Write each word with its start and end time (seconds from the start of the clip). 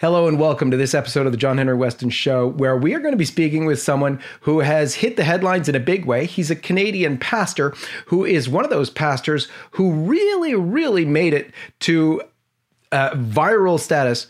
Hello 0.00 0.26
and 0.26 0.40
welcome 0.40 0.70
to 0.70 0.78
this 0.78 0.94
episode 0.94 1.26
of 1.26 1.32
the 1.32 1.36
John 1.36 1.58
Henry 1.58 1.76
Westen 1.76 2.10
Show, 2.10 2.46
where 2.46 2.74
we 2.74 2.94
are 2.94 3.00
going 3.00 3.12
to 3.12 3.18
be 3.18 3.26
speaking 3.26 3.66
with 3.66 3.82
someone 3.82 4.18
who 4.40 4.60
has 4.60 4.94
hit 4.94 5.18
the 5.18 5.24
headlines 5.24 5.68
in 5.68 5.74
a 5.74 5.78
big 5.78 6.06
way. 6.06 6.24
He's 6.24 6.50
a 6.50 6.56
Canadian 6.56 7.18
pastor 7.18 7.74
who 8.06 8.24
is 8.24 8.48
one 8.48 8.64
of 8.64 8.70
those 8.70 8.88
pastors 8.88 9.46
who 9.72 9.92
really, 9.92 10.54
really 10.54 11.04
made 11.04 11.34
it 11.34 11.52
to 11.80 12.22
uh, 12.92 13.10
viral 13.10 13.78
status 13.78 14.26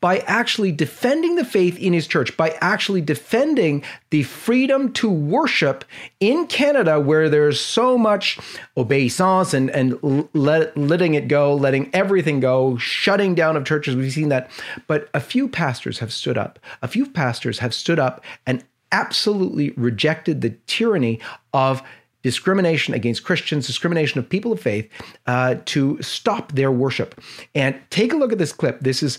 by 0.00 0.18
actually 0.20 0.72
defending 0.72 1.36
the 1.36 1.44
faith 1.44 1.78
in 1.78 1.92
his 1.92 2.06
church, 2.06 2.36
by 2.36 2.56
actually 2.60 3.00
defending 3.00 3.84
the 4.10 4.22
freedom 4.22 4.92
to 4.94 5.10
worship 5.10 5.84
in 6.20 6.46
Canada, 6.46 6.98
where 6.98 7.28
there's 7.28 7.60
so 7.60 7.98
much 7.98 8.38
obeisance 8.76 9.52
and, 9.52 9.70
and 9.70 10.28
let, 10.32 10.76
letting 10.76 11.14
it 11.14 11.28
go, 11.28 11.54
letting 11.54 11.90
everything 11.94 12.40
go, 12.40 12.76
shutting 12.78 13.34
down 13.34 13.56
of 13.56 13.64
churches. 13.64 13.94
We've 13.94 14.12
seen 14.12 14.30
that. 14.30 14.50
But 14.86 15.08
a 15.12 15.20
few 15.20 15.48
pastors 15.48 15.98
have 15.98 16.12
stood 16.12 16.38
up. 16.38 16.58
A 16.82 16.88
few 16.88 17.06
pastors 17.06 17.58
have 17.58 17.74
stood 17.74 17.98
up 17.98 18.24
and 18.46 18.64
absolutely 18.92 19.70
rejected 19.70 20.40
the 20.40 20.50
tyranny 20.66 21.20
of 21.52 21.82
discrimination 22.22 22.92
against 22.92 23.24
Christians, 23.24 23.66
discrimination 23.66 24.18
of 24.18 24.28
people 24.28 24.52
of 24.52 24.60
faith, 24.60 24.90
uh, 25.26 25.56
to 25.66 26.00
stop 26.02 26.52
their 26.52 26.70
worship. 26.70 27.20
And 27.54 27.80
take 27.90 28.12
a 28.12 28.16
look 28.16 28.32
at 28.32 28.38
this 28.38 28.52
clip. 28.52 28.80
This 28.80 29.02
is 29.02 29.18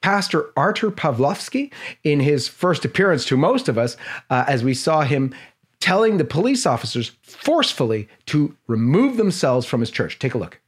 Pastor 0.00 0.50
Artur 0.56 0.90
Pawlowski 0.90 1.72
in 2.04 2.20
his 2.20 2.48
first 2.48 2.84
appearance 2.84 3.24
to 3.26 3.36
most 3.36 3.68
of 3.68 3.78
us, 3.78 3.96
uh, 4.30 4.44
as 4.46 4.62
we 4.62 4.74
saw 4.74 5.02
him 5.02 5.34
telling 5.80 6.18
the 6.18 6.24
police 6.24 6.66
officers 6.66 7.12
forcefully 7.22 8.08
to 8.26 8.56
remove 8.66 9.16
themselves 9.16 9.66
from 9.66 9.80
his 9.80 9.90
church. 9.90 10.18
Take 10.18 10.34
a 10.34 10.38
look. 10.38 10.60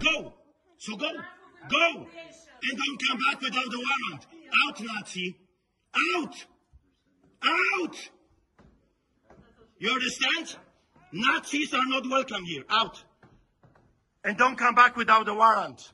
Go! 0.00 0.32
So 0.78 0.96
go! 0.96 1.10
Go! 1.68 2.06
And 2.64 2.78
don't 2.78 3.00
come 3.08 3.18
back 3.28 3.40
without 3.40 3.66
a 3.66 3.78
warrant. 3.78 4.26
Out, 4.66 4.80
Nazi! 4.80 5.36
Out! 6.14 6.46
Out! 7.44 8.10
You 9.78 9.90
understand? 9.90 10.56
Nazis 11.12 11.74
are 11.74 11.84
not 11.86 12.08
welcome 12.08 12.44
here. 12.44 12.64
Out! 12.70 13.02
And 14.24 14.38
don't 14.38 14.56
come 14.56 14.74
back 14.74 14.96
without 14.96 15.28
a 15.28 15.34
warrant. 15.34 15.90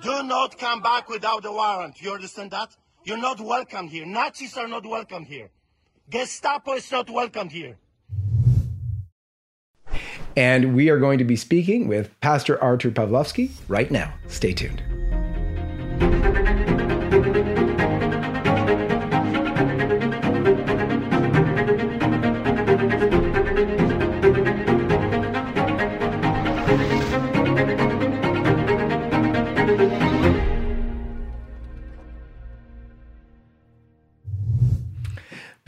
Do 0.00 0.22
not 0.22 0.56
come 0.58 0.80
back 0.80 1.08
without 1.08 1.44
a 1.44 1.50
warrant. 1.50 2.00
You 2.00 2.14
understand 2.14 2.52
that? 2.52 2.76
You're 3.04 3.18
not 3.18 3.40
welcome 3.40 3.88
here. 3.88 4.06
Nazis 4.06 4.56
are 4.56 4.68
not 4.68 4.86
welcome 4.86 5.24
here. 5.24 5.50
Gestapo 6.08 6.74
is 6.74 6.90
not 6.92 7.10
welcome 7.10 7.48
here. 7.48 7.78
And 10.36 10.76
we 10.76 10.88
are 10.88 11.00
going 11.00 11.18
to 11.18 11.24
be 11.24 11.34
speaking 11.34 11.88
with 11.88 12.18
Pastor 12.20 12.62
Artur 12.62 12.92
Pawlowski 12.92 13.50
right 13.66 13.90
now. 13.90 14.14
Stay 14.28 14.52
tuned. 14.52 14.82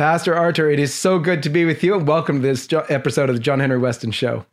Pastor 0.00 0.34
Arthur, 0.34 0.70
it 0.70 0.80
is 0.80 0.94
so 0.94 1.18
good 1.18 1.42
to 1.42 1.50
be 1.50 1.66
with 1.66 1.84
you 1.84 1.94
and 1.94 2.08
welcome 2.08 2.40
to 2.40 2.48
this 2.48 2.66
episode 2.88 3.28
of 3.28 3.36
the 3.36 3.38
John 3.42 3.60
Henry 3.60 3.78
Westen 3.78 4.14
Show. 4.14 4.46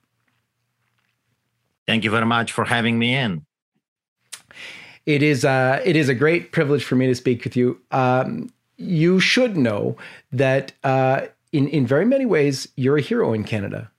Thank 1.85 2.03
you 2.03 2.11
very 2.11 2.25
much 2.25 2.51
for 2.51 2.65
having 2.65 2.99
me 2.99 3.15
in. 3.15 3.45
It 5.05 5.23
is, 5.23 5.45
uh, 5.45 5.81
it 5.85 5.95
is 5.95 6.09
a 6.09 6.13
great 6.13 6.51
privilege 6.51 6.83
for 6.83 6.97
me 6.97 7.07
to 7.07 7.15
speak 7.15 7.45
with 7.45 7.55
you. 7.55 7.79
Um, 7.91 8.51
you 8.75 9.21
should 9.21 9.55
know 9.55 9.95
that 10.33 10.73
uh, 10.83 11.27
in, 11.53 11.69
in 11.69 11.87
very 11.87 12.03
many 12.03 12.25
ways, 12.25 12.67
you're 12.75 12.97
a 12.97 13.01
hero 13.01 13.31
in 13.31 13.45
Canada. 13.45 13.89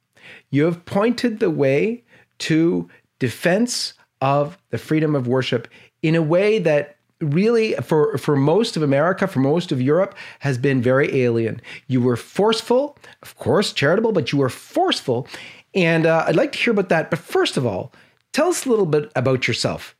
You 0.50 0.66
have 0.66 0.84
pointed 0.84 1.38
the 1.38 1.48
way 1.48 2.04
to 2.41 2.91
defense 3.19 3.94
of 4.20 4.58
the 4.69 4.76
freedom 4.76 5.14
of 5.14 5.26
worship 5.26 5.66
in 6.03 6.14
a 6.14 6.20
way 6.20 6.58
that 6.58 6.97
really 7.21 7.75
for 7.75 8.17
for 8.19 8.37
most 8.37 8.77
of 8.77 8.83
America, 8.83 9.27
for 9.27 9.41
most 9.41 9.73
of 9.73 9.81
Europe, 9.81 10.15
has 10.41 10.59
been 10.59 10.81
very 10.81 11.23
alien. 11.23 11.61
You 11.87 12.01
were 12.01 12.17
forceful, 12.17 12.97
of 13.23 13.37
course, 13.37 13.73
charitable, 13.73 14.12
but 14.12 14.33
you 14.33 14.39
were 14.39 14.49
forceful, 14.49 15.27
and 15.75 16.06
uh, 16.06 16.25
I'd 16.27 16.37
like 16.37 16.53
to 16.53 16.59
hear 16.59 16.73
about 16.73 16.89
that. 16.91 17.11
But 17.11 17.19
first 17.19 17.56
of 17.56 17.67
all, 17.67 17.93
tell 18.33 18.49
us 18.49 18.67
a 18.67 18.71
little 18.71 18.87
bit 18.87 19.11
about 19.17 19.49
yourself. 19.49 19.97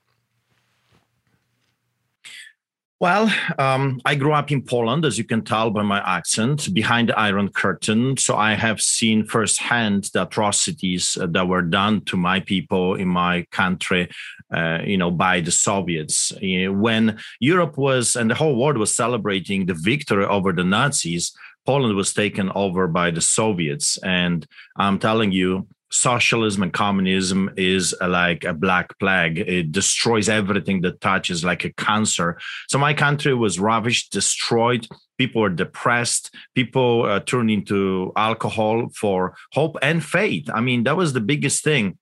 Well, 3.01 3.33
um, 3.61 4.01
I 4.05 4.17
grew 4.17 4.33
up 4.33 4.51
in 4.51 4.61
Poland, 4.61 5.05
as 5.05 5.19
you 5.19 5.25
can 5.25 5.45
tell 5.45 5.71
by 5.71 5.83
my 5.83 6.01
accent, 6.01 6.75
behind 6.75 7.09
the 7.09 7.19
Iron 7.19 7.49
Curtain. 7.49 8.17
So 8.17 8.35
I 8.35 8.55
have 8.55 8.81
seen 8.81 9.25
firsthand 9.25 10.11
the 10.13 10.23
atrocities 10.23 11.17
uh, 11.17 11.29
that 11.29 11.47
were 11.47 11.63
done 11.63 12.01
to 12.07 12.17
my 12.17 12.41
people 12.41 12.97
in 12.97 13.07
my 13.07 13.47
country, 13.53 14.11
uh, 14.53 14.81
you 14.85 14.97
know, 14.97 15.13
by 15.13 15.41
the 15.41 15.53
Soviets. 15.53 16.33
When 16.43 17.19
Europe 17.39 17.79
was 17.79 18.17
and 18.17 18.33
the 18.33 18.35
whole 18.35 18.57
world 18.57 18.79
was 18.79 18.97
celebrating 18.97 19.67
the 19.67 19.75
victory 19.75 20.25
over 20.25 20.53
the 20.53 20.65
Nazis, 20.65 21.33
Poland 21.67 21.95
was 21.95 22.13
taken 22.13 22.51
over 22.57 22.89
by 22.89 23.13
the 23.13 23.21
Soviets. 23.21 23.97
And 23.99 24.45
I'm 24.77 24.99
telling 24.99 25.31
you, 25.31 25.69
socialism 25.91 26.63
and 26.63 26.73
communism 26.73 27.51
is 27.57 27.95
like 28.01 28.45
a 28.45 28.53
black 28.53 28.99
plague. 28.99 29.39
It 29.39 29.73
destroys 29.73 30.29
everything 30.29 30.83
that 30.83 31.01
touches, 31.01 31.45
like 31.45 31.65
a 31.65 31.73
cancer. 31.73 32.39
So 32.69 32.79
my 32.79 32.95
country 32.95 33.35
was 33.35 33.59
ravished, 33.59 34.13
destroyed. 34.13 34.87
People 35.17 35.43
were 35.43 35.51
depressed. 35.51 36.35
People 36.55 37.05
uh, 37.05 37.21
turned 37.21 37.51
into 37.51 38.13
alcohol 38.17 38.89
for 38.95 39.35
hope 39.53 39.77
and 39.83 40.05
faith. 40.05 40.49
I 40.53 40.61
mean, 40.61 40.85
that 40.85 40.97
was 40.97 41.13
the 41.13 41.21
biggest 41.21 41.65
thing. 41.65 41.99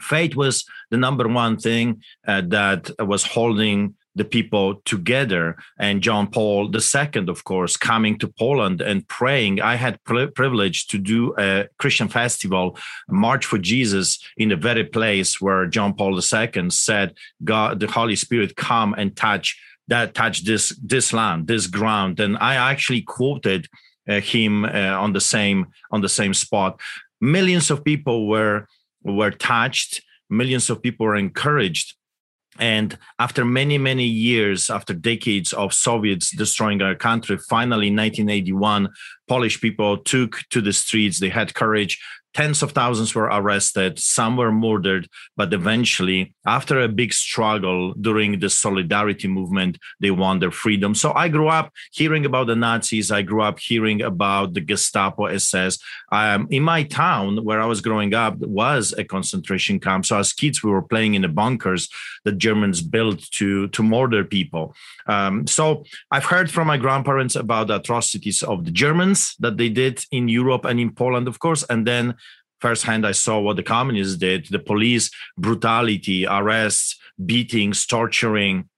Faith 0.00 0.34
was 0.34 0.64
the 0.90 0.96
number 0.96 1.28
one 1.28 1.56
thing 1.56 2.02
uh, 2.26 2.42
that 2.48 2.90
was 2.98 3.24
holding 3.24 3.94
the 4.14 4.24
people 4.24 4.76
together. 4.84 5.56
And 5.78 6.02
John 6.02 6.26
Paul 6.28 6.70
II, 6.74 7.28
of 7.28 7.44
course, 7.44 7.76
coming 7.76 8.18
to 8.18 8.28
Poland 8.28 8.80
and 8.80 9.06
praying. 9.08 9.60
I 9.60 9.76
had 9.76 10.02
privilege 10.04 10.86
to 10.88 10.98
do 10.98 11.34
a 11.38 11.68
Christian 11.78 12.08
festival, 12.08 12.78
March 13.08 13.46
for 13.46 13.58
Jesus, 13.58 14.18
in 14.36 14.50
the 14.50 14.56
very 14.56 14.84
place 14.84 15.40
where 15.40 15.66
John 15.66 15.94
Paul 15.94 16.18
II 16.18 16.70
said, 16.70 17.14
"God, 17.44 17.80
the 17.80 17.86
Holy 17.86 18.16
Spirit, 18.16 18.56
come 18.56 18.94
and 18.94 19.16
touch 19.16 19.58
that, 19.88 20.14
touch 20.14 20.44
this 20.44 20.78
this 20.82 21.12
land, 21.12 21.46
this 21.46 21.66
ground." 21.66 22.20
And 22.20 22.36
I 22.38 22.54
actually 22.54 23.02
quoted 23.02 23.68
uh, 24.08 24.20
him 24.20 24.64
uh, 24.64 24.96
on 25.04 25.12
the 25.12 25.20
same 25.20 25.66
on 25.90 26.00
the 26.02 26.08
same 26.08 26.34
spot. 26.34 26.80
Millions 27.20 27.70
of 27.70 27.84
people 27.84 28.28
were 28.28 28.66
were 29.02 29.30
touched. 29.30 30.02
Millions 30.28 30.70
of 30.70 30.82
people 30.82 31.06
were 31.06 31.16
encouraged 31.16 31.94
and 32.58 32.98
after 33.18 33.44
many 33.44 33.78
many 33.78 34.04
years 34.04 34.68
after 34.68 34.92
decades 34.92 35.52
of 35.52 35.72
soviets 35.72 36.30
destroying 36.30 36.82
our 36.82 36.94
country 36.94 37.38
finally 37.48 37.88
in 37.88 37.96
1981 37.96 38.88
polish 39.32 39.62
people 39.62 39.96
took 39.96 40.32
to 40.50 40.60
the 40.60 40.74
streets. 40.74 41.18
They 41.18 41.30
had 41.30 41.54
courage. 41.54 41.98
Tens 42.34 42.62
of 42.62 42.72
thousands 42.72 43.14
were 43.14 43.30
arrested. 43.38 43.98
Some 43.98 44.36
were 44.36 44.52
murdered. 44.52 45.06
But 45.36 45.52
eventually 45.52 46.34
after 46.46 46.80
a 46.80 46.88
big 46.88 47.12
struggle 47.12 47.92
during 47.94 48.40
the 48.40 48.50
solidarity 48.50 49.28
movement 49.28 49.78
they 50.00 50.10
won 50.10 50.38
their 50.38 50.50
freedom. 50.62 50.94
So 51.02 51.08
i 51.24 51.26
grew 51.36 51.48
up 51.58 51.66
hearing 51.98 52.24
about 52.30 52.46
the 52.48 52.56
nazis. 52.56 53.10
I 53.18 53.22
grew 53.30 53.42
up 53.42 53.58
hearing 53.58 53.98
about 54.12 54.46
the 54.54 54.62
gestapo 54.70 55.22
ss 55.26 55.78
um, 56.18 56.40
in 56.56 56.62
my 56.72 56.82
town 57.04 57.28
where 57.46 57.60
i 57.64 57.68
was 57.72 57.80
growing 57.86 58.12
up 58.24 58.34
was 58.38 58.84
a 59.02 59.04
concentration 59.14 59.76
camp. 59.86 60.02
So 60.06 60.14
as 60.22 60.32
kids 60.42 60.62
we 60.62 60.70
were 60.70 60.88
playing 60.92 61.12
in 61.14 61.22
the 61.22 61.34
bunkers 61.42 61.82
that 62.24 62.36
germans 62.46 62.80
built 62.96 63.20
to 63.38 63.68
to 63.74 63.80
murder 63.96 64.22
people. 64.38 64.64
Um, 65.14 65.46
so 65.56 65.64
i've 66.14 66.28
heard 66.32 66.48
from 66.54 66.66
my 66.72 66.78
grandparents 66.84 67.34
about 67.44 67.64
the 67.68 67.76
atrocities 67.82 68.42
of 68.42 68.56
the 68.66 68.74
germans 68.84 69.21
that 69.40 69.56
they 69.56 69.68
did 69.68 70.04
in 70.10 70.28
europe 70.28 70.64
and 70.64 70.78
in 70.80 70.90
poland 70.92 71.28
of 71.28 71.38
course. 71.38 71.62
And 71.70 71.86
then 71.86 72.14
firsthand, 72.62 73.04
I 73.04 73.12
saw 73.12 73.40
what 73.40 73.56
the 73.56 73.62
communists 73.76 74.16
did 74.16 74.46
the 74.50 74.58
police 74.58 75.10
brutality, 75.36 76.26
arrests, 76.26 76.98
beatings, 77.26 77.84
torturing, 77.86 78.68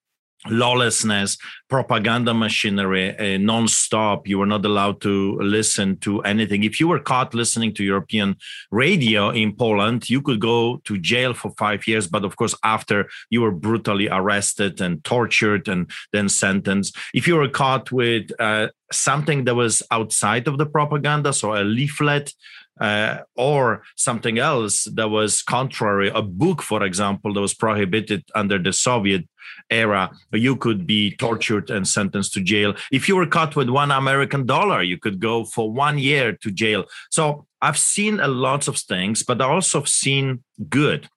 lawlessness, 0.49 1.39
propaganda 1.69 2.35
machinery, 2.35 3.17
uh, 3.19 3.39
non-stop. 3.39 4.27
You 4.29 4.39
were 4.39 4.47
not 4.47 4.65
allowed 4.65 5.01
to 5.03 5.39
listen 5.41 5.97
to 5.99 6.21
anything. 6.23 6.65
If 6.65 6.79
you 6.81 6.89
were 6.89 7.01
caught 7.01 7.35
listening 7.35 7.75
to 7.75 7.85
European 7.85 8.37
radio 8.71 9.31
in 9.31 9.57
Poland, 9.57 10.11
you 10.11 10.21
could 10.21 10.41
go 10.41 10.81
to 10.85 10.99
jail 10.99 11.35
for 11.35 11.53
five 11.59 11.87
years. 11.87 12.07
But 12.07 12.25
of 12.25 12.37
course, 12.37 12.55
after 12.63 13.09
you 13.31 13.41
were 13.41 13.51
brutally 13.53 14.09
arrested 14.09 14.81
and 14.81 15.03
tortured 15.05 15.69
and 15.69 15.91
then 16.13 16.29
sentenced. 16.29 16.97
If 17.15 17.27
you 17.27 17.37
were 17.37 17.49
caught 17.49 17.91
with 17.93 18.31
uh, 18.39 18.69
something 18.93 19.45
that 19.45 19.55
was 19.55 19.83
outside 19.91 20.47
of 20.49 20.59
the 20.59 20.67
propaganda, 20.67 21.33
so 21.33 21.55
a 21.55 21.65
leaflet 21.65 22.33
uh, 22.81 23.19
or 23.37 23.83
something 23.97 24.39
else 24.39 24.85
that 24.95 25.09
was 25.09 25.43
contrary, 25.43 26.11
a 26.15 26.23
book, 26.23 26.63
for 26.63 26.83
example, 26.83 27.33
that 27.33 27.41
was 27.41 27.55
prohibited 27.55 28.25
under 28.35 28.59
the 28.59 28.73
Soviet 28.73 29.29
era, 29.71 30.11
you 30.33 30.57
could 30.57 30.87
be 30.87 31.15
tortured 31.17 31.71
and 31.71 31.87
sentenced 31.87 32.33
to 32.35 32.41
jail. 32.41 32.75
If 32.93 33.09
you 33.09 33.17
were 33.17 33.27
caught 33.27 33.57
with 33.57 33.69
one 33.69 33.91
American 33.91 34.47
dollar, 34.47 34.83
you 34.83 34.99
could 34.99 35.21
go 35.21 35.45
for 35.45 35.73
one 35.73 35.99
year 35.99 36.33
to 36.43 36.51
jail. 36.51 36.85
So 37.11 37.47
I've 37.63 37.79
seen 37.79 38.21
a 38.21 38.29
lot 38.29 38.69
of 38.69 38.77
things, 38.77 39.23
but 39.23 39.41
I 39.41 39.47
also 39.47 39.81
have 39.81 39.89
seen 39.89 40.43
good. 40.69 41.09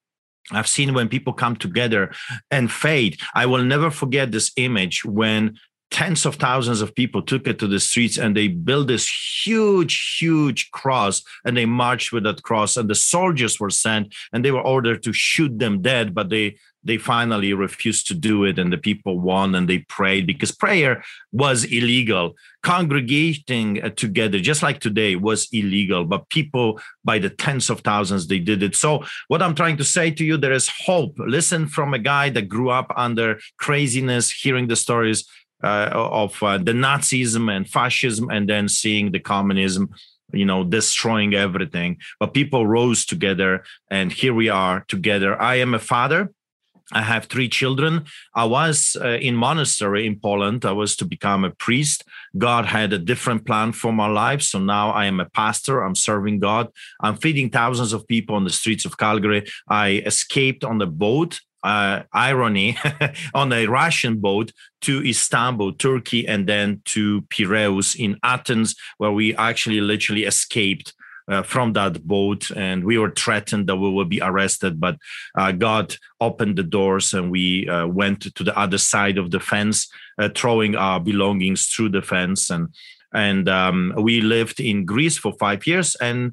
I've 0.52 0.68
seen 0.68 0.94
when 0.94 1.10
people 1.10 1.34
come 1.34 1.58
together 1.58 2.14
and 2.52 2.72
fade. 2.72 3.20
I 3.36 3.46
will 3.46 3.64
never 3.64 3.92
forget 3.92 4.32
this 4.32 4.52
image 4.56 5.04
when 5.04 5.58
tens 5.90 6.26
of 6.26 6.36
thousands 6.36 6.82
of 6.82 6.94
people 6.94 7.22
took 7.22 7.48
it 7.48 7.60
to 7.60 7.68
the 7.68 7.80
streets 7.80 8.18
and 8.18 8.36
they 8.36 8.48
built 8.48 8.88
this 8.88 9.10
huge 9.46 10.18
huge 10.20 10.70
cross 10.72 11.24
and 11.46 11.56
they 11.56 11.66
marched 11.66 12.12
with 12.12 12.24
that 12.24 12.44
cross 12.44 12.78
and 12.78 12.90
the 12.90 12.96
soldiers 12.96 13.60
were 13.60 13.70
sent 13.70 14.14
and 14.34 14.44
they 14.44 14.52
were 14.52 14.62
ordered 14.62 15.02
to 15.02 15.14
shoot 15.14 15.58
them 15.60 15.82
dead 15.82 16.14
but 16.14 16.30
they 16.30 16.58
they 16.88 16.98
finally 16.98 17.54
refused 17.54 18.08
to 18.08 18.14
do 18.14 18.46
it 18.46 18.58
and 18.58 18.72
the 18.72 18.78
people 18.78 19.20
won 19.20 19.54
and 19.56 19.68
they 19.68 19.80
prayed 19.80 20.26
because 20.26 20.52
prayer 20.52 21.04
was 21.34 21.66
illegal. 21.66 22.34
Congregating 22.64 23.84
uh, 23.84 23.90
together 23.90 24.40
just 24.40 24.64
like 24.64 24.80
today 24.80 25.16
was 25.16 25.48
illegal 25.52 26.06
but 26.06 26.30
people 26.30 26.80
by 27.04 27.20
the 27.20 27.30
tens 27.30 27.70
of 27.70 27.82
thousands 27.82 28.28
they 28.28 28.40
did 28.40 28.64
it. 28.64 28.76
So 28.76 29.04
what 29.28 29.42
i'm 29.42 29.56
trying 29.56 29.78
to 29.78 29.84
say 29.84 30.12
to 30.12 30.24
you 30.24 30.38
there 30.38 30.54
is 30.54 30.70
hope. 30.86 31.16
Listen 31.20 31.68
from 31.68 31.94
a 31.94 32.00
guy 32.00 32.30
that 32.30 32.50
grew 32.50 32.70
up 32.70 32.92
under 32.96 33.40
craziness 33.58 34.32
hearing 34.32 34.68
the 34.68 34.76
stories 34.76 35.28
uh, 35.64 35.90
of 35.94 36.42
uh, 36.44 36.58
the 36.58 36.72
nazism 36.72 37.52
and 37.56 37.70
fascism 37.70 38.30
and 38.30 38.48
then 38.50 38.68
seeing 38.68 39.12
the 39.12 39.20
communism 39.20 39.90
you 40.34 40.46
know 40.46 40.64
destroying 40.64 41.34
everything 41.34 41.98
but 42.20 42.34
people 42.34 42.68
rose 42.68 43.06
together 43.06 43.64
and 43.90 44.12
here 44.12 44.34
we 44.34 44.50
are 44.50 44.84
together 44.88 45.42
i 45.42 45.56
am 45.56 45.74
a 45.74 45.80
father 45.80 46.32
I 46.94 47.02
have 47.02 47.26
three 47.26 47.50
children. 47.50 48.06
I 48.34 48.46
was 48.46 48.96
uh, 49.02 49.18
in 49.20 49.36
monastery 49.36 50.08
in 50.08 50.20
Poland. 50.20 50.64
I 50.64 50.72
was 50.72 50.96
to 50.98 51.06
become 51.06 51.44
a 51.44 51.52
priest. 51.52 52.06
God 52.38 52.66
had 52.66 52.94
a 52.94 53.00
different 53.00 53.46
plan 53.46 53.74
for 53.74 53.92
my 53.92 54.08
life. 54.08 54.42
So 54.42 54.60
now 54.60 54.92
I 54.92 55.06
am 55.06 55.20
a 55.20 55.30
pastor. 55.30 55.82
I'm 55.82 55.96
serving 55.96 56.40
God. 56.40 56.70
I'm 57.02 57.18
feeding 57.18 57.50
thousands 57.50 57.92
of 57.92 58.08
people 58.08 58.36
on 58.36 58.46
the 58.46 58.50
streets 58.50 58.86
of 58.86 58.98
Calgary. 58.98 59.46
I 59.68 60.04
escaped 60.06 60.64
on 60.64 60.78
the 60.78 60.88
boat. 60.88 61.42
Uh, 61.68 62.04
irony 62.14 62.78
on 63.34 63.52
a 63.52 63.68
Russian 63.68 64.20
boat 64.20 64.54
to 64.80 65.06
Istanbul, 65.06 65.74
Turkey, 65.74 66.26
and 66.26 66.48
then 66.48 66.82
to 66.86 67.24
Piraeus 67.24 67.94
in 67.94 68.18
Athens, 68.24 68.74
where 69.00 69.12
we 69.12 69.36
actually 69.36 69.82
literally 69.82 70.24
escaped 70.24 70.94
uh, 71.28 71.44
from 71.44 71.74
that 71.74 72.08
boat 72.08 72.50
and 72.52 72.86
we 72.86 72.98
were 72.98 73.12
threatened 73.12 73.68
that 73.68 73.76
we 73.76 73.90
will 73.90 74.06
be 74.06 74.22
arrested 74.22 74.80
but 74.80 74.96
uh, 75.38 75.52
god 75.52 75.96
opened 76.22 76.56
the 76.56 76.64
doors 76.64 77.14
and 77.14 77.30
we 77.30 77.68
uh, 77.68 77.86
went 77.86 78.34
to 78.34 78.44
the 78.46 78.58
other 78.58 78.78
side 78.78 79.18
of 79.18 79.32
the 79.32 79.40
fence 79.40 79.90
uh, 80.20 80.30
throwing 80.34 80.74
our 80.76 81.02
belongings 81.02 81.68
through 81.68 81.90
the 81.90 82.02
fence 82.02 82.50
and 82.50 82.74
and 83.14 83.50
um, 83.50 83.94
we 83.98 84.22
lived 84.22 84.60
in 84.60 84.86
greece 84.86 85.18
for 85.18 85.34
five 85.34 85.68
years 85.68 85.96
and 85.96 86.32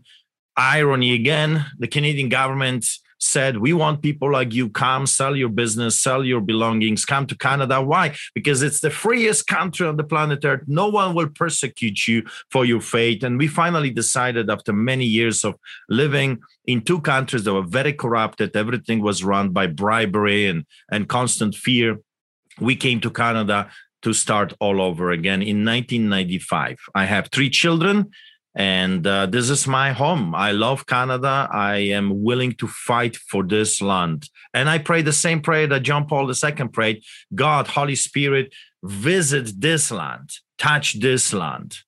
irony 0.57 1.13
again 1.13 1.67
the 1.79 1.89
canadian 1.89 2.29
government 2.29 2.87
said, 3.25 3.59
We 3.59 3.73
want 3.73 4.03
people 4.03 4.31
like 4.31 4.53
you, 4.53 4.69
come 4.69 5.07
sell 5.07 5.35
your 5.35 5.49
business, 5.49 6.01
sell 6.01 6.25
your 6.25 6.41
belongings, 6.41 7.05
come 7.05 7.27
to 7.27 7.37
Canada. 7.37 7.81
Why? 7.83 8.15
Because 8.35 8.63
it's 8.63 8.81
the 8.81 8.91
freest 8.91 9.47
country 9.47 9.87
on 9.87 9.97
the 9.97 10.05
planet 10.05 10.45
Earth. 10.45 10.63
No 10.67 10.89
one 10.89 11.15
will 11.15 11.29
persecute 11.29 12.07
you 12.07 12.25
for 12.51 12.65
your 12.65 12.81
faith. 12.81 13.23
And 13.23 13.39
we 13.39 13.49
finally 13.49 13.91
decided, 13.91 14.51
after 14.51 14.73
many 14.73 15.05
years 15.05 15.45
of 15.45 15.55
living 15.89 16.41
in 16.67 16.83
two 16.83 17.01
countries 17.01 17.45
that 17.45 17.55
were 17.55 17.63
very 17.63 17.93
corrupted, 17.93 18.55
everything 18.55 19.01
was 19.01 19.25
run 19.25 19.51
by 19.51 19.67
bribery 19.67 20.47
and, 20.47 20.65
and 20.91 21.09
constant 21.09 21.55
fear, 21.55 21.99
we 22.61 22.77
came 22.77 23.01
to 23.01 23.11
Canada 23.11 23.71
to 24.03 24.13
start 24.13 24.53
all 24.61 24.83
over 24.83 25.11
again 25.11 25.41
in 25.41 25.65
1995. 25.65 26.79
I 26.95 27.07
have 27.07 27.31
three 27.33 27.49
children 27.49 28.11
and 28.55 29.07
uh, 29.07 29.27
this 29.27 29.51
is 29.51 29.67
my 29.67 29.93
home. 29.93 30.35
I 30.35 30.53
love 30.53 30.87
Canada. 30.87 31.49
I 31.53 31.77
am 31.77 32.23
willing 32.23 32.53
to 32.55 32.69
fight 32.69 33.17
for 33.17 33.43
this 33.43 33.83
land. 33.83 34.29
And 34.53 34.71
I 34.71 34.79
pray 34.79 35.03
the 35.03 35.13
same 35.13 35.41
prayer 35.41 35.67
that 35.67 35.83
John 35.83 36.07
Paul 36.07 36.31
II 36.31 36.69
prayed 36.69 37.03
God, 37.35 37.67
Holy 37.67 37.97
Spirit, 37.97 38.55
visit 38.85 39.61
this 39.61 39.91
land, 39.91 40.31
touch 40.57 41.01
this 41.01 41.33
land. 41.33 41.79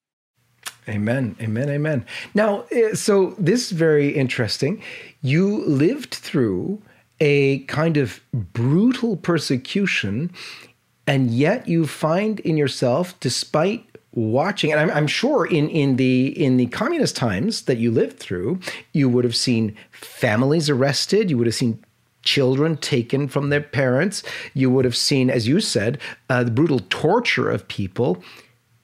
Amen. 0.89 1.37
Amen. 1.41 1.69
Amen. 1.69 2.07
Now, 2.35 2.65
eh, 2.71 2.95
so 2.95 3.35
this 3.39 3.67
is 3.67 3.73
very 3.73 4.11
interesting. 4.11 4.83
You 5.23 5.65
lived 5.67 6.15
through 6.15 6.81
a 7.21 7.61
kind 7.61 7.97
of 7.97 8.21
brutal 8.33 9.17
persecution, 9.17 10.31
and 11.07 11.31
yet 11.31 11.67
you 11.67 11.87
find 11.87 12.41
in 12.41 12.57
yourself, 12.57 13.19
despite 13.21 13.85
watching 14.17 14.73
and 14.73 14.81
I'm, 14.81 14.91
I'm, 14.91 15.07
sure 15.07 15.47
in 15.47 15.69
in 15.69 15.97
the 15.97 16.29
in 16.43 16.57
the 16.57 16.67
communist 16.67 17.15
times 17.17 17.63
that 17.63 17.77
you 17.77 17.91
lived 17.91 18.19
through 18.19 18.59
you 18.93 19.09
would 19.09 19.25
have 19.25 19.37
seen 19.37 19.77
families 19.93 20.69
arrested 20.69 21.31
you 21.31 21.37
would 21.39 21.47
have 21.47 21.55
seen 21.55 21.79
children 22.23 22.77
taken 22.79 23.29
from 23.29 23.51
their 23.51 23.61
parents 23.61 24.23
you 24.55 24.71
would 24.71 24.85
have 24.85 24.97
seen 24.97 25.31
as 25.31 25.47
you 25.47 25.61
said 25.61 25.99
uh, 26.31 26.43
the 26.43 26.51
brutal 26.51 26.81
torture 26.89 27.51
of 27.51 27.69
people 27.69 28.23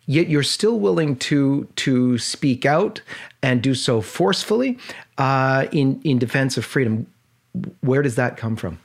yet 0.07 0.29
you're 0.29 0.43
still 0.43 0.79
willing 0.79 1.17
to 1.17 1.67
to 1.77 2.19
speak 2.19 2.67
out 2.67 3.01
and 3.43 3.63
do 3.63 3.75
so 3.75 4.01
forcefully 4.01 4.79
uh, 5.19 5.67
in 5.73 6.01
in 6.05 6.19
defense 6.19 6.57
of 6.57 6.65
freedom. 6.65 7.07
Where 7.81 8.03
does 8.03 8.17
that 8.17 8.37
come 8.37 8.57
from 8.57 8.79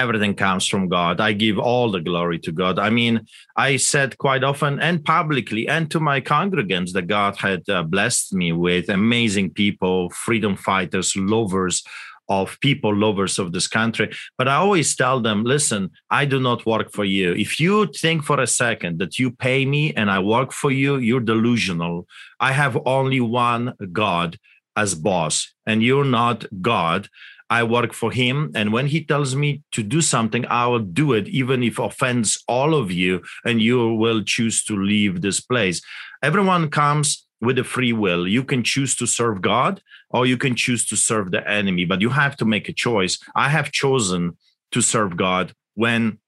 everything 0.00 0.34
comes 0.34 0.66
from 0.66 0.88
God. 0.88 1.20
I 1.20 1.32
give 1.32 1.58
all 1.58 1.90
the 1.90 2.00
glory 2.00 2.38
to 2.40 2.52
God. 2.52 2.78
I 2.78 2.90
mean, 2.90 3.20
I 3.56 3.76
said 3.76 4.18
quite 4.18 4.42
often 4.42 4.80
and 4.80 5.04
publicly 5.04 5.68
and 5.68 5.90
to 5.90 6.00
my 6.00 6.20
congregants 6.20 6.92
that 6.92 7.06
God 7.06 7.36
had 7.36 7.68
uh, 7.68 7.82
blessed 7.82 8.34
me 8.34 8.52
with 8.52 8.88
amazing 8.88 9.50
people, 9.50 10.10
freedom 10.10 10.56
fighters, 10.56 11.14
lovers 11.16 11.82
of 12.30 12.58
people, 12.60 12.94
lovers 12.94 13.38
of 13.38 13.52
this 13.52 13.66
country. 13.66 14.08
But 14.38 14.48
I 14.48 14.54
always 14.54 14.94
tell 14.94 15.20
them, 15.20 15.42
listen, 15.44 15.90
I 16.10 16.24
do 16.24 16.38
not 16.40 16.64
work 16.64 16.92
for 16.92 17.04
you. 17.04 17.32
If 17.34 17.60
you 17.60 17.74
think 18.02 18.24
for 18.24 18.40
a 18.40 18.46
second 18.46 19.00
that 19.00 19.18
you 19.18 19.32
pay 19.32 19.66
me 19.66 19.92
and 19.94 20.10
I 20.10 20.20
work 20.20 20.52
for 20.52 20.70
you, 20.70 20.96
you're 20.96 21.20
delusional. 21.20 22.06
I 22.38 22.52
have 22.52 22.78
only 22.86 23.20
one 23.20 23.74
God 23.92 24.38
as 24.76 24.94
boss, 24.94 25.52
and 25.66 25.82
you're 25.82 26.04
not 26.04 26.44
God. 26.62 27.08
I 27.50 27.64
work 27.64 27.92
for 27.92 28.12
him. 28.12 28.52
And 28.54 28.72
when 28.72 28.86
he 28.86 29.04
tells 29.04 29.34
me 29.34 29.62
to 29.72 29.82
do 29.82 30.00
something, 30.00 30.46
I 30.46 30.66
will 30.68 30.78
do 30.78 31.12
it, 31.12 31.26
even 31.28 31.62
if 31.64 31.78
it 31.78 31.84
offends 31.84 32.42
all 32.46 32.74
of 32.74 32.92
you, 32.92 33.22
and 33.44 33.60
you 33.60 33.92
will 33.94 34.22
choose 34.22 34.64
to 34.64 34.76
leave 34.76 35.20
this 35.20 35.40
place. 35.40 35.82
Everyone 36.22 36.70
comes 36.70 37.26
with 37.40 37.58
a 37.58 37.64
free 37.64 37.92
will. 37.92 38.28
You 38.28 38.44
can 38.44 38.62
choose 38.62 38.94
to 38.96 39.06
serve 39.06 39.42
God 39.42 39.82
or 40.10 40.26
you 40.26 40.36
can 40.36 40.54
choose 40.54 40.86
to 40.86 40.96
serve 40.96 41.30
the 41.30 41.48
enemy, 41.48 41.84
but 41.84 42.00
you 42.00 42.10
have 42.10 42.36
to 42.36 42.44
make 42.44 42.68
a 42.68 42.72
choice. 42.72 43.18
I 43.34 43.48
have 43.48 43.72
chosen 43.72 44.36
to 44.72 44.80
serve 44.80 45.16
God 45.16 45.54
when 45.74 46.18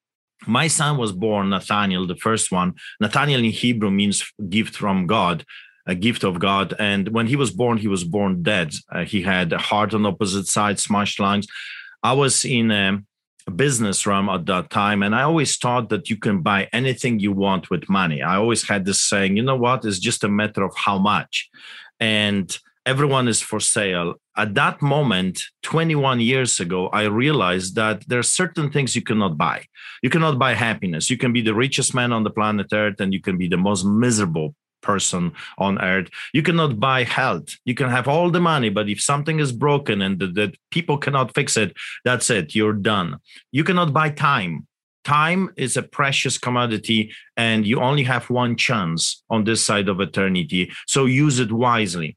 my 0.46 0.66
son 0.66 0.96
was 0.96 1.12
born, 1.12 1.50
Nathaniel, 1.50 2.06
the 2.06 2.16
first 2.16 2.50
one. 2.50 2.74
Nathaniel 3.00 3.44
in 3.44 3.50
Hebrew 3.50 3.90
means 3.90 4.24
gift 4.48 4.74
from 4.74 5.06
God 5.06 5.44
a 5.86 5.94
gift 5.94 6.24
of 6.24 6.38
God. 6.38 6.74
And 6.78 7.08
when 7.08 7.26
he 7.26 7.36
was 7.36 7.50
born, 7.50 7.78
he 7.78 7.88
was 7.88 8.04
born 8.04 8.42
dead. 8.42 8.74
Uh, 8.90 9.04
he 9.04 9.22
had 9.22 9.52
a 9.52 9.58
heart 9.58 9.94
on 9.94 10.06
opposite 10.06 10.46
side, 10.46 10.78
smashed 10.78 11.18
lungs. 11.18 11.46
I 12.02 12.12
was 12.12 12.44
in 12.44 12.70
a 12.70 13.02
business 13.50 14.06
realm 14.06 14.28
at 14.28 14.46
that 14.46 14.70
time, 14.70 15.02
and 15.02 15.14
I 15.14 15.22
always 15.22 15.56
thought 15.56 15.88
that 15.88 16.08
you 16.08 16.16
can 16.16 16.42
buy 16.42 16.68
anything 16.72 17.18
you 17.18 17.32
want 17.32 17.70
with 17.70 17.88
money. 17.88 18.22
I 18.22 18.36
always 18.36 18.68
had 18.68 18.84
this 18.84 19.02
saying, 19.02 19.36
you 19.36 19.42
know 19.42 19.56
what? 19.56 19.84
It's 19.84 19.98
just 19.98 20.24
a 20.24 20.28
matter 20.28 20.62
of 20.62 20.74
how 20.76 20.98
much. 20.98 21.48
And 21.98 22.56
everyone 22.86 23.28
is 23.28 23.40
for 23.40 23.60
sale. 23.60 24.14
At 24.36 24.54
that 24.54 24.80
moment, 24.80 25.42
21 25.62 26.20
years 26.20 26.58
ago, 26.58 26.88
I 26.88 27.04
realized 27.04 27.74
that 27.76 28.08
there 28.08 28.18
are 28.18 28.24
certain 28.24 28.70
things 28.70 28.96
you 28.96 29.02
cannot 29.02 29.36
buy. 29.36 29.64
You 30.02 30.10
cannot 30.10 30.38
buy 30.38 30.54
happiness. 30.54 31.10
You 31.10 31.16
can 31.16 31.32
be 31.32 31.42
the 31.42 31.54
richest 31.54 31.94
man 31.94 32.12
on 32.12 32.24
the 32.24 32.30
planet 32.30 32.68
Earth 32.72 33.00
and 33.00 33.12
you 33.12 33.20
can 33.20 33.36
be 33.36 33.48
the 33.48 33.56
most 33.56 33.84
miserable 33.84 34.54
person 34.82 35.32
on 35.58 35.80
earth. 35.80 36.08
You 36.32 36.42
cannot 36.42 36.78
buy 36.78 37.04
health. 37.04 37.56
You 37.64 37.74
can 37.74 37.88
have 37.88 38.08
all 38.08 38.30
the 38.30 38.40
money, 38.40 38.68
but 38.68 38.88
if 38.88 39.00
something 39.00 39.38
is 39.38 39.52
broken 39.52 40.02
and 40.02 40.18
that 40.18 40.56
people 40.70 40.98
cannot 40.98 41.34
fix 41.34 41.56
it, 41.56 41.74
that's 42.04 42.28
it. 42.28 42.54
You're 42.54 42.74
done. 42.74 43.18
You 43.50 43.64
cannot 43.64 43.92
buy 43.92 44.10
time. 44.10 44.66
Time 45.04 45.50
is 45.56 45.76
a 45.76 45.82
precious 45.82 46.38
commodity, 46.38 47.12
and 47.36 47.66
you 47.66 47.80
only 47.80 48.04
have 48.04 48.30
one 48.30 48.54
chance 48.54 49.24
on 49.28 49.42
this 49.44 49.64
side 49.64 49.88
of 49.88 50.00
eternity. 50.00 50.70
So 50.86 51.06
use 51.06 51.40
it 51.40 51.50
wisely 51.50 52.16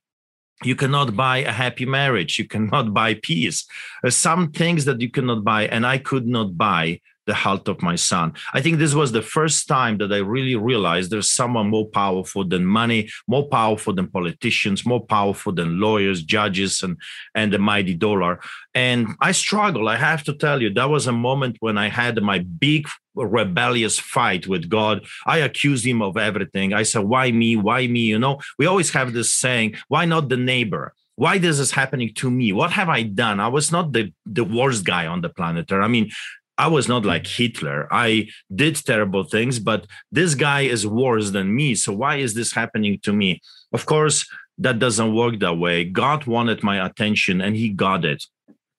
you 0.63 0.75
cannot 0.75 1.15
buy 1.15 1.39
a 1.39 1.51
happy 1.51 1.86
marriage 1.86 2.39
you 2.39 2.48
cannot 2.48 2.93
buy 3.00 3.13
peace 3.15 3.65
some 4.07 4.51
things 4.51 4.86
that 4.86 5.01
you 5.01 5.10
cannot 5.10 5.43
buy 5.43 5.67
and 5.67 5.86
i 5.86 5.98
could 5.98 6.25
not 6.25 6.57
buy 6.57 7.00
the 7.25 7.34
health 7.34 7.67
of 7.67 7.82
my 7.82 7.96
son. 7.96 8.34
I 8.53 8.62
think 8.62 8.77
this 8.77 8.94
was 8.94 9.12
the 9.12 9.22
first 9.22 9.67
time 9.67 9.98
that 9.98 10.13
I 10.13 10.17
really 10.17 10.55
realized 10.55 11.10
there's 11.10 11.32
someone 11.32 11.70
more 11.70 11.88
powerful 11.88 12.44
than 12.44 12.65
money, 12.65 13.10
more 13.27 13.48
powerful 13.48 13.94
than 13.94 14.08
politicians, 14.08 14.86
more 14.86 15.03
powerful 15.05 15.51
than 15.51 15.79
lawyers, 15.79 16.24
judges, 16.24 16.84
and 16.84 16.98
and 17.34 17.51
the 17.51 17.60
mighty 17.60 17.94
dollar. 17.94 18.39
And 18.74 19.15
I 19.22 19.32
struggle. 19.32 19.88
I 19.88 19.98
have 19.98 20.24
to 20.25 20.34
tell 20.34 20.62
you, 20.62 20.74
that 20.74 20.89
was 20.89 21.08
a 21.08 21.12
moment 21.12 21.58
when 21.60 21.77
I 21.77 21.89
had 21.89 22.22
my 22.22 22.39
big 22.39 22.88
rebellious 23.15 23.98
fight 23.98 24.46
with 24.48 24.70
God. 24.70 25.05
I 25.25 25.38
accused 25.39 25.86
him 25.86 26.01
of 26.01 26.17
everything. 26.17 26.74
I 26.74 26.84
said, 26.84 27.03
"Why 27.03 27.32
me? 27.32 27.55
Why 27.55 27.88
me?" 27.88 28.01
You 28.01 28.20
know, 28.20 28.39
we 28.60 28.65
always 28.65 28.91
have 28.91 29.13
this 29.13 29.32
saying, 29.32 29.75
"Why 29.88 30.05
not 30.05 30.29
the 30.29 30.38
neighbor?" 30.38 30.94
why 31.17 31.38
this 31.38 31.60
is 31.60 31.72
happening 31.72 32.13
to 32.13 32.29
me 32.29 32.51
what 32.51 32.72
have 32.72 32.89
i 32.89 33.01
done 33.01 33.39
i 33.39 33.48
was 33.48 33.72
not 33.72 33.94
the 33.94 34.12
the 34.25 34.44
worst 34.44 34.86
guy 34.86 35.08
on 35.08 35.22
the 35.22 35.29
planet 35.29 35.72
i 35.72 35.88
mean 35.88 36.10
I 36.57 36.67
was 36.67 36.88
not 36.88 37.05
like 37.05 37.27
Hitler. 37.27 37.88
I 37.91 38.29
did 38.53 38.75
terrible 38.75 39.24
things, 39.24 39.59
but 39.59 39.88
this 40.12 40.35
guy 40.35 40.62
is 40.62 40.88
worse 40.88 41.31
than 41.31 41.55
me. 41.55 41.75
So 41.75 41.91
why 41.93 42.17
is 42.17 42.33
this 42.33 42.53
happening 42.53 43.00
to 43.03 43.12
me? 43.12 43.41
Of 43.74 43.85
course, 43.85 44.25
that 44.57 44.79
doesn't 44.79 45.13
work 45.13 45.39
that 45.39 45.57
way. 45.57 45.83
God 45.83 46.25
wanted 46.25 46.63
my 46.63 46.85
attention 46.85 47.41
and 47.41 47.55
he 47.57 47.69
got 47.69 48.05
it 48.05 48.24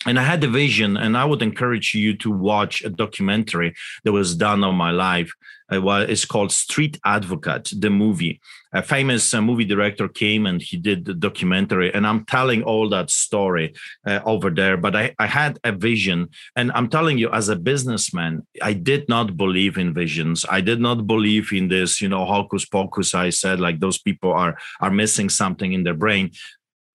and 0.07 0.21
I 0.21 0.23
had 0.23 0.45
a 0.45 0.49
vision, 0.49 0.97
and 0.97 1.17
I 1.17 1.25
would 1.25 1.43
encourage 1.43 1.95
you 1.95 2.17
to 2.19 2.31
watch 2.31 2.85
a 2.85 2.89
documentary 2.91 3.75
that 4.05 4.13
was 4.13 4.37
done 4.37 4.63
on 4.63 4.77
my 4.77 4.93
life. 4.93 5.33
It's 5.71 6.25
called 6.25 6.53
Street 6.53 6.99
Advocate, 7.05 7.73
the 7.77 7.91
movie. 7.91 8.41
A 8.73 8.83
famous 8.83 9.33
uh, 9.33 9.41
movie 9.41 9.65
director 9.65 10.09
came 10.09 10.47
and 10.47 10.61
he 10.61 10.77
did 10.77 11.05
the 11.05 11.15
documentary, 11.15 11.93
and 11.95 12.07
I'm 12.07 12.25
telling 12.25 12.63
all 12.63 12.89
that 12.91 13.11
story 13.11 13.75
uh, 14.07 14.21
over 14.25 14.51
there. 14.51 14.77
But 14.77 14.95
I, 14.95 15.15
I 15.19 15.27
had 15.27 15.59
a 15.65 15.73
vision, 15.73 16.29
and 16.57 16.71
I'm 16.73 16.89
telling 16.89 17.19
you, 17.19 17.31
as 17.31 17.49
a 17.49 17.57
businessman, 17.57 18.47
I 18.63 18.75
did 18.75 19.09
not 19.09 19.37
believe 19.37 19.79
in 19.79 19.95
visions. 19.95 20.45
I 20.49 20.61
did 20.61 20.81
not 20.81 21.07
believe 21.07 21.53
in 21.53 21.69
this, 21.69 22.01
you 22.01 22.09
know, 22.09 22.25
hocus 22.25 22.65
pocus. 22.67 23.15
I 23.15 23.31
said 23.31 23.61
like 23.61 23.81
those 23.81 23.99
people 23.99 24.33
are 24.33 24.59
are 24.81 24.91
missing 24.91 25.29
something 25.31 25.73
in 25.73 25.85
their 25.85 25.95
brain 25.95 26.33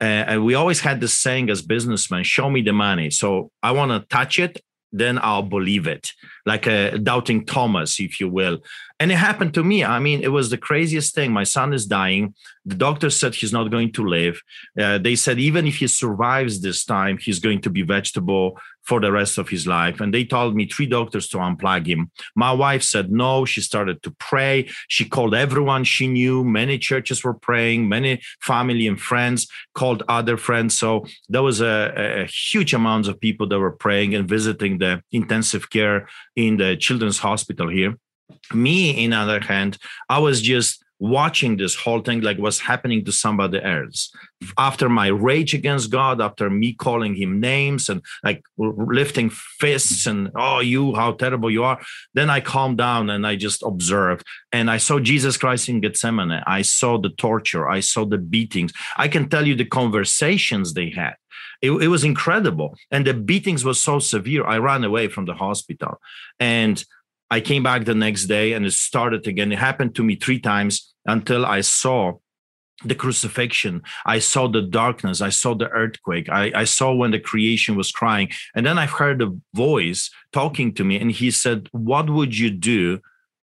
uh, 0.02 0.26
and 0.30 0.44
we 0.44 0.56
always 0.56 0.80
had 0.80 1.00
this 1.00 1.14
saying 1.14 1.50
as 1.50 1.62
businessmen 1.62 2.24
show 2.24 2.50
me 2.50 2.62
the 2.62 2.74
money 2.74 3.10
so 3.10 3.52
i 3.62 3.72
want 3.72 3.92
to 3.92 4.00
touch 4.08 4.40
it 4.40 4.60
then 4.92 5.20
i'll 5.22 5.44
believe 5.44 5.88
it. 5.88 6.12
Like 6.46 6.68
a 6.68 6.98
doubting 6.98 7.46
thomas 7.46 8.00
if 8.00 8.20
you 8.20 8.30
will. 8.30 8.60
And 9.00 9.12
it 9.12 9.16
happened 9.16 9.54
to 9.56 9.64
me. 9.64 9.84
I 9.84 10.00
mean 10.00 10.22
it 10.22 10.30
was 10.30 10.50
the 10.50 10.58
craziest 10.58 11.16
thing. 11.16 11.32
My 11.32 11.44
son 11.44 11.74
is 11.74 11.86
dying. 11.86 12.36
The 12.66 12.76
doctor 12.76 13.10
said 13.10 13.34
he's 13.34 13.54
not 13.54 13.72
going 13.72 13.92
to 13.94 14.06
live. 14.06 14.42
Uh, 14.80 14.98
they 14.98 15.16
said 15.16 15.40
even 15.40 15.66
if 15.68 15.78
he 15.78 15.88
survives 15.88 16.62
this 16.62 16.86
time 16.86 17.18
he's 17.18 17.40
going 17.40 17.62
to 17.62 17.70
be 17.70 17.82
vegetable 17.82 18.60
for 18.84 19.00
the 19.00 19.12
rest 19.12 19.38
of 19.38 19.50
his 19.50 19.68
life. 19.68 20.02
And 20.02 20.14
they 20.14 20.26
told 20.26 20.56
me 20.56 20.66
three 20.66 20.86
doctors 20.86 21.28
to 21.30 21.38
unplug 21.38 21.86
him. 21.86 22.12
My 22.36 22.52
wife 22.52 22.84
said 22.84 23.12
no. 23.12 23.46
She 23.46 23.62
started 23.62 24.02
to 24.04 24.12
pray. 24.12 24.70
She 24.88 25.06
called 25.06 25.36
everyone 25.36 25.84
she 25.84 26.08
knew. 26.08 26.44
Many 26.44 26.78
churches 26.78 27.24
were 27.24 27.34
praying. 27.34 27.88
Many 27.88 28.22
family 28.42 28.88
and 28.88 29.00
friends 29.00 29.48
called 29.76 30.04
other 30.08 30.38
friends. 30.38 30.78
So 30.78 31.06
there 31.30 31.44
was 31.44 31.62
a, 31.62 32.24
a 32.24 32.26
huge 32.26 32.74
amount 32.74 33.08
of 33.08 33.20
people 33.20 33.48
that 33.48 33.60
were 33.60 33.72
praying 33.72 34.16
and 34.16 34.28
visiting 34.28 34.80
the 34.80 35.04
intensive 35.12 35.70
care 35.70 36.08
in 36.36 36.58
the 36.58 36.76
children's 36.76 37.20
hospital 37.20 37.68
here. 37.70 37.96
Me 38.54 39.04
in 39.04 39.12
other 39.12 39.42
hand 39.42 39.78
i 40.10 40.18
was 40.18 40.42
just 40.42 40.84
watching 41.02 41.58
this 41.58 41.76
whole 41.76 42.00
thing 42.00 42.22
like 42.22 42.38
what's 42.38 42.60
happening 42.60 43.04
to 43.04 43.12
somebody 43.12 43.60
else. 43.62 44.14
After 44.60 44.88
my 44.88 45.08
rage 45.08 45.56
against 45.56 45.90
god 45.90 46.22
after 46.22 46.48
me 46.48 46.74
calling 46.74 47.16
him 47.16 47.40
names 47.40 47.90
and 47.90 48.04
like 48.24 48.44
lifting 48.58 49.32
fists 49.32 50.06
and 50.06 50.30
oh 50.36 50.60
you 50.60 50.94
how 50.94 51.14
terrible 51.14 51.50
you 51.50 51.64
are 51.64 51.82
then 52.14 52.30
i 52.30 52.40
calmed 52.40 52.78
down 52.78 53.10
and 53.10 53.26
i 53.26 53.36
just 53.36 53.64
observed. 53.64 54.24
And 54.52 54.70
i 54.70 54.78
saw 54.78 55.00
jesus 55.00 55.38
christ 55.38 55.68
in 55.70 55.82
gethsemane. 55.82 56.44
I 56.46 56.62
saw 56.62 57.00
the 57.00 57.10
torture. 57.10 57.68
I 57.68 57.80
saw 57.80 58.06
the 58.06 58.20
beatings. 58.20 58.72
I 58.96 59.08
can 59.08 59.28
tell 59.28 59.48
you 59.48 59.56
the 59.56 59.66
conversations 59.66 60.74
they 60.74 60.92
had. 60.92 61.16
It, 61.64 61.72
it 61.72 61.88
was 61.88 62.04
incredible. 62.04 62.76
And 62.92 63.08
the 63.08 63.16
beatings 63.16 63.66
were 63.66 63.74
so 63.74 63.98
severe 63.98 64.46
i 64.46 64.60
ran 64.60 64.84
away 64.84 65.08
from 65.08 65.26
the 65.26 65.34
hospital. 65.34 66.00
And 66.40 66.84
I 67.32 67.40
came 67.40 67.64
back 67.64 67.86
the 67.86 67.96
next 67.96 68.26
day 68.26 68.52
and 68.54 68.66
it 68.66 68.74
started 68.74 69.26
again. 69.26 69.54
It 69.54 69.58
happened 69.58 69.96
to 69.96 70.04
me 70.04 70.16
three 70.16 70.40
times 70.40 70.91
until 71.06 71.46
I 71.46 71.62
saw 71.62 72.20
the 72.84 72.96
crucifixion. 72.96 73.84
I 74.06 74.20
saw 74.20 74.48
the 74.48 74.62
darkness. 74.62 75.22
I 75.22 75.30
saw 75.30 75.54
the 75.54 75.70
earthquake. 75.70 76.30
I, 76.30 76.52
I 76.56 76.64
saw 76.64 76.94
when 76.94 77.12
the 77.12 77.20
creation 77.20 77.76
was 77.76 77.92
crying. 77.92 78.30
And 78.56 78.66
then 78.66 78.78
I 78.78 78.86
heard 78.86 79.22
a 79.22 79.36
voice 79.54 80.10
talking 80.32 80.74
to 80.76 80.84
me 80.84 81.00
and 81.00 81.12
he 81.12 81.32
said, 81.32 81.70
What 81.72 82.10
would 82.10 82.38
you 82.38 82.50
do 82.50 83.00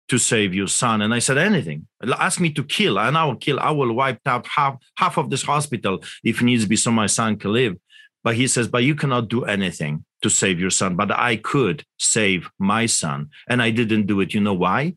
to 0.08 0.18
save 0.18 0.54
your 0.54 0.66
son? 0.66 1.02
And 1.02 1.14
I 1.14 1.20
said, 1.20 1.38
Anything. 1.38 1.86
Ask 2.18 2.40
me 2.40 2.50
to 2.54 2.64
kill, 2.64 2.98
and 2.98 3.16
I 3.16 3.24
will 3.24 3.36
kill. 3.36 3.60
I 3.60 3.70
will 3.70 3.92
wipe 3.92 4.26
out 4.26 4.46
half, 4.46 4.76
half 4.96 5.16
of 5.16 5.30
this 5.30 5.42
hospital 5.42 6.02
if 6.24 6.42
needs 6.42 6.66
be 6.66 6.76
so 6.76 6.90
my 6.90 7.06
son 7.06 7.36
can 7.36 7.52
live. 7.52 7.76
But 8.22 8.34
he 8.34 8.46
says, 8.48 8.68
But 8.68 8.84
you 8.84 8.94
cannot 8.94 9.28
do 9.28 9.44
anything 9.44 10.04
to 10.22 10.28
save 10.28 10.60
your 10.60 10.70
son, 10.70 10.96
but 10.96 11.10
I 11.10 11.36
could 11.36 11.84
save 11.98 12.50
my 12.58 12.86
son. 12.86 13.30
And 13.48 13.62
I 13.62 13.70
didn't 13.70 14.06
do 14.06 14.20
it. 14.20 14.34
You 14.34 14.40
know 14.40 14.54
why? 14.54 14.94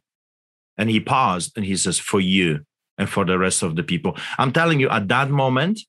And 0.77 0.89
he 0.89 0.99
paused 0.99 1.53
and 1.55 1.65
he 1.65 1.75
says, 1.75 1.99
For 1.99 2.19
you 2.19 2.65
and 2.97 3.09
for 3.09 3.25
the 3.25 3.37
rest 3.37 3.63
of 3.63 3.75
the 3.75 3.83
people. 3.83 4.17
I'm 4.37 4.51
telling 4.51 4.79
you, 4.79 4.89
at 4.89 5.07
that 5.07 5.29
moment, 5.29 5.79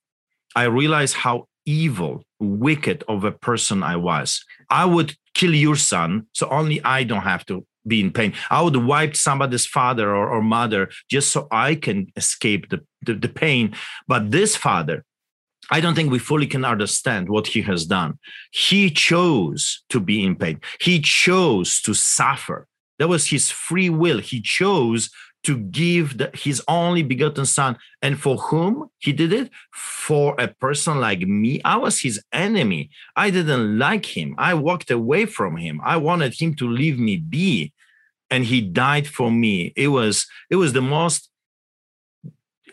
I 0.56 0.64
realized 0.64 1.14
how 1.14 1.48
evil, 1.66 2.24
wicked 2.38 3.04
of 3.08 3.24
a 3.24 3.32
person 3.32 3.82
I 3.82 3.96
was. 3.96 4.44
I 4.70 4.84
would 4.84 5.14
kill 5.34 5.54
your 5.54 5.76
son, 5.76 6.26
so 6.32 6.48
only 6.48 6.82
I 6.84 7.04
don't 7.04 7.22
have 7.22 7.44
to 7.46 7.66
be 7.86 8.00
in 8.00 8.12
pain. 8.12 8.32
I 8.50 8.62
would 8.62 8.76
wipe 8.76 9.16
somebody's 9.16 9.66
father 9.66 10.14
or, 10.14 10.28
or 10.28 10.42
mother 10.42 10.90
just 11.10 11.32
so 11.32 11.48
I 11.50 11.74
can 11.74 12.06
escape 12.16 12.70
the, 12.70 12.80
the, 13.02 13.14
the 13.14 13.28
pain. 13.28 13.74
But 14.08 14.30
this 14.30 14.56
father, 14.56 15.04
I 15.70 15.80
don't 15.80 15.94
think 15.94 16.10
we 16.10 16.18
fully 16.18 16.46
can 16.46 16.64
understand 16.64 17.28
what 17.28 17.48
he 17.48 17.62
has 17.62 17.86
done. 17.86 18.18
He 18.52 18.90
chose 18.90 19.82
to 19.88 20.00
be 20.00 20.24
in 20.24 20.36
pain. 20.36 20.60
He 20.80 21.00
chose 21.00 21.80
to 21.82 21.94
suffer. 21.94 22.66
That 22.98 23.08
was 23.08 23.28
his 23.28 23.50
free 23.50 23.90
will. 23.90 24.18
He 24.18 24.40
chose 24.40 25.10
to 25.44 25.58
give 25.58 26.18
the, 26.18 26.30
his 26.32 26.62
only 26.68 27.02
begotten 27.02 27.44
son. 27.44 27.76
And 28.00 28.18
for 28.18 28.36
whom 28.36 28.88
he 28.98 29.12
did 29.12 29.32
it? 29.32 29.50
For 29.72 30.34
a 30.38 30.48
person 30.48 31.00
like 31.00 31.20
me. 31.20 31.60
I 31.64 31.76
was 31.76 32.00
his 32.00 32.22
enemy. 32.32 32.90
I 33.14 33.30
didn't 33.30 33.78
like 33.78 34.06
him. 34.06 34.34
I 34.38 34.54
walked 34.54 34.90
away 34.90 35.26
from 35.26 35.56
him. 35.56 35.80
I 35.84 35.98
wanted 35.98 36.40
him 36.40 36.54
to 36.56 36.68
leave 36.68 36.98
me 36.98 37.16
be. 37.16 37.72
And 38.30 38.44
he 38.44 38.60
died 38.62 39.06
for 39.06 39.30
me. 39.30 39.72
It 39.76 39.88
was, 39.88 40.26
it 40.48 40.56
was 40.56 40.72
the 40.72 40.82
most, 40.82 41.30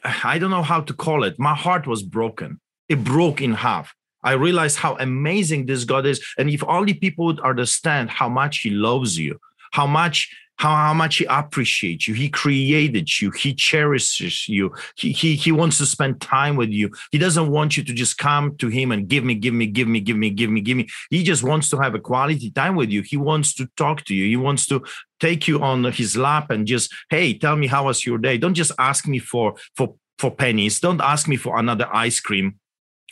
I 0.04 0.40
don't 0.40 0.50
know 0.50 0.64
how 0.64 0.82
to 0.82 0.94
call 0.94 1.24
it. 1.24 1.38
My 1.38 1.56
heart 1.56 1.86
was 1.86 2.04
broken 2.04 2.60
it 2.92 3.06
broke 3.06 3.40
in 3.40 3.54
half. 3.54 3.96
I 4.22 4.34
realized 4.34 4.78
how 4.78 4.98
amazing 4.98 5.66
this 5.66 5.86
God 5.86 6.06
is. 6.06 6.22
And 6.38 6.50
if 6.50 6.62
only 6.66 6.94
people 6.94 7.26
would 7.26 7.40
understand 7.40 8.10
how 8.10 8.28
much 8.28 8.60
He 8.60 8.70
loves 8.70 9.18
you, 9.18 9.40
how 9.72 9.88
much 9.88 10.30
how, 10.62 10.76
how 10.76 10.94
much 10.94 11.18
he 11.18 11.26
appreciates 11.26 12.08
you. 12.08 12.14
He 12.14 12.30
created 12.30 13.20
you. 13.20 13.32
He 13.32 13.56
cherishes 13.56 14.48
you. 14.48 14.72
He, 14.96 15.12
he, 15.12 15.36
he 15.36 15.52
wants 15.52 15.80
to 15.80 15.88
spend 15.88 16.22
time 16.22 16.56
with 16.56 16.70
you. 16.70 16.92
He 17.12 17.18
doesn't 17.18 17.50
want 17.50 17.78
you 17.78 17.84
to 17.84 17.94
just 17.94 18.20
come 18.20 18.56
to 18.58 18.68
him 18.68 18.92
and 18.92 19.08
give 19.08 19.24
me, 19.24 19.34
give 19.34 19.56
me, 19.56 19.66
give 19.66 19.88
me, 19.88 20.00
give 20.00 20.18
me, 20.18 20.30
give 20.30 20.52
me, 20.52 20.62
give 20.62 20.78
me. 20.78 20.88
He 21.10 21.24
just 21.24 21.42
wants 21.42 21.72
to 21.72 21.80
have 21.80 21.96
a 21.96 22.00
quality 22.00 22.52
time 22.52 22.76
with 22.76 22.92
you. 22.92 23.02
He 23.02 23.18
wants 23.18 23.56
to 23.56 23.68
talk 23.76 24.06
to 24.06 24.14
you. 24.14 24.28
He 24.28 24.38
wants 24.38 24.68
to 24.68 24.84
take 25.20 25.48
you 25.48 25.64
on 25.64 25.84
his 25.86 26.16
lap 26.16 26.52
and 26.52 26.68
just, 26.68 26.94
hey, 27.10 27.34
tell 27.34 27.56
me 27.56 27.66
how 27.66 27.86
was 27.86 28.06
your 28.06 28.20
day. 28.20 28.38
Don't 28.38 28.54
just 28.54 28.72
ask 28.78 29.08
me 29.08 29.18
for 29.18 29.56
for 29.76 29.96
for 30.20 30.30
pennies. 30.30 30.80
Don't 30.80 31.02
ask 31.02 31.28
me 31.28 31.38
for 31.38 31.58
another 31.58 31.90
ice 31.92 32.20
cream 32.20 32.60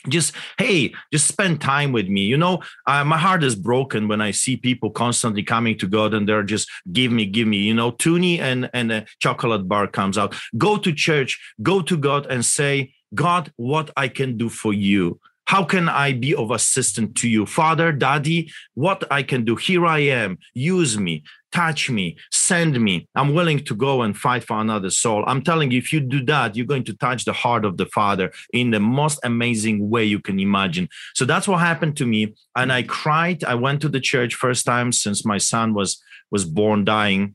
just 0.08 0.34
hey 0.58 0.92
just 1.12 1.26
spend 1.26 1.60
time 1.60 1.92
with 1.92 2.08
me 2.08 2.22
you 2.22 2.36
know 2.36 2.60
uh, 2.86 3.04
my 3.04 3.18
heart 3.18 3.44
is 3.44 3.54
broken 3.54 4.08
when 4.08 4.20
i 4.20 4.30
see 4.30 4.56
people 4.56 4.90
constantly 4.90 5.42
coming 5.42 5.76
to 5.76 5.86
god 5.86 6.14
and 6.14 6.28
they're 6.28 6.42
just 6.42 6.68
give 6.92 7.12
me 7.12 7.26
give 7.26 7.46
me 7.46 7.58
you 7.58 7.74
know 7.74 7.90
toonie 7.92 8.40
and 8.40 8.70
and 8.72 8.90
a 8.90 9.04
chocolate 9.18 9.68
bar 9.68 9.86
comes 9.86 10.16
out 10.16 10.34
go 10.56 10.76
to 10.76 10.92
church 10.92 11.38
go 11.62 11.82
to 11.82 11.96
god 11.96 12.26
and 12.26 12.44
say 12.44 12.92
god 13.14 13.52
what 13.56 13.90
i 13.96 14.08
can 14.08 14.36
do 14.36 14.48
for 14.48 14.72
you 14.72 15.20
how 15.50 15.64
can 15.64 15.88
I 15.88 16.12
be 16.12 16.32
of 16.32 16.52
assistance 16.52 17.20
to 17.22 17.28
you? 17.28 17.44
Father, 17.44 17.90
Daddy, 17.90 18.52
what 18.74 19.02
I 19.10 19.24
can 19.24 19.44
do? 19.44 19.56
Here 19.56 19.84
I 19.84 19.98
am. 19.98 20.38
Use 20.54 20.96
me, 20.96 21.24
touch 21.52 21.90
me, 21.90 22.16
send 22.30 22.80
me. 22.80 23.08
I'm 23.14 23.34
willing 23.34 23.64
to 23.64 23.74
go 23.74 24.02
and 24.02 24.16
fight 24.16 24.44
for 24.44 24.58
another 24.60 24.90
soul. 24.90 25.24
I'm 25.26 25.42
telling 25.42 25.70
you, 25.70 25.78
if 25.78 25.92
you 25.92 26.00
do 26.00 26.24
that, 26.26 26.56
you're 26.56 26.66
going 26.66 26.84
to 26.84 26.94
touch 26.94 27.24
the 27.24 27.32
heart 27.32 27.64
of 27.64 27.76
the 27.76 27.86
Father 27.86 28.32
in 28.52 28.70
the 28.70 28.80
most 28.80 29.18
amazing 29.24 29.90
way 29.90 30.04
you 30.04 30.20
can 30.20 30.38
imagine. 30.38 30.88
So 31.14 31.24
that's 31.24 31.48
what 31.48 31.58
happened 31.58 31.96
to 31.98 32.06
me. 32.06 32.34
And 32.56 32.72
I 32.72 32.82
cried. 32.82 33.44
I 33.44 33.54
went 33.54 33.80
to 33.82 33.88
the 33.88 34.00
church 34.00 34.34
first 34.34 34.64
time 34.64 34.92
since 34.92 35.24
my 35.24 35.38
son 35.38 35.74
was 35.74 36.02
was 36.30 36.44
born 36.44 36.84
dying 36.84 37.34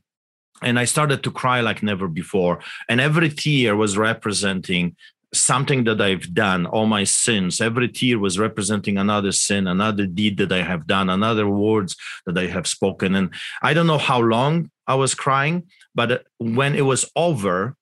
and 0.62 0.78
I 0.78 0.84
started 0.84 1.22
to 1.22 1.30
cry 1.30 1.60
like 1.60 1.82
never 1.82 2.08
before. 2.08 2.60
And 2.88 3.00
every 3.00 3.28
tear 3.28 3.76
was 3.76 3.98
representing 3.98 4.96
something 5.34 5.84
that 5.84 6.00
I've 6.00 6.34
done, 6.34 6.66
all 6.66 6.86
my 6.86 7.04
sins. 7.04 7.60
Every 7.60 7.88
tear 7.88 8.18
was 8.18 8.38
representing 8.38 8.96
another 8.96 9.32
sin, 9.32 9.66
another 9.66 10.06
deed 10.06 10.38
that 10.38 10.52
I 10.52 10.62
have 10.62 10.86
done, 10.86 11.10
another 11.10 11.48
words 11.48 11.96
that 12.26 12.38
I 12.38 12.46
have 12.46 12.66
spoken. 12.66 13.14
And 13.14 13.30
I 13.62 13.74
don't 13.74 13.86
know 13.86 13.98
how 13.98 14.20
long 14.20 14.70
I 14.86 14.94
was 14.94 15.14
crying, 15.14 15.64
but 15.94 16.26
when 16.38 16.74
it 16.74 16.82
was 16.82 17.10
over, 17.16 17.76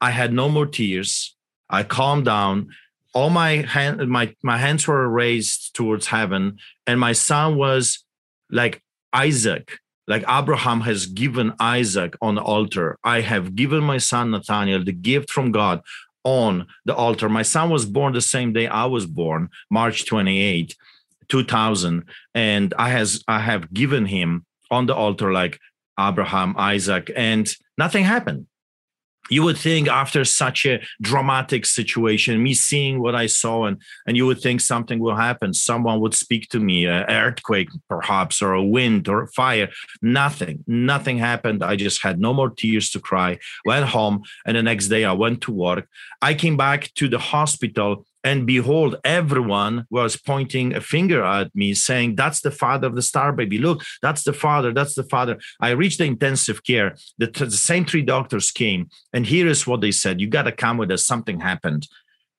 I 0.00 0.10
had 0.10 0.32
no 0.32 0.48
more 0.48 0.66
tears. 0.66 1.34
I 1.70 1.82
calmed 1.82 2.26
down. 2.26 2.68
All 3.14 3.30
my 3.30 3.62
hand, 3.62 4.06
my 4.08 4.34
my 4.42 4.58
hands 4.58 4.86
were 4.86 5.08
raised 5.08 5.74
towards 5.74 6.08
heaven, 6.08 6.58
and 6.86 7.00
my 7.00 7.12
son 7.12 7.56
was 7.56 8.04
like 8.50 8.82
Isaac, 9.12 9.78
like 10.06 10.22
Abraham 10.28 10.82
has 10.82 11.06
given 11.06 11.54
Isaac 11.58 12.14
on 12.20 12.34
the 12.34 12.42
altar. 12.42 12.98
I 13.02 13.22
have 13.22 13.56
given 13.56 13.82
my 13.82 13.96
son 13.96 14.32
Nathaniel 14.32 14.84
the 14.84 14.92
gift 14.92 15.30
from 15.30 15.50
God 15.50 15.80
on 16.26 16.66
the 16.84 16.94
altar. 16.94 17.28
My 17.28 17.42
son 17.42 17.70
was 17.70 17.86
born 17.86 18.12
the 18.12 18.20
same 18.20 18.52
day 18.52 18.66
I 18.66 18.86
was 18.86 19.06
born, 19.06 19.48
March 19.70 20.06
28, 20.06 20.76
2000, 21.28 22.04
and 22.34 22.74
I 22.76 22.88
has 22.90 23.22
I 23.28 23.38
have 23.38 23.72
given 23.72 24.06
him 24.06 24.44
on 24.68 24.86
the 24.86 24.94
altar 24.94 25.32
like 25.32 25.60
Abraham, 25.98 26.56
Isaac, 26.58 27.12
and 27.14 27.48
nothing 27.78 28.02
happened 28.02 28.48
you 29.30 29.42
would 29.42 29.58
think 29.58 29.88
after 29.88 30.24
such 30.24 30.66
a 30.66 30.80
dramatic 31.02 31.66
situation 31.66 32.42
me 32.42 32.54
seeing 32.54 33.00
what 33.00 33.14
i 33.14 33.26
saw 33.26 33.64
and 33.64 33.76
and 34.06 34.16
you 34.16 34.26
would 34.26 34.40
think 34.40 34.60
something 34.60 34.98
will 34.98 35.16
happen. 35.16 35.52
Someone 35.52 36.00
would 36.00 36.14
speak 36.14 36.48
to 36.50 36.60
me 36.60 36.86
an 36.86 37.04
earthquake 37.08 37.68
perhaps 37.88 38.42
or 38.42 38.52
a 38.52 38.64
wind 38.64 39.08
or 39.08 39.26
fire. 39.28 39.68
Nothing 40.02 40.64
nothing 40.66 41.18
happened. 41.18 41.62
I 41.62 41.76
just 41.76 42.02
had 42.02 42.20
no 42.20 42.32
more 42.32 42.50
tears 42.50 42.90
to 42.90 43.00
cry. 43.00 43.38
Went 43.64 43.86
home 43.86 44.22
and 44.44 44.56
the 44.56 44.62
next 44.62 44.88
day 44.88 45.04
i 45.04 45.12
went 45.12 45.40
to 45.42 45.52
work. 45.52 45.88
I 46.22 46.34
came 46.34 46.56
back 46.56 46.92
to 46.94 47.08
the 47.08 47.18
hospital 47.18 48.06
and 48.26 48.44
behold, 48.44 48.96
everyone 49.04 49.86
was 49.88 50.16
pointing 50.16 50.74
a 50.74 50.80
finger 50.80 51.22
at 51.22 51.54
me, 51.54 51.74
saying, 51.74 52.16
That's 52.16 52.40
the 52.40 52.50
father 52.50 52.88
of 52.88 52.96
the 52.96 53.02
star 53.02 53.32
baby. 53.32 53.58
Look, 53.58 53.84
that's 54.02 54.24
the 54.24 54.32
father. 54.32 54.72
That's 54.72 54.96
the 54.96 55.04
father. 55.04 55.38
I 55.60 55.70
reached 55.70 55.98
the 55.98 56.06
intensive 56.06 56.64
care. 56.64 56.96
The, 57.18 57.28
the 57.28 57.52
same 57.52 57.84
three 57.84 58.02
doctors 58.02 58.50
came. 58.50 58.88
And 59.12 59.24
here 59.24 59.46
is 59.46 59.64
what 59.64 59.80
they 59.80 59.92
said 59.92 60.20
You 60.20 60.26
got 60.26 60.42
to 60.42 60.52
come 60.52 60.76
with 60.76 60.90
us. 60.90 61.06
Something 61.06 61.38
happened 61.38 61.86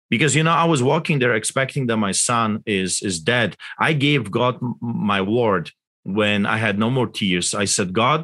because 0.10 0.36
you 0.36 0.44
know 0.44 0.52
i 0.52 0.64
was 0.64 0.82
walking 0.82 1.20
there 1.20 1.36
expecting 1.36 1.88
that 1.88 1.98
my 1.98 2.14
son 2.14 2.64
is 2.66 3.02
is 3.02 3.20
dead 3.20 3.58
i 3.78 3.92
gave 3.92 4.32
god 4.32 4.56
my 4.80 5.22
word 5.22 5.72
when 6.04 6.46
i 6.46 6.56
had 6.56 6.80
no 6.80 6.90
more 6.90 7.08
tears 7.08 7.54
i 7.54 7.66
said 7.66 7.92
god 7.92 8.24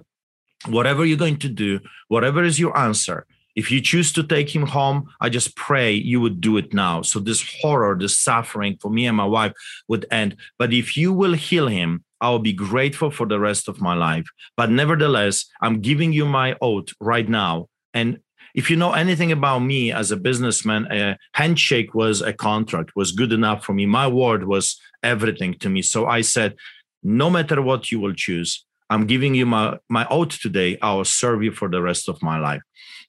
whatever 0.67 1.03
you're 1.03 1.25
going 1.25 1.41
to 1.45 1.49
do 1.49 1.81
whatever 2.07 2.41
is 2.41 2.57
your 2.57 2.73
answer 2.77 3.25
if 3.55 3.71
you 3.71 3.81
choose 3.81 4.11
to 4.13 4.23
take 4.23 4.53
him 4.55 4.65
home, 4.65 5.09
I 5.21 5.29
just 5.29 5.55
pray 5.55 5.93
you 5.93 6.19
would 6.21 6.41
do 6.41 6.57
it 6.57 6.73
now. 6.73 7.01
So 7.01 7.19
this 7.19 7.43
horror, 7.61 7.97
this 7.97 8.17
suffering 8.17 8.77
for 8.81 8.89
me 8.89 9.05
and 9.05 9.17
my 9.17 9.25
wife 9.25 9.53
would 9.87 10.05
end. 10.11 10.37
But 10.57 10.73
if 10.73 10.97
you 10.97 11.13
will 11.13 11.33
heal 11.33 11.67
him, 11.67 12.03
I 12.19 12.29
will 12.29 12.39
be 12.39 12.53
grateful 12.53 13.11
for 13.11 13.27
the 13.27 13.39
rest 13.39 13.67
of 13.67 13.81
my 13.81 13.93
life. 13.93 14.25
But 14.55 14.71
nevertheless, 14.71 15.45
I'm 15.61 15.81
giving 15.81 16.13
you 16.13 16.25
my 16.25 16.55
oath 16.61 16.89
right 16.99 17.27
now. 17.27 17.67
And 17.93 18.19
if 18.55 18.69
you 18.69 18.77
know 18.77 18.93
anything 18.93 19.31
about 19.31 19.59
me 19.59 19.91
as 19.91 20.11
a 20.11 20.17
businessman, 20.17 20.87
a 20.91 21.17
handshake 21.33 21.93
was 21.93 22.21
a 22.21 22.33
contract, 22.33 22.91
was 22.95 23.11
good 23.11 23.33
enough 23.33 23.65
for 23.65 23.73
me. 23.73 23.85
My 23.85 24.07
word 24.07 24.45
was 24.45 24.79
everything 25.01 25.55
to 25.55 25.69
me. 25.69 25.81
So 25.81 26.05
I 26.05 26.21
said, 26.21 26.55
no 27.03 27.29
matter 27.29 27.61
what 27.61 27.91
you 27.91 27.99
will 27.99 28.13
choose, 28.13 28.65
I'm 28.89 29.07
giving 29.07 29.33
you 29.35 29.45
my, 29.45 29.79
my 29.89 30.07
oath 30.09 30.39
today. 30.39 30.77
I 30.81 30.93
will 30.93 31.05
serve 31.05 31.43
you 31.43 31.51
for 31.51 31.69
the 31.69 31.81
rest 31.81 32.09
of 32.09 32.21
my 32.21 32.39
life. 32.39 32.61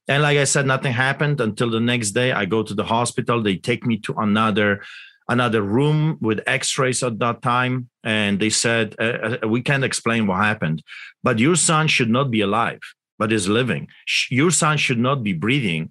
And 0.07 0.23
like 0.23 0.38
I 0.38 0.45
said, 0.45 0.66
nothing 0.66 0.93
happened 0.93 1.40
until 1.40 1.71
the 1.71 1.81
next 1.81 2.11
day. 2.11 2.33
I 2.33 2.45
go 2.45 2.62
to 2.62 2.75
the 2.75 2.85
hospital. 2.85 3.43
They 3.43 3.57
take 3.57 3.87
me 3.87 3.99
to 3.99 4.14
another 4.14 4.83
another 5.28 5.62
room 5.62 6.19
with 6.21 6.40
x-rays 6.47 7.02
at 7.02 7.19
that 7.19 7.40
time 7.40 7.88
and 8.02 8.40
they 8.40 8.50
said 8.50 8.95
uh, 9.00 9.38
uh 9.43 9.49
we 9.49 9.62
can't 9.62 9.85
explain 9.85 10.26
what 10.26 10.37
happened 10.37 10.83
but 11.23 11.38
your 11.38 11.57
son 11.57 11.88
should 11.88 12.11
not 12.11 12.31
be 12.31 12.43
alive 12.43 12.81
but 13.19 13.33
is 13.33 13.49
living 13.49 13.88
your 14.31 14.50
son 14.50 14.76
should 14.76 14.99
not 14.99 15.23
be 15.23 15.33
breathing 15.33 15.90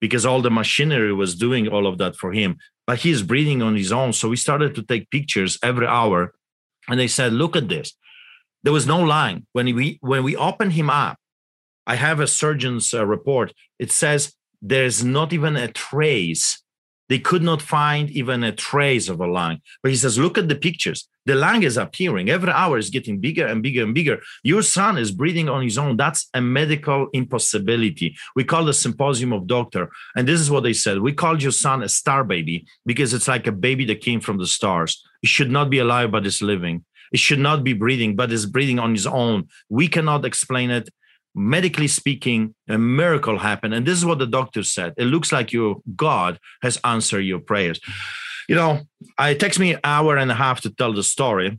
because 0.00 0.26
all 0.26 0.42
the 0.42 0.50
machinery 0.50 1.12
was 1.12 1.36
doing 1.36 1.68
all 1.68 1.86
of 1.86 1.98
that 1.98 2.16
for 2.16 2.32
him 2.32 2.56
but 2.86 2.98
he's 2.98 3.22
breathing 3.22 3.62
on 3.62 3.76
his 3.76 3.92
own 3.92 4.12
so 4.12 4.28
we 4.28 4.36
started 4.36 4.74
to 4.74 4.82
take 4.82 5.10
pictures 5.10 5.58
every 5.62 5.86
hour 5.86 6.34
and 6.88 6.98
they 6.98 7.08
said 7.08 7.32
look 7.32 7.54
at 7.54 7.68
this 7.68 7.94
there 8.62 8.72
was 8.72 8.86
no 8.86 9.00
line 9.00 9.46
when 9.52 9.66
we 9.74 9.98
when 10.00 10.22
we 10.22 10.36
opened 10.36 10.72
him 10.72 10.88
up 10.90 11.16
I 11.86 11.96
have 11.96 12.20
a 12.20 12.26
surgeon's 12.26 12.94
uh, 12.94 13.04
report. 13.04 13.52
It 13.78 13.90
says 13.90 14.34
there's 14.60 15.04
not 15.04 15.32
even 15.32 15.56
a 15.56 15.68
trace. 15.68 16.62
They 17.08 17.18
could 17.18 17.42
not 17.42 17.60
find 17.60 18.08
even 18.10 18.42
a 18.44 18.52
trace 18.52 19.08
of 19.08 19.20
a 19.20 19.26
lung. 19.26 19.58
But 19.82 19.90
he 19.90 19.96
says, 19.96 20.18
look 20.18 20.38
at 20.38 20.48
the 20.48 20.54
pictures. 20.54 21.08
The 21.26 21.34
lung 21.34 21.62
is 21.62 21.76
appearing. 21.76 22.30
Every 22.30 22.50
hour 22.50 22.78
is 22.78 22.88
getting 22.88 23.20
bigger 23.20 23.46
and 23.46 23.62
bigger 23.62 23.82
and 23.82 23.94
bigger. 23.94 24.20
Your 24.42 24.62
son 24.62 24.96
is 24.96 25.10
breathing 25.10 25.48
on 25.48 25.62
his 25.62 25.76
own. 25.76 25.96
That's 25.96 26.28
a 26.32 26.40
medical 26.40 27.08
impossibility. 27.12 28.16
We 28.34 28.44
call 28.44 28.64
the 28.64 28.72
symposium 28.72 29.32
of 29.32 29.46
doctor. 29.46 29.90
And 30.16 30.26
this 30.26 30.40
is 30.40 30.50
what 30.50 30.62
they 30.62 30.72
said. 30.72 31.00
We 31.00 31.12
called 31.12 31.42
your 31.42 31.52
son 31.52 31.82
a 31.82 31.88
star 31.88 32.24
baby 32.24 32.66
because 32.86 33.12
it's 33.12 33.28
like 33.28 33.46
a 33.46 33.52
baby 33.52 33.84
that 33.86 34.00
came 34.00 34.20
from 34.20 34.38
the 34.38 34.46
stars. 34.46 35.04
It 35.22 35.28
should 35.28 35.50
not 35.50 35.70
be 35.70 35.78
alive, 35.78 36.12
but 36.12 36.26
is 36.26 36.40
living. 36.40 36.84
It 37.12 37.20
should 37.20 37.38
not 37.38 37.62
be 37.62 37.72
breathing, 37.72 38.16
but 38.16 38.32
is 38.32 38.46
breathing 38.46 38.78
on 38.78 38.92
his 38.92 39.06
own. 39.06 39.48
We 39.68 39.88
cannot 39.88 40.24
explain 40.24 40.70
it 40.70 40.88
medically 41.34 41.88
speaking, 41.88 42.54
a 42.68 42.78
miracle 42.78 43.38
happened. 43.38 43.74
And 43.74 43.86
this 43.86 43.98
is 43.98 44.04
what 44.04 44.18
the 44.18 44.26
doctor 44.26 44.62
said. 44.62 44.94
It 44.96 45.06
looks 45.06 45.32
like 45.32 45.52
your 45.52 45.76
God 45.96 46.38
has 46.62 46.78
answered 46.84 47.20
your 47.20 47.40
prayers. 47.40 47.80
You 48.48 48.56
know, 48.56 48.80
it 49.20 49.40
takes 49.40 49.58
me 49.58 49.74
an 49.74 49.80
hour 49.84 50.16
and 50.16 50.30
a 50.30 50.34
half 50.34 50.60
to 50.62 50.70
tell 50.70 50.92
the 50.92 51.02
story, 51.02 51.58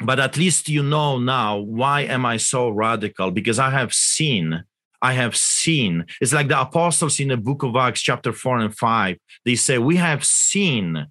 but 0.00 0.18
at 0.18 0.36
least 0.36 0.68
you 0.68 0.82
know 0.82 1.18
now 1.18 1.58
why 1.58 2.02
am 2.02 2.26
I 2.26 2.38
so 2.38 2.68
radical? 2.70 3.30
Because 3.30 3.58
I 3.58 3.70
have 3.70 3.92
seen, 3.92 4.64
I 5.02 5.12
have 5.12 5.36
seen. 5.36 6.06
It's 6.20 6.32
like 6.32 6.48
the 6.48 6.60
apostles 6.60 7.20
in 7.20 7.28
the 7.28 7.36
book 7.36 7.62
of 7.62 7.76
Acts, 7.76 8.00
chapter 8.00 8.32
four 8.32 8.58
and 8.58 8.76
five. 8.76 9.18
They 9.44 9.54
say, 9.54 9.78
We 9.78 9.96
have 9.96 10.24
seen 10.24 11.06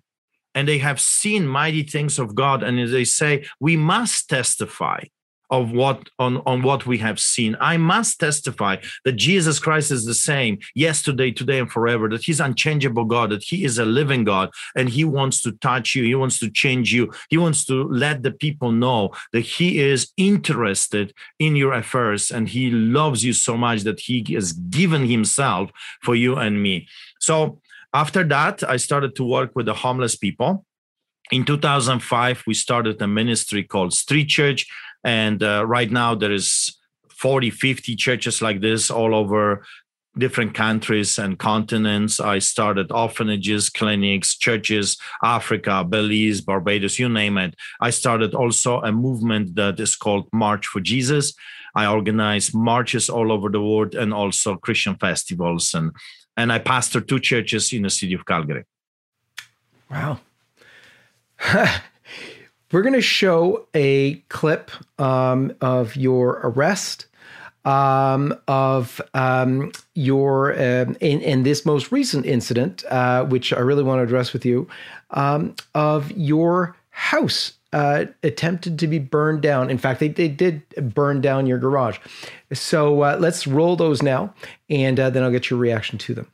and 0.56 0.68
they 0.68 0.78
have 0.80 1.00
seen 1.00 1.48
mighty 1.48 1.84
things 1.84 2.20
of 2.20 2.36
God. 2.36 2.64
And 2.64 2.78
they 2.92 3.04
say, 3.06 3.46
We 3.60 3.78
must 3.78 4.30
testify 4.30 5.04
of 5.54 5.72
what 5.72 6.10
on, 6.18 6.42
on 6.48 6.64
what 6.64 6.88
we 6.88 6.98
have 6.98 7.20
seen. 7.20 7.56
I 7.62 7.78
must 7.78 8.20
testify 8.20 8.78
that 9.06 9.14
Jesus 9.14 9.60
Christ 9.60 9.92
is 9.92 10.04
the 10.04 10.16
same 10.16 10.58
yesterday, 10.74 11.32
today, 11.32 11.60
and 11.60 11.72
forever, 11.72 12.10
that 12.10 12.24
he's 12.24 12.40
unchangeable 12.40 13.06
God, 13.06 13.30
that 13.30 13.44
he 13.44 13.64
is 13.64 13.78
a 13.78 13.86
living 13.86 14.24
God, 14.24 14.50
and 14.76 14.90
he 14.90 15.06
wants 15.06 15.44
to 15.44 15.52
touch 15.52 15.94
you, 15.94 16.04
he 16.04 16.16
wants 16.16 16.40
to 16.40 16.50
change 16.50 16.92
you, 16.92 17.14
he 17.30 17.38
wants 17.38 17.66
to 17.66 17.84
let 17.84 18.24
the 18.24 18.32
people 18.32 18.72
know 18.72 19.12
that 19.32 19.42
he 19.42 19.80
is 19.80 20.12
interested 20.18 21.14
in 21.38 21.56
your 21.56 21.74
affairs 21.74 22.32
and 22.32 22.50
he 22.50 22.72
loves 22.72 23.24
you 23.24 23.34
so 23.34 23.56
much 23.56 23.82
that 23.82 24.00
he 24.00 24.26
has 24.34 24.54
given 24.54 25.06
himself 25.06 25.70
for 26.02 26.16
you 26.16 26.36
and 26.36 26.64
me. 26.64 26.88
So 27.20 27.62
after 27.94 28.24
that, 28.24 28.64
I 28.64 28.78
started 28.78 29.16
to 29.16 29.24
work 29.24 29.52
with 29.56 29.68
the 29.68 29.74
homeless 29.74 30.16
people. 30.16 30.66
In 31.32 31.46
2005, 31.46 32.44
we 32.46 32.54
started 32.54 33.02
a 33.02 33.08
ministry 33.08 33.64
called 33.64 33.94
Street 33.94 34.28
Church 34.28 34.68
and 35.04 35.44
uh, 35.44 35.66
right 35.66 35.92
now 35.92 36.16
there 36.16 36.32
is 36.32 36.78
40 37.10 37.50
50 37.52 37.96
churches 37.96 38.42
like 38.42 38.62
this 38.62 38.90
all 38.90 39.16
over 39.16 39.64
different 40.18 40.54
countries 40.54 41.18
and 41.18 41.40
continents. 41.40 42.20
I 42.20 42.40
started 42.40 42.92
orphanages 42.92 43.70
clinics 43.70 44.38
churches 44.38 44.98
africa 45.24 45.84
belize 45.84 46.42
barbados 46.42 47.00
you 47.00 47.10
name 47.10 47.38
it. 47.38 47.56
I 47.82 47.90
started 47.90 48.34
also 48.36 48.82
a 48.82 48.92
movement 48.92 49.56
that 49.56 49.80
is 49.80 49.96
called 49.96 50.28
march 50.34 50.68
for 50.68 50.82
jesus. 50.82 51.34
I 51.76 51.88
organize 51.88 52.54
marches 52.54 53.10
all 53.10 53.32
over 53.32 53.50
the 53.50 53.62
world 53.62 53.96
and 53.96 54.14
also 54.14 54.56
christian 54.56 54.96
festivals 54.96 55.74
and 55.74 55.92
and 56.38 56.52
i 56.52 56.60
pastor 56.60 57.02
two 57.02 57.20
churches 57.20 57.72
in 57.74 57.84
the 57.84 57.90
city 57.90 58.14
of 58.14 58.26
calgary. 58.26 58.66
Wow. 59.90 60.20
We're 62.72 62.82
going 62.82 62.94
to 62.94 63.02
show 63.02 63.68
a 63.76 64.16
clip 64.30 64.72
um, 65.00 65.54
of 65.62 65.96
your 65.96 66.40
arrest, 66.44 67.06
um, 67.66 68.36
of 68.48 69.00
um, 69.14 69.72
your, 69.94 70.54
um, 70.54 70.98
in, 71.00 71.22
in, 71.22 71.44
this 71.44 71.66
most 71.68 71.92
recent 71.92 72.26
incident, 72.26 72.84
uh, 72.90 73.26
which 73.26 73.54
I 73.54 73.60
really 73.60 73.84
want 73.84 74.00
to 74.00 74.04
address 74.04 74.34
with 74.34 74.44
you, 74.44 74.68
um, 75.12 75.56
of 75.76 76.12
your 76.14 76.76
house 76.90 77.54
uh, 77.74 78.06
attempted 78.22 78.80
to 78.80 78.88
be 78.88 79.00
burned 79.00 79.42
down. 79.42 79.70
In 79.70 79.78
fact, 79.78 80.00
they, 80.00 80.08
they 80.08 80.30
did 80.30 80.62
burn 80.94 81.20
down 81.20 81.48
your 81.48 81.58
garage. 81.58 81.98
So 82.54 83.02
uh, 83.02 83.18
let's 83.20 83.48
roll 83.48 83.76
those 83.76 84.02
now, 84.02 84.34
and 84.70 85.00
uh, 85.00 85.10
then 85.10 85.24
I'll 85.24 85.32
get 85.32 85.50
your 85.50 85.60
reaction 85.60 85.98
to 85.98 86.14
them. 86.14 86.28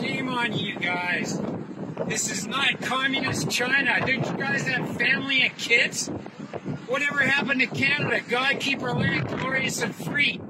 Shame 0.00 0.28
on 0.28 0.52
you 0.52 0.78
guys. 0.78 1.40
This 2.06 2.30
is 2.30 2.46
not 2.46 2.80
communist 3.04 3.50
China. 3.50 4.00
Don't 4.00 4.24
you 4.24 4.36
guys 4.38 4.66
have 4.66 4.96
family 4.96 5.42
and 5.42 5.54
kids? 5.58 6.08
Whatever 6.86 7.18
happened 7.18 7.60
to 7.60 7.66
Canada? 7.66 8.22
God 8.30 8.58
keep 8.60 8.82
our 8.82 8.94
land 8.94 9.28
glorious 9.28 9.82
and 9.82 9.94
free. 9.94 10.40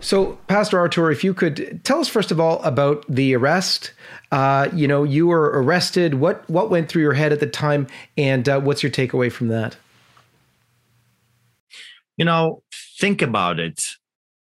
So, 0.00 0.38
Pastor 0.48 0.78
Artur, 0.78 1.10
if 1.10 1.22
you 1.22 1.34
could 1.34 1.82
tell 1.84 2.00
us 2.00 2.08
first 2.08 2.30
of 2.30 2.40
all 2.40 2.62
about 2.62 3.04
the 3.08 3.34
arrest. 3.34 3.92
Uh, 4.32 4.68
you 4.72 4.88
know, 4.88 5.04
you 5.04 5.26
were 5.26 5.62
arrested. 5.62 6.14
What 6.14 6.48
what 6.48 6.70
went 6.70 6.88
through 6.88 7.02
your 7.02 7.12
head 7.12 7.32
at 7.32 7.40
the 7.40 7.46
time, 7.46 7.86
and 8.16 8.48
uh, 8.48 8.60
what's 8.60 8.82
your 8.82 8.90
takeaway 8.90 9.30
from 9.30 9.48
that? 9.48 9.76
You 12.16 12.24
know, 12.24 12.62
think 12.98 13.20
about 13.20 13.60
it. 13.60 13.82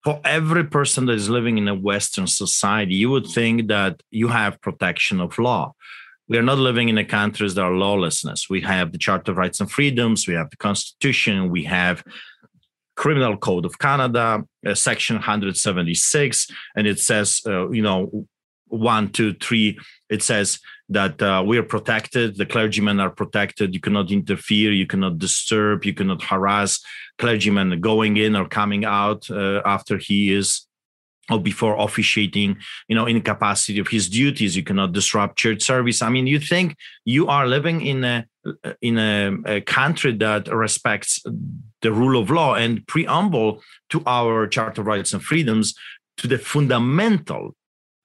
For 0.05 0.20
every 0.25 0.64
person 0.64 1.07
that 1.07 1.14
is 1.14 1.31
living 1.31 1.59
in 1.59 1.68
a 1.68 1.75
Western 1.75 2.27
society, 2.27 2.94
you 2.96 3.11
would 3.11 3.27
think 3.27 3.68
that 3.68 4.03
you 4.11 4.29
have 4.29 4.61
protection 4.61 5.20
of 5.20 5.38
law. 5.38 5.75
We 6.29 6.39
are 6.39 6.43
not 6.43 6.59
living 6.59 6.89
in 6.89 6.99
a 6.99 7.05
countries 7.05 7.55
that 7.55 7.63
are 7.63 7.75
lawlessness. 7.75 8.49
We 8.49 8.61
have 8.63 8.93
the 8.93 8.99
Charter 8.99 9.33
of 9.33 9.39
Rights 9.39 9.61
and 9.61 9.71
Freedoms, 9.71 10.27
we 10.27 10.35
have 10.35 10.51
the 10.51 10.57
Constitution, 10.57 11.51
we 11.51 11.65
have 11.65 12.05
Criminal 12.97 13.37
Code 13.37 13.65
of 13.65 13.79
Canada, 13.79 14.45
uh, 14.67 14.75
Section 14.75 15.17
176, 15.17 16.47
and 16.77 16.87
it 16.87 17.01
says, 17.01 17.41
uh, 17.47 17.71
you 17.71 17.83
know, 17.83 18.27
one, 18.73 19.11
two, 19.11 19.35
three. 19.35 19.79
It 20.09 20.23
says 20.23 20.59
that 20.89 21.21
uh, 21.21 21.43
we 21.47 21.59
are 21.59 21.63
protected. 21.63 22.37
The 22.37 22.47
clergymen 22.47 23.01
are 23.01 23.11
protected. 23.11 23.75
You 23.75 23.81
cannot 23.81 24.11
interfere. 24.11 24.73
You 24.73 24.87
cannot 24.87 25.19
disturb. 25.19 25.85
You 25.85 25.95
cannot 25.95 26.23
harass 26.23 26.81
clergymen 27.19 27.81
going 27.81 28.17
in 28.17 28.35
or 28.35 28.49
coming 28.49 28.85
out 28.85 29.31
uh, 29.31 29.61
after 29.65 29.99
he 29.99 30.33
is 30.33 30.67
or 31.31 31.41
before 31.41 31.79
officiating, 31.79 32.57
you 32.89 32.97
know, 32.97 33.07
in 33.07 33.21
capacity 33.21 33.79
of 33.79 33.89
his 33.89 34.09
duties. 34.09 34.57
You 34.57 34.65
cannot 34.65 34.93
disrupt 34.93 35.39
church 35.39 35.63
service. 35.63 36.03
I 36.03 36.09
mean, 36.09 36.27
you 36.27 36.39
think 36.39 36.77
you 37.05 37.29
are 37.29 37.47
living 37.47 37.81
in 37.81 38.05
a 38.05 38.27
in 38.81 38.99
a, 38.99 39.37
a 39.47 39.61
country 39.61 40.13
that 40.17 40.49
respects 40.49 41.23
the 41.81 41.93
rule 41.93 42.21
of 42.21 42.29
law 42.29 42.55
and 42.55 42.85
preamble 42.89 43.63
to 43.91 44.03
our 44.05 44.49
Charter 44.49 44.81
of 44.81 44.89
Rights 44.89 45.13
and 45.13 45.23
Freedoms 45.23 45.75
to 46.17 46.27
the 46.27 46.39
fundamental 46.39 47.55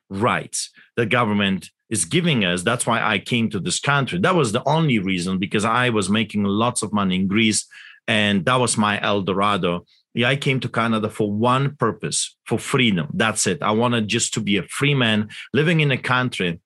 rights 0.10 0.70
the 0.96 1.06
government 1.06 1.70
is 1.90 2.06
giving 2.06 2.44
us. 2.44 2.64
That's 2.64 2.86
why 2.86 3.02
I 3.02 3.20
came 3.20 3.50
to 3.50 3.60
this 3.60 3.80
country. 3.80 4.20
That 4.20 4.36
was 4.36 4.52
the 4.52 4.68
only 4.68 5.00
reason 5.00 5.40
because 5.40 5.66
I 5.66 5.90
was 5.90 6.10
making 6.10 6.44
lots 6.44 6.82
of 6.82 6.94
money 6.94 7.16
in 7.16 7.28
Greece 7.28 7.66
and 8.08 8.46
that 8.46 8.56
was 8.56 8.78
my 8.78 9.02
El 9.02 9.22
Dorado. 9.22 9.86
I 10.26 10.36
came 10.36 10.60
to 10.62 10.70
Canada 10.70 11.10
for 11.10 11.32
one 11.32 11.76
purpose 11.76 12.36
for 12.46 12.58
freedom. 12.58 13.08
That's 13.14 13.48
it. 13.48 13.62
I 13.62 13.72
wanted 13.72 14.08
just 14.08 14.34
to 14.36 14.42
be 14.42 14.58
a 14.58 14.64
free 14.64 14.96
man 14.96 15.30
living 15.54 15.80
in 15.80 15.92
a 15.92 15.98
country 15.98 16.60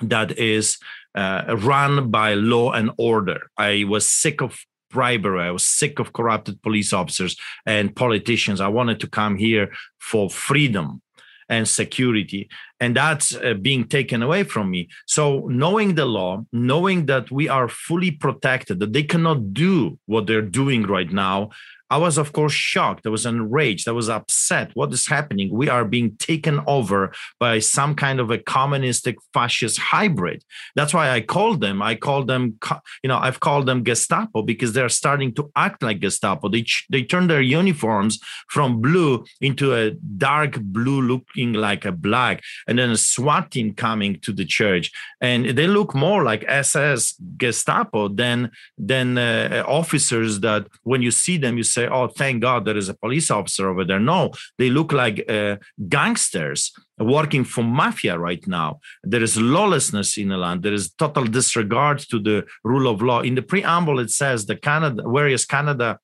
that 0.00 0.38
is 0.38 0.78
uh, 1.14 1.56
run 1.58 2.10
by 2.10 2.34
law 2.34 2.72
and 2.72 2.90
order. 2.98 3.50
I 3.56 3.84
was 3.88 4.06
sick 4.06 4.40
of 4.40 4.58
bribery. 4.90 5.42
I 5.42 5.50
was 5.50 5.64
sick 5.64 5.98
of 5.98 6.12
corrupted 6.12 6.62
police 6.62 6.92
officers 6.92 7.36
and 7.66 7.94
politicians. 7.94 8.60
I 8.60 8.68
wanted 8.68 9.00
to 9.00 9.08
come 9.08 9.36
here 9.36 9.72
for 9.98 10.30
freedom 10.30 11.02
and 11.48 11.68
security 11.68 12.48
and 12.80 12.96
that's 12.96 13.34
uh, 13.36 13.54
being 13.54 13.86
taken 13.86 14.22
away 14.22 14.42
from 14.42 14.70
me 14.70 14.88
so 15.06 15.46
knowing 15.48 15.94
the 15.94 16.06
law 16.06 16.42
knowing 16.52 17.06
that 17.06 17.30
we 17.30 17.48
are 17.48 17.68
fully 17.68 18.10
protected 18.10 18.80
that 18.80 18.92
they 18.92 19.02
cannot 19.02 19.52
do 19.52 19.98
what 20.06 20.26
they're 20.26 20.50
doing 20.62 20.84
right 20.84 21.12
now 21.12 21.50
I 21.90 21.98
was, 21.98 22.16
of 22.16 22.32
course, 22.32 22.52
shocked. 22.52 23.06
I 23.06 23.10
was 23.10 23.26
enraged. 23.26 23.88
I 23.88 23.92
was 23.92 24.08
upset. 24.08 24.70
What 24.74 24.92
is 24.92 25.06
happening? 25.06 25.52
We 25.52 25.68
are 25.68 25.84
being 25.84 26.16
taken 26.16 26.60
over 26.66 27.12
by 27.38 27.58
some 27.58 27.94
kind 27.94 28.20
of 28.20 28.30
a 28.30 28.38
communistic 28.38 29.16
fascist 29.34 29.78
hybrid. 29.78 30.42
That's 30.76 30.94
why 30.94 31.10
I 31.10 31.20
called 31.20 31.60
them. 31.60 31.82
I 31.82 31.94
called 31.94 32.26
them, 32.26 32.58
you 33.02 33.08
know, 33.08 33.18
I've 33.18 33.40
called 33.40 33.66
them 33.66 33.82
Gestapo 33.82 34.42
because 34.42 34.72
they're 34.72 34.88
starting 34.88 35.34
to 35.34 35.50
act 35.56 35.82
like 35.82 36.00
Gestapo. 36.00 36.48
They 36.48 36.64
they 36.88 37.02
turn 37.02 37.26
their 37.26 37.42
uniforms 37.42 38.18
from 38.48 38.80
blue 38.80 39.24
into 39.40 39.74
a 39.74 39.90
dark 40.16 40.58
blue, 40.60 41.02
looking 41.02 41.52
like 41.52 41.84
a 41.84 41.92
black, 41.92 42.42
and 42.66 42.78
then 42.78 42.90
a 42.90 42.96
SWAT 42.96 43.50
team 43.50 43.74
coming 43.74 44.18
to 44.20 44.32
the 44.32 44.44
church, 44.44 44.90
and 45.20 45.46
they 45.50 45.66
look 45.66 45.94
more 45.94 46.24
like 46.24 46.44
SS 46.48 47.14
Gestapo 47.36 48.08
than 48.08 48.50
than 48.78 49.18
uh, 49.18 49.64
officers 49.66 50.40
that 50.40 50.66
when 50.82 51.02
you 51.02 51.10
see 51.10 51.36
them 51.36 51.56
you 51.56 51.62
say, 51.74 51.86
oh, 51.86 52.08
thank 52.20 52.40
God 52.40 52.64
there 52.64 52.76
is 52.76 52.88
a 52.88 52.94
police 52.94 53.30
officer 53.30 53.68
over 53.68 53.84
there. 53.84 54.00
No, 54.00 54.20
they 54.58 54.70
look 54.70 54.92
like 54.92 55.16
uh, 55.28 55.56
gangsters 55.88 56.72
working 56.98 57.44
for 57.44 57.64
mafia 57.64 58.18
right 58.18 58.44
now. 58.46 58.78
There 59.02 59.22
is 59.22 59.40
lawlessness 59.40 60.16
in 60.16 60.28
the 60.28 60.36
land. 60.36 60.62
There 60.62 60.72
is 60.80 60.92
total 60.92 61.24
disregard 61.24 61.98
to 62.10 62.18
the 62.18 62.38
rule 62.62 62.86
of 62.92 63.02
law. 63.02 63.20
In 63.20 63.34
the 63.34 63.42
preamble, 63.42 63.98
it 63.98 64.10
says 64.10 64.46
that 64.46 64.62
Canada, 64.62 65.02
whereas 65.04 65.44
Canada 65.44 65.98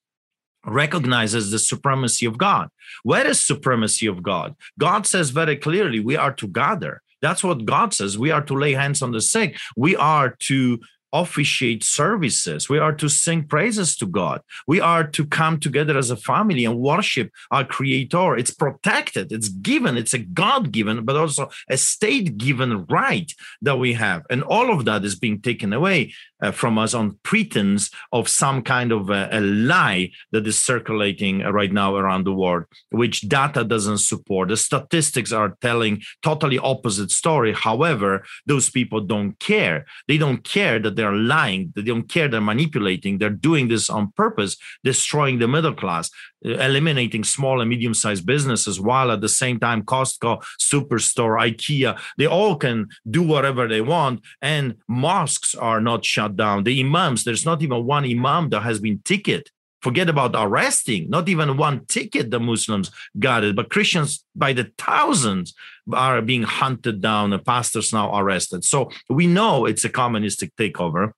recognizes 0.66 1.50
the 1.50 1.58
supremacy 1.58 2.26
of 2.26 2.36
God. 2.36 2.68
Where 3.02 3.26
is 3.26 3.40
supremacy 3.40 4.06
of 4.06 4.22
God? 4.22 4.54
God 4.78 5.06
says 5.06 5.30
very 5.30 5.56
clearly, 5.56 6.00
we 6.00 6.16
are 6.16 6.34
to 6.34 6.46
gather. 6.46 7.02
That's 7.22 7.44
what 7.44 7.64
God 7.64 7.94
says. 7.94 8.18
We 8.18 8.30
are 8.30 8.42
to 8.42 8.54
lay 8.54 8.72
hands 8.72 9.02
on 9.02 9.12
the 9.12 9.20
sick. 9.20 9.56
We 9.76 9.96
are 9.96 10.36
to 10.48 10.80
officiate 11.12 11.82
services. 11.82 12.68
We 12.68 12.78
are 12.78 12.92
to 12.94 13.08
sing 13.08 13.44
praises 13.44 13.96
to 13.96 14.06
God. 14.06 14.42
We 14.66 14.80
are 14.80 15.04
to 15.04 15.26
come 15.26 15.58
together 15.58 15.98
as 15.98 16.10
a 16.10 16.16
family 16.16 16.64
and 16.64 16.78
worship 16.78 17.30
our 17.50 17.64
Creator. 17.64 18.36
It's 18.36 18.50
protected, 18.50 19.32
it's 19.32 19.48
given, 19.48 19.96
it's 19.96 20.14
a 20.14 20.18
God 20.18 20.72
given, 20.72 21.04
but 21.04 21.16
also 21.16 21.50
a 21.68 21.76
state 21.76 22.38
given 22.38 22.86
right 22.86 23.32
that 23.62 23.78
we 23.78 23.94
have. 23.94 24.24
And 24.30 24.42
all 24.42 24.72
of 24.72 24.84
that 24.84 25.04
is 25.04 25.14
being 25.14 25.40
taken 25.40 25.72
away 25.72 26.14
uh, 26.42 26.50
from 26.50 26.78
us 26.78 26.94
on 26.94 27.18
pretense 27.22 27.90
of 28.12 28.28
some 28.28 28.62
kind 28.62 28.92
of 28.92 29.10
a, 29.10 29.28
a, 29.32 29.40
lie 29.40 30.10
that 30.32 30.46
is 30.46 30.58
circulating 30.58 31.40
right 31.40 31.72
now 31.72 31.96
around 31.96 32.24
the 32.24 32.32
world, 32.32 32.64
which 32.90 33.22
data 33.22 33.64
doesn't 33.64 33.98
support. 33.98 34.48
The 34.48 34.56
statistics 34.56 35.32
are 35.32 35.56
telling 35.60 36.02
totally 36.22 36.58
opposite 36.58 37.10
story. 37.10 37.52
However, 37.52 38.24
those 38.46 38.70
people 38.70 39.00
don't 39.00 39.38
care. 39.38 39.86
They 40.08 40.18
don't 40.18 40.42
care 40.44 40.78
that 40.78 40.96
they're 40.96 41.14
lying. 41.14 41.72
They 41.74 41.82
don't 41.82 42.08
care 42.08 42.28
they're 42.28 42.40
manipulating. 42.40 43.18
They're 43.18 43.30
doing 43.30 43.68
this 43.68 43.90
on 43.90 44.12
purpose, 44.12 44.56
destroying 44.84 45.38
the 45.38 45.48
middle 45.48 45.74
class, 45.74 46.10
uh, 46.44 46.50
eliminating 46.52 47.24
small 47.24 47.60
and 47.60 47.68
medium-sized 47.68 48.24
businesses, 48.24 48.80
while 48.80 49.10
at 49.10 49.20
the 49.20 49.28
same 49.28 49.58
time 49.58 49.82
Costco, 49.82 50.42
Superstore, 50.58 51.38
IKEA, 51.38 51.98
they 52.16 52.26
all 52.26 52.56
can 52.56 52.88
do 53.10 53.22
whatever 53.22 53.68
they 53.68 53.80
want, 53.80 54.20
and 54.40 54.76
mosques 54.88 55.54
are 55.54 55.80
not 55.80 56.04
shut 56.04 56.29
shut 56.30 56.36
down. 56.36 56.64
The 56.64 56.80
imams, 56.80 57.24
there's 57.24 57.44
not 57.44 57.62
even 57.62 57.84
one 57.86 58.04
imam 58.04 58.50
that 58.50 58.62
has 58.62 58.80
been 58.80 59.00
ticketed. 59.04 59.50
Forget 59.82 60.10
about 60.10 60.32
arresting, 60.34 61.08
not 61.08 61.28
even 61.28 61.56
one 61.56 61.86
ticket 61.86 62.30
the 62.30 62.38
Muslims 62.38 62.90
got 63.18 63.44
it, 63.44 63.56
but 63.56 63.70
Christians 63.70 64.22
by 64.36 64.52
the 64.52 64.70
thousands 64.76 65.54
are 65.90 66.20
being 66.20 66.42
hunted 66.42 67.00
down, 67.00 67.32
and 67.32 67.44
pastors 67.44 67.90
now 67.90 68.14
arrested. 68.14 68.62
So 68.62 68.90
we 69.08 69.26
know 69.26 69.64
it's 69.64 69.84
a 69.84 69.88
communistic 69.88 70.54
takeover. 70.56 71.12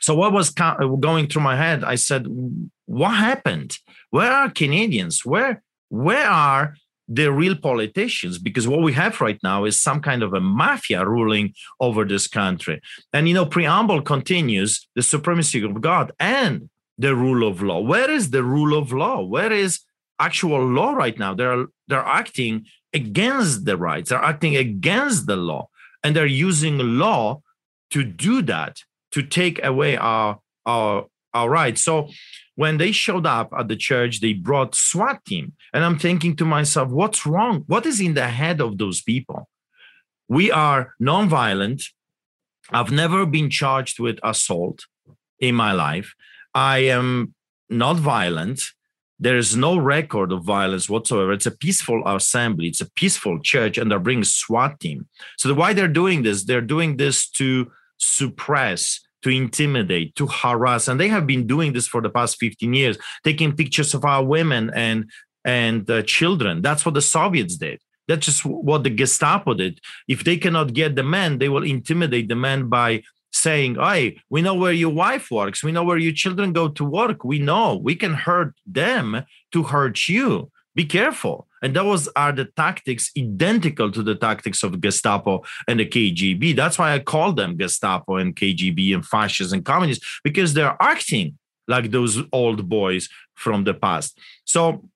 So 0.00 0.14
what 0.14 0.32
was 0.32 0.50
going 0.50 1.26
through 1.26 1.42
my 1.42 1.56
head? 1.56 1.82
I 1.82 1.96
said, 1.96 2.26
"What 2.86 3.14
happened? 3.16 3.78
Where 4.10 4.30
are 4.30 4.50
Canadians? 4.50 5.24
Where 5.24 5.62
where 5.88 6.28
are 6.28 6.74
the 7.08 7.32
real 7.32 7.56
politicians 7.56 8.38
because 8.38 8.68
what 8.68 8.80
we 8.80 8.92
have 8.92 9.20
right 9.20 9.38
now 9.42 9.64
is 9.64 9.80
some 9.80 10.00
kind 10.00 10.22
of 10.22 10.32
a 10.32 10.40
mafia 10.40 11.04
ruling 11.06 11.52
over 11.80 12.04
this 12.04 12.26
country. 12.26 12.80
And 13.12 13.28
you 13.28 13.34
know 13.34 13.46
preamble 13.46 14.02
continues 14.02 14.88
the 14.94 15.02
supremacy 15.02 15.62
of 15.62 15.80
god 15.80 16.12
and 16.18 16.68
the 16.98 17.14
rule 17.14 17.46
of 17.46 17.62
law. 17.62 17.80
Where 17.80 18.10
is 18.10 18.30
the 18.30 18.44
rule 18.44 18.76
of 18.78 18.92
law? 18.92 19.22
Where 19.22 19.52
is 19.52 19.80
actual 20.20 20.64
law 20.64 20.92
right 20.92 21.18
now? 21.18 21.34
They're 21.34 21.66
they're 21.88 22.04
acting 22.04 22.66
against 22.94 23.64
the 23.64 23.76
rights. 23.76 24.10
They're 24.10 24.22
acting 24.22 24.56
against 24.56 25.26
the 25.26 25.36
law. 25.36 25.68
And 26.04 26.16
they're 26.16 26.26
using 26.26 26.78
law 26.98 27.42
to 27.90 28.04
do 28.04 28.42
that 28.42 28.78
to 29.12 29.22
take 29.22 29.64
away 29.64 29.96
our 29.96 30.40
our 30.66 31.06
our 31.34 31.48
rights. 31.48 31.82
So 31.82 32.08
when 32.54 32.78
they 32.78 32.92
showed 32.92 33.26
up 33.26 33.52
at 33.58 33.68
the 33.68 33.76
church, 33.76 34.20
they 34.20 34.34
brought 34.34 34.74
SWAT 34.74 35.24
team. 35.24 35.54
And 35.72 35.84
I'm 35.84 35.98
thinking 35.98 36.36
to 36.36 36.44
myself, 36.44 36.90
what's 36.90 37.24
wrong? 37.24 37.64
What 37.66 37.86
is 37.86 38.00
in 38.00 38.14
the 38.14 38.28
head 38.28 38.60
of 38.60 38.78
those 38.78 39.00
people? 39.02 39.48
We 40.28 40.50
are 40.50 40.94
nonviolent. 41.00 41.84
I've 42.70 42.92
never 42.92 43.26
been 43.26 43.50
charged 43.50 43.98
with 43.98 44.18
assault 44.22 44.86
in 45.38 45.54
my 45.54 45.72
life. 45.72 46.14
I 46.54 46.78
am 46.78 47.34
not 47.68 47.96
violent. 47.96 48.60
there 49.22 49.36
is 49.36 49.56
no 49.56 49.76
record 49.76 50.32
of 50.32 50.42
violence 50.42 50.90
whatsoever. 50.90 51.32
It's 51.32 51.46
a 51.46 51.56
peaceful 51.56 52.02
assembly. 52.04 52.66
It's 52.66 52.80
a 52.80 52.90
peaceful 52.90 53.38
church, 53.38 53.78
and 53.78 53.88
they're 53.88 54.00
bringing 54.00 54.24
SWAT 54.24 54.80
team. 54.80 55.06
So 55.38 55.54
why 55.54 55.72
they're 55.72 55.86
doing 55.86 56.24
this? 56.24 56.42
They're 56.42 56.60
doing 56.60 56.96
this 56.96 57.30
to 57.38 57.70
suppress, 57.98 58.98
to 59.22 59.30
intimidate, 59.30 60.14
to 60.16 60.26
harass, 60.26 60.88
and 60.88 61.00
they 61.00 61.08
have 61.08 61.26
been 61.26 61.46
doing 61.46 61.72
this 61.72 61.86
for 61.86 62.00
the 62.00 62.10
past 62.10 62.38
15 62.38 62.74
years, 62.74 62.98
taking 63.24 63.56
pictures 63.56 63.94
of 63.94 64.04
our 64.04 64.24
women 64.24 64.70
and 64.74 65.10
and 65.44 65.90
uh, 65.90 66.02
children. 66.02 66.62
That's 66.62 66.84
what 66.86 66.94
the 66.94 67.02
Soviets 67.02 67.56
did. 67.56 67.80
That's 68.08 68.26
just 68.26 68.44
what 68.44 68.84
the 68.84 68.90
Gestapo 68.90 69.54
did. 69.54 69.80
If 70.08 70.24
they 70.24 70.36
cannot 70.36 70.74
get 70.74 70.96
the 70.96 71.02
men, 71.02 71.38
they 71.38 71.48
will 71.48 71.64
intimidate 71.64 72.28
the 72.28 72.36
men 72.36 72.68
by 72.68 73.02
saying, 73.32 73.76
Hey, 73.76 74.20
we 74.30 74.42
know 74.42 74.54
where 74.54 74.72
your 74.72 74.92
wife 74.92 75.30
works. 75.30 75.64
We 75.64 75.72
know 75.72 75.84
where 75.84 75.98
your 75.98 76.12
children 76.12 76.52
go 76.52 76.68
to 76.68 76.84
work. 76.84 77.24
We 77.24 77.38
know 77.38 77.76
we 77.76 77.96
can 77.96 78.14
hurt 78.14 78.54
them 78.66 79.24
to 79.52 79.62
hurt 79.64 80.08
you. 80.08 80.51
Be 80.74 80.84
careful. 80.84 81.46
And 81.62 81.76
those 81.76 82.08
are 82.16 82.32
the 82.32 82.46
tactics 82.46 83.10
identical 83.16 83.90
to 83.92 84.02
the 84.02 84.14
tactics 84.14 84.62
of 84.62 84.80
Gestapo 84.80 85.42
and 85.68 85.78
the 85.80 85.86
KGB. 85.86 86.56
That's 86.56 86.78
why 86.78 86.94
I 86.94 86.98
call 86.98 87.32
them 87.32 87.56
Gestapo 87.56 88.16
and 88.16 88.34
KGB 88.34 88.94
and 88.94 89.04
fascists 89.04 89.52
and 89.52 89.64
communists, 89.64 90.20
because 90.24 90.54
they're 90.54 90.76
acting 90.80 91.38
like 91.68 91.90
those 91.90 92.18
old 92.32 92.68
boys 92.68 93.08
from 93.34 93.64
the 93.64 93.74
past. 93.74 94.18
So 94.44 94.88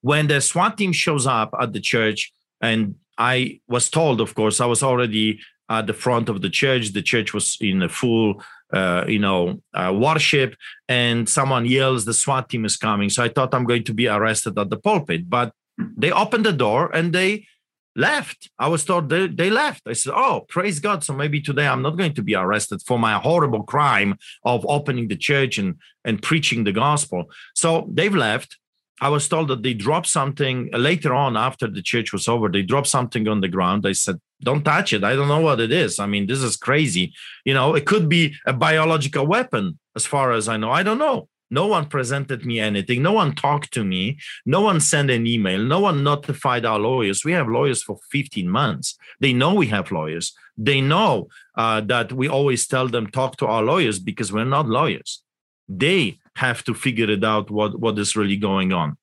when 0.00 0.26
the 0.26 0.40
SWAT 0.40 0.76
team 0.78 0.92
shows 0.92 1.26
up 1.26 1.54
at 1.60 1.72
the 1.72 1.80
church, 1.80 2.32
and 2.60 2.96
I 3.18 3.60
was 3.68 3.90
told, 3.90 4.20
of 4.20 4.34
course, 4.34 4.60
I 4.60 4.66
was 4.66 4.82
already 4.82 5.40
at 5.68 5.86
the 5.86 5.92
front 5.92 6.28
of 6.28 6.42
the 6.42 6.50
church. 6.50 6.92
The 6.92 7.02
church 7.02 7.34
was 7.34 7.56
in 7.60 7.82
a 7.82 7.88
full, 7.88 8.42
uh, 8.72 9.04
you 9.06 9.18
know, 9.18 9.60
uh, 9.74 9.92
worship, 9.96 10.54
and 10.88 11.28
someone 11.28 11.66
yells, 11.66 12.04
"The 12.04 12.14
SWAT 12.14 12.48
team 12.48 12.64
is 12.64 12.76
coming!" 12.76 13.10
So 13.10 13.22
I 13.22 13.28
thought 13.28 13.54
I'm 13.54 13.64
going 13.64 13.84
to 13.84 13.94
be 13.94 14.08
arrested 14.08 14.58
at 14.58 14.70
the 14.70 14.76
pulpit, 14.76 15.28
but 15.28 15.52
they 15.96 16.10
opened 16.10 16.46
the 16.46 16.52
door 16.52 16.90
and 16.94 17.12
they 17.12 17.46
left. 17.94 18.50
I 18.58 18.68
was 18.68 18.84
told 18.84 19.08
they, 19.08 19.26
they 19.26 19.50
left. 19.50 19.82
I 19.86 19.94
said, 19.94 20.12
"Oh, 20.14 20.44
praise 20.48 20.80
God!" 20.80 21.04
So 21.04 21.12
maybe 21.12 21.40
today 21.40 21.66
I'm 21.66 21.82
not 21.82 21.96
going 21.96 22.14
to 22.14 22.22
be 22.22 22.34
arrested 22.34 22.82
for 22.82 22.98
my 22.98 23.14
horrible 23.14 23.62
crime 23.62 24.16
of 24.44 24.66
opening 24.68 25.08
the 25.08 25.16
church 25.16 25.58
and 25.58 25.76
and 26.04 26.22
preaching 26.22 26.64
the 26.64 26.72
gospel. 26.72 27.24
So 27.54 27.88
they've 27.92 28.14
left. 28.14 28.58
I 29.00 29.10
was 29.10 29.28
told 29.28 29.48
that 29.48 29.62
they 29.62 29.74
dropped 29.74 30.06
something 30.06 30.70
later 30.72 31.14
on 31.14 31.36
after 31.36 31.66
the 31.66 31.82
church 31.82 32.12
was 32.12 32.28
over. 32.28 32.48
They 32.48 32.62
dropped 32.62 32.86
something 32.86 33.28
on 33.28 33.40
the 33.40 33.48
ground. 33.48 33.86
I 33.86 33.92
said, 33.92 34.20
Don't 34.40 34.64
touch 34.64 34.92
it. 34.92 35.04
I 35.04 35.14
don't 35.14 35.28
know 35.28 35.40
what 35.40 35.60
it 35.60 35.70
is. 35.70 35.98
I 35.98 36.06
mean, 36.06 36.26
this 36.26 36.42
is 36.42 36.56
crazy. 36.56 37.12
You 37.44 37.54
know, 37.54 37.74
it 37.74 37.86
could 37.86 38.08
be 38.08 38.34
a 38.46 38.52
biological 38.52 39.26
weapon, 39.26 39.78
as 39.94 40.06
far 40.06 40.32
as 40.32 40.48
I 40.48 40.56
know. 40.56 40.70
I 40.70 40.82
don't 40.82 40.98
know. 40.98 41.28
No 41.50 41.66
one 41.68 41.86
presented 41.86 42.44
me 42.44 42.58
anything. 42.58 43.02
No 43.02 43.12
one 43.12 43.34
talked 43.34 43.72
to 43.74 43.84
me. 43.84 44.18
No 44.44 44.62
one 44.62 44.80
sent 44.80 45.10
an 45.10 45.26
email. 45.26 45.62
No 45.62 45.80
one 45.80 46.02
notified 46.02 46.64
our 46.66 46.78
lawyers. 46.78 47.24
We 47.24 47.32
have 47.32 47.48
lawyers 47.48 47.82
for 47.82 47.98
15 48.10 48.48
months. 48.48 48.98
They 49.20 49.32
know 49.32 49.54
we 49.54 49.68
have 49.68 49.92
lawyers. 49.92 50.34
They 50.56 50.80
know 50.80 51.28
uh, 51.54 51.82
that 51.82 52.12
we 52.12 52.28
always 52.28 52.66
tell 52.66 52.88
them, 52.88 53.06
talk 53.06 53.36
to 53.36 53.46
our 53.46 53.62
lawyers 53.62 53.98
because 53.98 54.32
we're 54.32 54.44
not 54.44 54.68
lawyers. 54.68 55.22
They 55.68 56.18
have 56.36 56.64
to 56.64 56.74
figure 56.74 57.10
it 57.10 57.24
out 57.24 57.50
what 57.50 57.78
what 57.78 57.98
is 57.98 58.16
really 58.16 58.36
going 58.36 58.72
on 58.72 58.96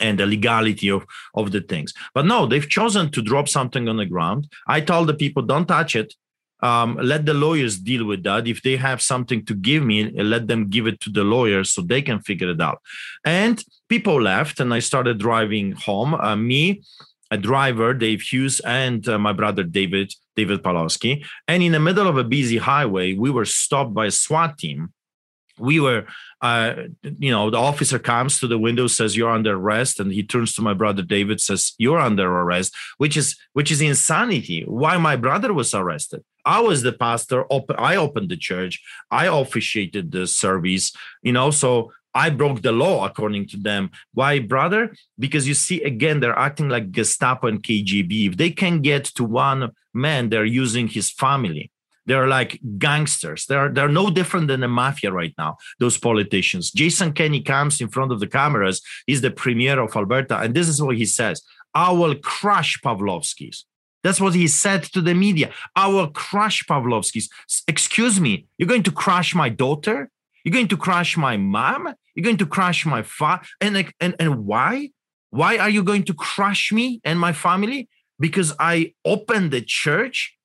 and 0.00 0.18
the 0.18 0.26
legality 0.26 0.90
of 0.90 1.06
of 1.34 1.52
the 1.52 1.60
things. 1.60 1.92
But 2.14 2.26
no 2.26 2.46
they've 2.46 2.68
chosen 2.68 3.10
to 3.10 3.22
drop 3.22 3.48
something 3.48 3.88
on 3.88 3.96
the 3.96 4.06
ground. 4.06 4.48
I 4.66 4.80
told 4.80 5.08
the 5.08 5.14
people 5.14 5.42
don't 5.42 5.66
touch 5.66 5.96
it. 5.96 6.14
Um, 6.60 6.96
let 7.02 7.26
the 7.26 7.34
lawyers 7.34 7.78
deal 7.78 8.06
with 8.06 8.22
that. 8.24 8.46
If 8.46 8.62
they 8.62 8.76
have 8.76 9.02
something 9.02 9.44
to 9.44 9.54
give 9.54 9.82
me 9.82 10.10
let 10.22 10.48
them 10.48 10.68
give 10.68 10.86
it 10.86 11.00
to 11.00 11.10
the 11.10 11.24
lawyers 11.24 11.70
so 11.70 11.82
they 11.82 12.02
can 12.02 12.20
figure 12.20 12.50
it 12.50 12.60
out. 12.60 12.80
And 13.24 13.62
people 13.88 14.20
left 14.20 14.60
and 14.60 14.72
i 14.74 14.80
started 14.80 15.18
driving 15.18 15.72
home. 15.72 16.14
Uh, 16.14 16.36
me 16.36 16.82
a 17.30 17.36
driver 17.36 17.92
dave 17.92 18.20
hughes 18.20 18.60
and 18.60 19.08
uh, 19.08 19.18
my 19.18 19.32
brother 19.32 19.62
david 19.62 20.12
david 20.36 20.62
pawlowski 20.62 21.24
and 21.48 21.62
in 21.62 21.72
the 21.72 21.80
middle 21.80 22.06
of 22.06 22.16
a 22.16 22.24
busy 22.24 22.56
highway 22.56 23.14
we 23.14 23.30
were 23.30 23.44
stopped 23.44 23.92
by 23.92 24.06
a 24.06 24.10
swat 24.10 24.56
team 24.58 24.92
we 25.58 25.80
were 25.80 26.06
uh, 26.42 26.74
you 27.02 27.30
know 27.30 27.50
the 27.50 27.58
officer 27.58 27.98
comes 27.98 28.38
to 28.38 28.46
the 28.46 28.58
window 28.58 28.86
says 28.86 29.16
you're 29.16 29.30
under 29.30 29.54
arrest 29.54 30.00
and 30.00 30.12
he 30.12 30.22
turns 30.22 30.54
to 30.54 30.62
my 30.62 30.74
brother 30.74 31.02
david 31.02 31.40
says 31.40 31.72
you're 31.78 31.98
under 31.98 32.30
arrest 32.30 32.74
which 32.98 33.16
is 33.16 33.36
which 33.52 33.70
is 33.70 33.80
insanity 33.80 34.62
why 34.66 34.96
my 34.96 35.16
brother 35.16 35.52
was 35.52 35.74
arrested 35.74 36.22
i 36.44 36.60
was 36.60 36.82
the 36.82 36.92
pastor 36.92 37.44
op- 37.46 37.78
i 37.78 37.96
opened 37.96 38.28
the 38.28 38.36
church 38.36 38.82
i 39.10 39.26
officiated 39.26 40.12
the 40.12 40.26
service 40.26 40.92
you 41.22 41.32
know 41.32 41.50
so 41.50 41.90
I 42.16 42.30
broke 42.30 42.62
the 42.62 42.72
law 42.72 43.04
according 43.04 43.46
to 43.48 43.58
them. 43.58 43.90
Why, 44.14 44.38
brother? 44.38 44.96
Because 45.18 45.46
you 45.46 45.52
see, 45.52 45.82
again, 45.82 46.20
they're 46.20 46.38
acting 46.38 46.70
like 46.70 46.90
Gestapo 46.90 47.46
and 47.46 47.62
KGB. 47.62 48.30
If 48.30 48.36
they 48.38 48.48
can 48.48 48.80
get 48.80 49.04
to 49.16 49.22
one 49.22 49.72
man, 49.92 50.30
they're 50.30 50.46
using 50.46 50.88
his 50.88 51.10
family. 51.10 51.70
They're 52.06 52.28
like 52.28 52.60
gangsters. 52.78 53.46
They're 53.46 53.68
they're 53.68 53.88
no 53.88 54.10
different 54.10 54.48
than 54.48 54.60
the 54.60 54.68
mafia 54.68 55.12
right 55.12 55.34
now. 55.36 55.56
Those 55.80 55.98
politicians. 55.98 56.70
Jason 56.70 57.12
Kenney 57.12 57.42
comes 57.42 57.80
in 57.80 57.88
front 57.88 58.12
of 58.12 58.20
the 58.20 58.28
cameras. 58.28 58.80
He's 59.06 59.20
the 59.20 59.30
premier 59.30 59.80
of 59.80 59.94
Alberta, 59.96 60.38
and 60.38 60.54
this 60.54 60.68
is 60.68 60.80
what 60.80 60.96
he 60.96 61.04
says: 61.04 61.42
"I 61.74 61.90
will 61.92 62.14
crush 62.14 62.80
Pawlowskis." 62.80 63.64
That's 64.06 64.20
what 64.20 64.36
he 64.36 64.46
said 64.46 64.84
to 64.94 65.00
the 65.00 65.14
media. 65.14 65.50
I 65.74 65.88
will 65.88 66.08
crush 66.08 66.64
Pawlowskis. 66.64 67.28
Excuse 67.66 68.20
me, 68.20 68.46
you're 68.56 68.68
going 68.68 68.84
to 68.84 68.92
crush 68.92 69.34
my 69.34 69.48
daughter? 69.48 70.10
You're 70.44 70.52
going 70.52 70.68
to 70.68 70.76
crush 70.76 71.16
my 71.16 71.36
mom? 71.36 71.92
You're 72.14 72.22
going 72.22 72.36
to 72.36 72.46
crush 72.46 72.86
my 72.86 73.02
father? 73.02 73.42
And, 73.60 73.92
and, 74.00 74.14
and 74.20 74.46
why? 74.46 74.90
Why 75.30 75.58
are 75.58 75.68
you 75.68 75.82
going 75.82 76.04
to 76.04 76.14
crush 76.14 76.70
me 76.70 77.00
and 77.02 77.18
my 77.18 77.32
family? 77.32 77.88
Because 78.20 78.54
I 78.60 78.94
opened 79.04 79.50
the 79.50 79.60
church 79.60 80.35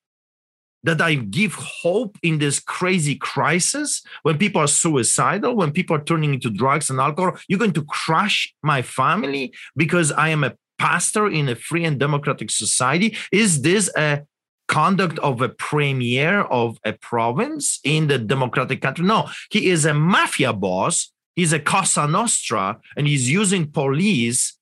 that 0.83 1.01
I 1.01 1.15
give 1.15 1.53
hope 1.53 2.17
in 2.23 2.39
this 2.39 2.59
crazy 2.59 3.15
crisis 3.15 4.01
when 4.23 4.37
people 4.37 4.61
are 4.61 4.67
suicidal, 4.67 5.55
when 5.55 5.71
people 5.71 5.95
are 5.95 6.03
turning 6.03 6.33
into 6.33 6.49
drugs 6.49 6.89
and 6.89 6.99
alcohol. 6.99 7.37
You're 7.47 7.59
going 7.59 7.73
to 7.73 7.85
crush 7.85 8.53
my 8.63 8.81
family 8.81 9.53
because 9.75 10.11
I 10.11 10.29
am 10.29 10.43
a 10.43 10.55
pastor 10.79 11.27
in 11.27 11.47
a 11.49 11.55
free 11.55 11.85
and 11.85 11.99
democratic 11.99 12.49
society. 12.49 13.15
Is 13.31 13.61
this 13.61 13.89
a 13.95 14.23
conduct 14.67 15.19
of 15.19 15.41
a 15.41 15.49
premier 15.49 16.41
of 16.41 16.77
a 16.83 16.93
province 16.93 17.79
in 17.83 18.07
the 18.07 18.17
democratic 18.17 18.81
country? 18.81 19.05
No, 19.05 19.29
he 19.51 19.69
is 19.69 19.85
a 19.85 19.93
mafia 19.93 20.53
boss. 20.53 21.11
He's 21.35 21.53
a 21.53 21.59
Cosa 21.59 22.07
Nostra, 22.07 22.79
and 22.97 23.07
he's 23.07 23.29
using 23.29 23.71
police 23.71 24.57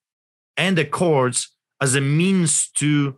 and 0.55 0.77
the 0.77 0.85
courts 0.85 1.55
as 1.81 1.95
a 1.95 2.01
means 2.01 2.69
to 2.75 3.17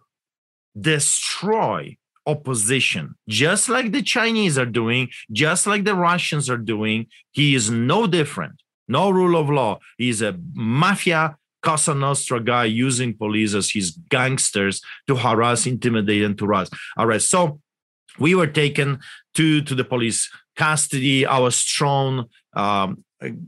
destroy 0.80 1.98
opposition, 2.26 3.16
just 3.28 3.70
like 3.70 3.92
the 3.92 4.02
Chinese 4.02 4.58
are 4.58 4.66
doing, 4.66 5.10
just 5.32 5.68
like 5.68 5.84
the 5.84 5.96
Russians 5.96 6.50
are 6.50 6.58
doing. 6.58 7.08
He 7.32 7.56
is 7.56 7.70
no 7.70 8.08
different. 8.08 8.62
No 8.88 9.10
rule 9.10 9.40
of 9.40 9.50
law. 9.50 9.80
He's 9.98 10.22
a 10.22 10.38
mafia 10.54 11.38
Cosa 11.62 11.94
Nostra 11.94 12.40
guy 12.40 12.66
using 12.66 13.16
police 13.16 13.54
as 13.54 13.70
his 13.70 13.92
gangsters 14.10 14.82
to 15.08 15.16
harass, 15.16 15.68
intimidate, 15.68 16.24
and 16.24 16.38
to 16.38 16.46
arrest. 16.46 16.74
arrest. 16.98 17.30
So 17.30 17.60
we 18.20 18.36
were 18.36 18.48
taken 18.48 19.00
to, 19.36 19.62
to 19.62 19.76
the 19.76 19.84
police 19.84 20.30
custody. 20.56 21.26
I 21.26 21.40
was 21.40 21.62
thrown 21.62 22.28
um, 22.54 23.04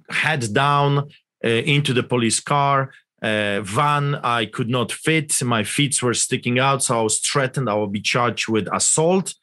head 0.10 0.54
down 0.54 1.10
uh, 1.44 1.48
into 1.48 1.94
the 1.94 2.04
police 2.04 2.40
car 2.40 2.94
uh, 3.24 3.62
van 3.62 4.16
I 4.16 4.46
could 4.46 4.70
not 4.70 4.92
fit. 4.92 5.42
My 5.42 5.64
feet 5.64 6.02
were 6.04 6.14
sticking 6.14 6.60
out, 6.60 6.84
so 6.84 7.00
I 7.00 7.02
was 7.02 7.20
threatened 7.20 7.70
I 7.70 7.76
will 7.76 7.88
be 7.88 8.02
charged 8.02 8.50
with 8.50 8.68
assault 8.74 9.34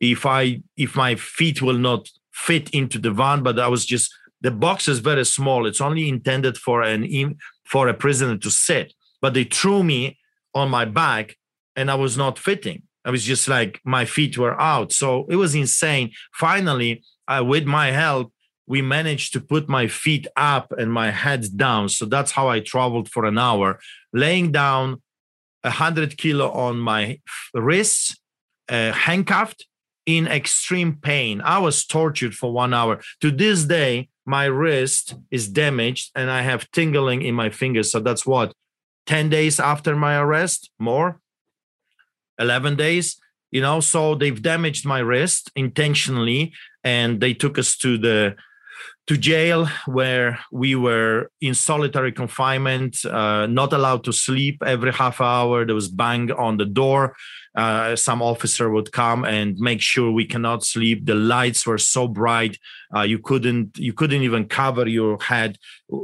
if 0.00 0.24
I 0.24 0.62
if 0.76 0.96
my 0.96 1.14
feet 1.14 1.60
will 1.60 1.78
not 1.78 2.08
fit 2.32 2.70
into 2.70 2.98
the 2.98 3.10
van. 3.10 3.42
But 3.42 3.58
I 3.58 3.68
was 3.68 3.84
just 3.84 4.12
the 4.40 4.50
box 4.50 4.88
is 4.88 5.00
very 5.00 5.24
small. 5.24 5.66
It's 5.66 5.80
only 5.80 6.08
intended 6.08 6.56
for 6.56 6.82
an 6.82 7.36
for 7.64 7.88
a 7.88 7.94
prisoner 7.94 8.38
to 8.38 8.50
sit. 8.50 8.94
But 9.20 9.34
they 9.34 9.44
threw 9.44 9.82
me 9.82 10.18
on 10.54 10.70
my 10.70 10.86
back, 10.86 11.36
and 11.74 11.90
I 11.90 11.94
was 11.94 12.16
not 12.16 12.38
fitting. 12.38 12.82
I 13.04 13.10
was 13.10 13.22
just 13.22 13.48
like 13.48 13.80
my 13.84 14.04
feet 14.04 14.36
were 14.38 14.60
out. 14.60 14.92
So 14.92 15.26
it 15.28 15.36
was 15.36 15.54
insane. 15.54 16.10
Finally, 16.32 17.02
I, 17.28 17.40
with 17.40 17.64
my 17.64 17.92
help, 17.92 18.32
we 18.66 18.82
managed 18.82 19.32
to 19.32 19.40
put 19.40 19.68
my 19.68 19.86
feet 19.86 20.26
up 20.36 20.72
and 20.72 20.92
my 20.92 21.10
head 21.10 21.56
down. 21.56 21.88
So 21.88 22.04
that's 22.04 22.32
how 22.32 22.48
I 22.48 22.60
traveled 22.60 23.08
for 23.08 23.24
an 23.24 23.38
hour, 23.38 23.78
laying 24.12 24.52
down 24.52 25.02
a 25.62 25.70
hundred 25.70 26.16
kilo 26.16 26.50
on 26.50 26.78
my 26.78 27.20
wrists, 27.54 28.16
uh, 28.68 28.92
handcuffed 28.92 29.66
in 30.04 30.26
extreme 30.26 30.94
pain. 30.94 31.40
I 31.40 31.58
was 31.58 31.84
tortured 31.84 32.34
for 32.34 32.52
one 32.52 32.72
hour. 32.72 33.00
To 33.20 33.30
this 33.30 33.64
day, 33.64 34.08
my 34.24 34.44
wrist 34.44 35.14
is 35.30 35.48
damaged 35.48 36.12
and 36.14 36.30
I 36.30 36.42
have 36.42 36.70
tingling 36.70 37.22
in 37.22 37.34
my 37.34 37.50
fingers. 37.50 37.90
So 37.92 38.00
that's 38.00 38.26
what 38.26 38.52
10 39.06 39.28
days 39.28 39.60
after 39.60 39.94
my 39.94 40.16
arrest, 40.16 40.70
more 40.78 41.20
11 42.38 42.76
days, 42.76 43.16
you 43.50 43.60
know. 43.60 43.80
So 43.80 44.14
they've 44.14 44.40
damaged 44.40 44.84
my 44.84 44.98
wrist 44.98 45.50
intentionally 45.54 46.52
and 46.84 47.20
they 47.20 47.34
took 47.34 47.58
us 47.58 47.76
to 47.78 47.98
the 47.98 48.36
to 49.06 49.16
jail 49.16 49.68
where 49.86 50.40
we 50.50 50.74
were 50.74 51.30
in 51.40 51.54
solitary 51.54 52.10
confinement, 52.10 53.04
uh, 53.04 53.46
not 53.46 53.72
allowed 53.72 54.02
to 54.04 54.12
sleep 54.12 54.62
every 54.66 54.92
half 54.92 55.20
hour. 55.20 55.64
There 55.64 55.76
was 55.76 55.88
bang 55.88 56.32
on 56.32 56.56
the 56.56 56.64
door. 56.64 57.14
Uh, 57.56 57.96
some 57.96 58.20
officer 58.20 58.68
would 58.68 58.92
come 58.92 59.24
and 59.24 59.56
make 59.58 59.80
sure 59.80 60.10
we 60.10 60.26
cannot 60.26 60.64
sleep. 60.64 61.06
The 61.06 61.14
lights 61.14 61.66
were 61.66 61.78
so 61.78 62.06
bright, 62.08 62.58
uh, 62.94 63.02
you 63.02 63.18
couldn't 63.18 63.78
you 63.78 63.92
couldn't 63.92 64.22
even 64.22 64.46
cover 64.46 64.86
your 64.86 65.18
head. 65.22 65.56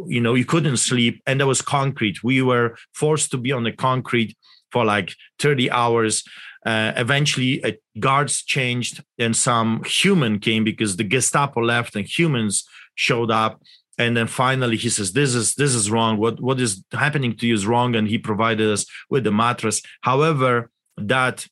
You 0.07 0.21
know, 0.21 0.35
you 0.35 0.45
couldn't 0.45 0.79
sleep, 0.79 1.23
and 1.27 1.41
there 1.41 1.47
was 1.47 1.61
concrete. 1.61 2.25
We 2.25 2.41
were 2.41 2.77
forced 2.95 3.31
to 3.33 3.39
be 3.39 3.53
on 3.53 3.65
the 3.65 3.73
concrete 3.73 4.37
for 4.71 4.85
like 4.85 5.15
30 5.39 5.71
hours. 5.71 6.25
Uh, 6.65 6.93
eventually, 6.97 7.63
uh, 7.65 7.73
guards 7.99 8.43
changed 8.43 9.03
and 9.19 9.37
some 9.37 9.83
human 9.85 10.39
came 10.39 10.63
because 10.63 10.97
the 10.97 11.05
Gestapo 11.05 11.61
left 11.61 11.97
and 11.97 12.07
humans 12.07 12.65
showed 12.95 13.31
up. 13.31 13.61
And 13.99 14.17
then 14.17 14.27
finally 14.27 14.77
he 14.77 14.89
says 14.89 15.13
this 15.13 15.35
is 15.35 15.55
this 15.55 15.75
is 15.75 15.91
wrong. 15.91 16.19
What 16.19 16.41
what 16.41 16.61
is 16.61 16.85
happening 16.93 17.37
to 17.37 17.47
you 17.47 17.55
is 17.55 17.67
wrong. 17.67 17.95
And 17.95 18.09
he 18.09 18.19
provided 18.19 18.69
us 18.69 18.87
with 19.11 19.25
the 19.25 19.33
mattress. 19.33 19.83
However 20.01 20.71
that 20.97 21.47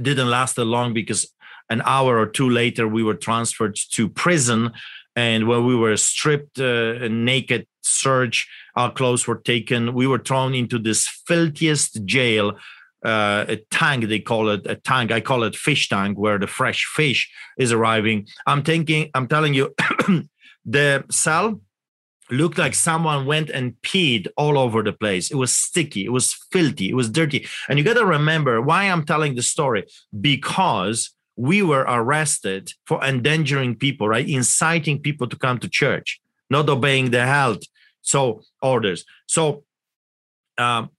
didn't 0.00 0.30
last 0.30 0.56
that 0.56 0.64
long 0.64 0.92
because 0.92 1.32
an 1.70 1.82
hour 1.84 2.18
or 2.18 2.26
two 2.26 2.48
later 2.48 2.88
we 2.88 3.02
were 3.02 3.14
transferred 3.14 3.76
to 3.92 4.08
prison. 4.08 4.72
And 5.14 5.48
when 5.48 5.66
we 5.66 5.74
were 5.74 5.96
stripped 5.96 6.58
uh, 6.60 7.08
naked 7.08 7.66
search 7.82 8.48
our 8.76 8.92
clothes 8.92 9.26
were 9.26 9.38
taken. 9.38 9.94
We 9.94 10.06
were 10.06 10.18
thrown 10.18 10.54
into 10.54 10.78
this 10.78 11.08
filthiest 11.26 12.04
jail 12.04 12.58
uh, 13.04 13.44
a 13.48 13.56
tank 13.70 14.08
they 14.08 14.18
call 14.18 14.48
it 14.48 14.66
a 14.66 14.74
tank 14.74 15.12
i 15.12 15.20
call 15.20 15.44
it 15.44 15.54
fish 15.54 15.88
tank 15.88 16.18
where 16.18 16.36
the 16.36 16.48
fresh 16.48 16.84
fish 16.84 17.30
is 17.56 17.72
arriving. 17.72 18.26
I'm 18.46 18.62
thinking 18.62 19.10
i'm 19.14 19.28
telling 19.28 19.54
you 19.54 19.74
the 20.68 21.04
cell 21.10 21.60
looked 22.30 22.58
like 22.58 22.74
someone 22.74 23.24
went 23.24 23.48
and 23.48 23.74
peed 23.82 24.28
all 24.36 24.58
over 24.58 24.82
the 24.82 24.92
place. 24.92 25.30
It 25.30 25.36
was 25.36 25.54
sticky, 25.54 26.04
it 26.04 26.12
was 26.12 26.34
filthy, 26.52 26.90
it 26.90 26.94
was 26.94 27.08
dirty. 27.08 27.46
And 27.68 27.78
you 27.78 27.84
got 27.84 27.94
to 27.94 28.04
remember 28.04 28.60
why 28.60 28.84
I'm 28.84 29.04
telling 29.04 29.34
the 29.34 29.42
story 29.42 29.86
because 30.20 31.10
we 31.36 31.62
were 31.62 31.86
arrested 31.88 32.72
for 32.86 33.02
endangering 33.02 33.76
people, 33.76 34.08
right? 34.08 34.28
Inciting 34.28 35.00
people 35.00 35.26
to 35.28 35.36
come 35.36 35.58
to 35.60 35.68
church, 35.68 36.20
not 36.50 36.68
obeying 36.68 37.10
the 37.10 37.24
health 37.24 37.62
so 38.02 38.42
orders. 38.62 39.04
So 39.26 39.64
um, 40.56 40.90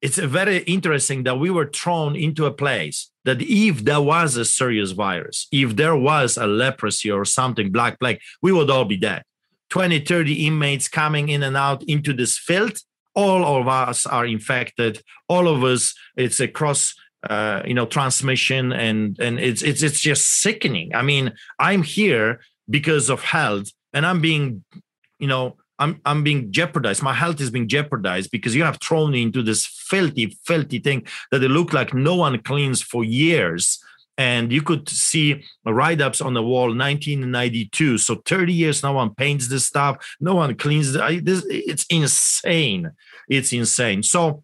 it's 0.00 0.18
very 0.18 0.58
interesting 0.58 1.24
that 1.24 1.38
we 1.38 1.50
were 1.50 1.66
thrown 1.66 2.16
into 2.16 2.46
a 2.46 2.52
place 2.52 3.10
that 3.28 3.42
if 3.42 3.84
there 3.84 4.00
was 4.00 4.36
a 4.36 4.44
serious 4.44 4.92
virus, 4.92 5.48
if 5.52 5.76
there 5.76 5.94
was 5.94 6.38
a 6.38 6.46
leprosy 6.46 7.10
or 7.10 7.26
something, 7.26 7.70
black 7.70 8.00
plague, 8.00 8.20
we 8.40 8.52
would 8.52 8.70
all 8.70 8.86
be 8.86 8.96
dead. 8.96 9.22
20, 9.68 10.00
30 10.00 10.46
inmates 10.46 10.88
coming 10.88 11.28
in 11.28 11.42
and 11.42 11.54
out 11.54 11.82
into 11.82 12.14
this 12.14 12.38
field. 12.38 12.78
All 13.14 13.60
of 13.60 13.68
us 13.68 14.06
are 14.06 14.24
infected. 14.24 15.02
All 15.28 15.46
of 15.46 15.62
us, 15.62 15.94
it's 16.16 16.40
a 16.40 16.48
cross, 16.48 16.94
uh, 17.28 17.60
you 17.66 17.74
know, 17.74 17.84
transmission, 17.84 18.72
and 18.72 19.18
and 19.18 19.38
it's 19.38 19.60
it's 19.60 19.82
it's 19.82 20.00
just 20.00 20.40
sickening. 20.40 20.94
I 20.94 21.02
mean, 21.02 21.32
I'm 21.58 21.82
here 21.82 22.40
because 22.70 23.10
of 23.10 23.22
health, 23.22 23.68
and 23.92 24.06
I'm 24.06 24.20
being, 24.22 24.64
you 25.18 25.26
know, 25.26 25.56
I'm 25.78 26.00
I'm 26.04 26.22
being 26.24 26.50
jeopardized. 26.52 27.02
My 27.02 27.14
health 27.14 27.40
is 27.40 27.50
being 27.50 27.68
jeopardized 27.68 28.30
because 28.30 28.54
you 28.54 28.64
have 28.64 28.78
thrown 28.80 29.12
me 29.12 29.22
into 29.22 29.42
this 29.42 29.66
filthy, 29.66 30.36
filthy 30.44 30.78
thing 30.80 31.06
that 31.30 31.42
it 31.42 31.48
looked 31.48 31.72
like 31.72 31.94
no 31.94 32.16
one 32.16 32.40
cleans 32.42 32.82
for 32.82 33.04
years. 33.04 33.78
And 34.16 34.52
you 34.52 34.62
could 34.62 34.88
see 34.88 35.44
write-ups 35.64 36.20
on 36.20 36.34
the 36.34 36.42
wall 36.42 36.74
1992 36.74 37.98
so 37.98 38.16
30 38.16 38.52
years 38.52 38.82
no 38.82 38.92
one 38.92 39.14
paints 39.14 39.46
this 39.46 39.66
stuff. 39.66 39.96
No 40.20 40.34
one 40.34 40.56
cleans 40.56 40.94
it 40.94 41.24
this, 41.24 41.46
it's 41.48 41.86
insane. 41.88 42.90
It's 43.28 43.52
insane. 43.52 44.02
So 44.02 44.42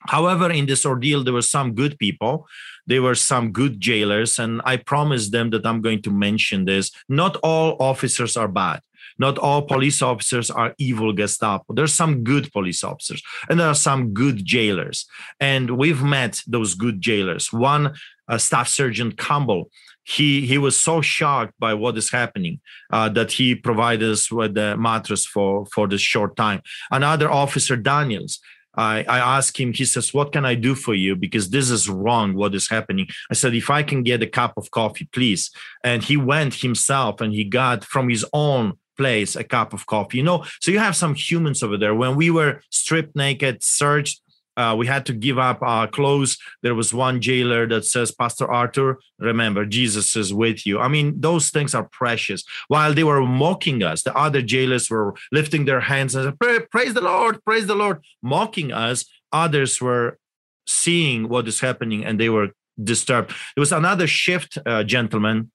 however 0.00 0.50
in 0.50 0.66
this 0.66 0.84
ordeal 0.84 1.24
there 1.24 1.32
were 1.32 1.40
some 1.40 1.74
good 1.74 1.98
people. 1.98 2.46
There 2.86 3.00
were 3.00 3.14
some 3.14 3.52
good 3.52 3.80
jailers. 3.80 4.38
And 4.38 4.60
i 4.66 4.76
promised 4.76 5.32
them 5.32 5.48
that 5.50 5.64
i'm 5.64 5.80
going 5.80 6.02
to 6.02 6.10
mention 6.10 6.66
this. 6.66 6.90
Not 7.08 7.36
all 7.36 7.76
officers 7.80 8.36
are 8.36 8.48
bad 8.48 8.82
not 9.18 9.38
all 9.38 9.62
police 9.62 10.02
officers 10.02 10.50
are 10.50 10.74
evil 10.78 11.12
Gestapo. 11.12 11.74
There's 11.74 11.94
some 11.94 12.22
good 12.24 12.52
police 12.52 12.84
officers 12.84 13.22
and 13.48 13.58
there 13.58 13.68
are 13.68 13.74
some 13.74 14.12
good 14.12 14.44
jailers. 14.44 15.06
And 15.40 15.78
we've 15.78 16.02
met 16.02 16.42
those 16.46 16.74
good 16.74 17.00
jailers. 17.00 17.52
One 17.52 17.94
uh, 18.28 18.38
Staff 18.38 18.68
Sergeant 18.68 19.16
Campbell, 19.16 19.70
he 20.04 20.46
he 20.46 20.58
was 20.58 20.78
so 20.78 21.00
shocked 21.00 21.54
by 21.58 21.74
what 21.74 21.96
is 21.96 22.10
happening 22.10 22.60
uh, 22.92 23.08
that 23.10 23.32
he 23.32 23.54
provided 23.54 24.08
us 24.08 24.30
with 24.30 24.54
the 24.54 24.76
mattress 24.76 25.26
for 25.26 25.66
for 25.66 25.88
this 25.88 26.00
short 26.00 26.36
time. 26.36 26.62
Another 26.90 27.30
officer, 27.30 27.76
Daniels, 27.76 28.40
I, 28.76 29.04
I 29.08 29.18
asked 29.38 29.56
him, 29.56 29.72
he 29.72 29.84
says, 29.84 30.12
What 30.12 30.32
can 30.32 30.44
I 30.44 30.54
do 30.54 30.74
for 30.74 30.94
you? 30.94 31.16
Because 31.16 31.50
this 31.50 31.70
is 31.70 31.88
wrong, 31.88 32.34
what 32.34 32.54
is 32.54 32.68
happening. 32.68 33.08
I 33.30 33.34
said, 33.34 33.54
If 33.54 33.70
I 33.70 33.82
can 33.82 34.02
get 34.02 34.22
a 34.22 34.26
cup 34.26 34.54
of 34.56 34.70
coffee, 34.70 35.08
please. 35.12 35.50
And 35.82 36.02
he 36.02 36.16
went 36.16 36.54
himself 36.54 37.20
and 37.20 37.32
he 37.32 37.44
got 37.44 37.84
from 37.84 38.08
his 38.08 38.24
own 38.32 38.74
place 38.96 39.36
a 39.36 39.44
cup 39.44 39.72
of 39.72 39.86
coffee. 39.86 40.18
You 40.18 40.24
know, 40.24 40.44
so 40.60 40.70
you 40.70 40.78
have 40.78 40.96
some 40.96 41.14
humans 41.14 41.62
over 41.62 41.76
there. 41.76 41.94
When 41.94 42.16
we 42.16 42.30
were 42.30 42.62
stripped 42.70 43.16
naked, 43.16 43.62
searched, 43.62 44.20
uh, 44.56 44.74
we 44.76 44.86
had 44.86 45.04
to 45.06 45.12
give 45.12 45.38
up 45.38 45.62
our 45.62 45.86
clothes. 45.86 46.38
There 46.62 46.74
was 46.74 46.94
one 46.94 47.20
jailer 47.20 47.66
that 47.68 47.84
says, 47.84 48.10
Pastor 48.10 48.50
arthur 48.50 48.98
remember, 49.18 49.66
Jesus 49.66 50.16
is 50.16 50.32
with 50.32 50.66
you. 50.66 50.80
I 50.80 50.88
mean, 50.88 51.20
those 51.20 51.50
things 51.50 51.74
are 51.74 51.88
precious. 51.92 52.42
While 52.68 52.94
they 52.94 53.04
were 53.04 53.20
mocking 53.20 53.82
us, 53.82 54.02
the 54.02 54.16
other 54.16 54.40
jailers 54.40 54.88
were 54.88 55.14
lifting 55.30 55.66
their 55.66 55.80
hands 55.80 56.14
and 56.14 56.34
said, 56.40 56.70
Praise 56.70 56.94
the 56.94 57.02
Lord, 57.02 57.44
praise 57.44 57.66
the 57.66 57.74
Lord, 57.74 58.02
mocking 58.22 58.72
us. 58.72 59.04
Others 59.32 59.80
were 59.80 60.18
seeing 60.66 61.28
what 61.28 61.46
is 61.46 61.60
happening 61.60 62.04
and 62.04 62.18
they 62.18 62.30
were 62.30 62.48
disturbed. 62.82 63.30
There 63.30 63.60
was 63.60 63.72
another 63.72 64.06
shift, 64.06 64.58
uh, 64.64 64.84
gentlemen, 64.84 65.50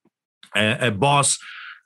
a, 0.55 0.87
a 0.87 0.91
boss, 0.91 1.39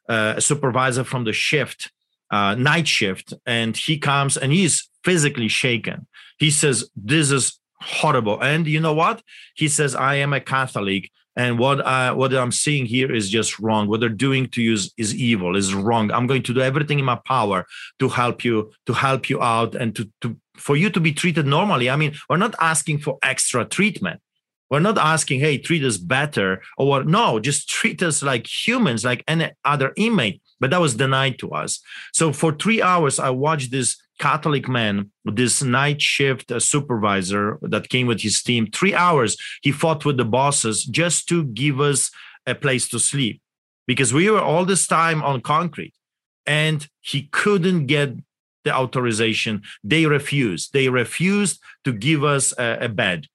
uh, 0.10 0.36
a 0.38 0.42
supervisor 0.42 1.04
from 1.04 1.24
the 1.24 1.34
shift, 1.34 1.92
uh, 2.32 2.56
night 2.56 2.88
shift, 2.88 3.34
and 3.46 3.76
he 3.76 3.98
comes 3.98 4.38
and 4.38 4.52
he's 4.52 4.90
physically 5.04 5.48
shaken 5.48 6.08
he 6.38 6.52
says, 6.52 6.90
This 6.96 7.32
is 7.32 7.60
horrible. 7.82 8.42
And 8.42 8.68
you 8.68 8.80
know 8.80 8.94
what? 8.94 9.22
He 9.56 9.68
says, 9.68 9.96
I 9.96 10.16
am 10.16 10.34
a 10.34 10.40
Catholic. 10.40 11.12
And 11.38 11.60
what 11.60 11.86
I, 11.86 12.12
what 12.12 12.34
I'm 12.34 12.52
seeing 12.52 12.86
here 12.86 13.14
is 13.14 13.30
just 13.30 13.60
wrong. 13.60 13.90
What 13.90 14.00
they're 14.00 14.08
doing 14.08 14.48
to 14.50 14.62
you 14.62 14.72
is, 14.74 14.94
is 14.98 15.14
evil, 15.14 15.58
is 15.58 15.74
wrong. 15.74 16.10
I'm 16.12 16.28
going 16.28 16.44
to 16.44 16.54
do 16.54 16.62
everything 16.62 16.98
in 16.98 17.04
my 17.04 17.20
power 17.26 17.66
to 18.00 18.08
help 18.08 18.46
you, 18.46 18.72
to 18.86 18.94
help 18.94 19.30
you 19.30 19.42
out, 19.42 19.76
and 19.76 19.94
to, 19.98 20.10
to 20.22 20.38
for 20.56 20.78
you 20.78 20.90
to 20.90 21.02
be 21.02 21.12
treated 21.12 21.46
normally. 21.46 21.90
I 21.90 21.98
mean, 21.98 22.16
we're 22.30 22.38
not 22.38 22.56
asking 22.62 23.00
for 23.00 23.18
extra 23.22 23.66
treatment. 23.66 24.22
We're 24.76 24.82
not 24.82 24.98
asking, 24.98 25.40
hey, 25.40 25.58
treat 25.58 25.86
us 25.86 25.96
better 25.96 26.62
or. 26.78 27.06
No, 27.06 27.40
just 27.40 27.70
treat 27.70 28.04
us 28.04 28.22
like 28.22 28.46
humans, 28.46 29.06
like 29.06 29.24
any 29.26 29.52
other 29.64 29.94
inmate. 29.96 30.42
But 30.60 30.72
that 30.72 30.82
was 30.82 30.96
denied 30.96 31.40
to 31.40 31.52
us. 31.52 31.80
So 32.12 32.34
for 32.34 32.52
three 32.52 32.82
hours, 32.82 33.18
I 33.18 33.30
watched 33.30 33.72
this 33.72 33.96
Catholic 34.20 34.68
man, 34.68 35.12
this 35.24 35.64
night 35.64 36.02
shift 36.02 36.52
uh, 36.52 36.60
supervisor 36.60 37.58
that 37.62 37.88
came 37.88 38.06
with 38.06 38.20
his 38.20 38.44
team, 38.44 38.68
three 38.68 38.94
hours 38.94 39.38
he 39.62 39.72
fought 39.72 40.04
with 40.04 40.18
the 40.18 40.26
bosses 40.26 40.84
just 40.84 41.30
to 41.30 41.46
give 41.46 41.80
us 41.80 42.12
a 42.46 42.54
place 42.54 42.90
to 42.90 43.00
sleep 43.00 43.42
because 43.88 44.14
we 44.14 44.30
were 44.30 44.42
all 44.42 44.66
this 44.66 44.88
time 44.88 45.24
on 45.24 45.40
concrete 45.40 45.94
and 46.46 46.90
he 47.00 47.30
couldn't 47.32 47.86
get 47.86 48.10
the 48.66 48.76
authorization. 48.76 49.62
They 49.86 50.06
refused. 50.06 50.74
They 50.74 50.90
refused 50.90 51.62
to 51.86 51.94
give 51.94 52.26
us 52.26 52.54
a, 52.58 52.80
a 52.82 52.90
bed. 52.90 53.28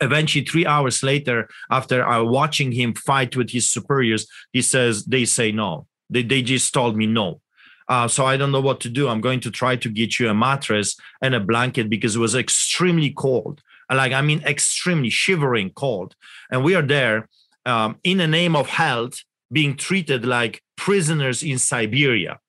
Eventually, 0.00 0.44
three 0.44 0.66
hours 0.66 1.02
later, 1.02 1.48
after 1.70 2.06
uh, 2.06 2.22
watching 2.22 2.72
him 2.72 2.94
fight 2.94 3.36
with 3.36 3.50
his 3.50 3.70
superiors, 3.70 4.26
he 4.52 4.62
says, 4.62 5.04
They 5.04 5.24
say 5.24 5.52
no. 5.52 5.86
They, 6.10 6.22
they 6.22 6.42
just 6.42 6.72
told 6.72 6.96
me 6.96 7.06
no 7.06 7.40
uh, 7.88 8.08
so 8.08 8.24
I 8.24 8.36
don't 8.36 8.52
know 8.52 8.60
what 8.60 8.80
to 8.80 8.88
do. 8.88 9.08
I'm 9.08 9.20
going 9.20 9.40
to 9.40 9.50
try 9.50 9.76
to 9.76 9.88
get 9.88 10.18
you 10.18 10.28
a 10.28 10.34
mattress 10.34 10.96
and 11.22 11.34
a 11.34 11.40
blanket 11.40 11.88
because 11.88 12.16
it 12.16 12.20
was 12.20 12.34
extremely 12.34 13.10
cold. 13.10 13.62
Like, 13.88 14.12
I 14.12 14.22
mean, 14.22 14.42
extremely 14.42 15.10
shivering 15.10 15.70
cold. 15.70 16.16
And 16.50 16.64
we 16.64 16.74
are 16.74 16.82
there 16.82 17.28
um, 17.64 17.98
in 18.02 18.18
the 18.18 18.26
name 18.26 18.56
of 18.56 18.68
health, 18.68 19.22
being 19.52 19.76
treated 19.76 20.26
like 20.26 20.62
prisoners 20.76 21.42
in 21.42 21.58
Siberia 21.58 22.40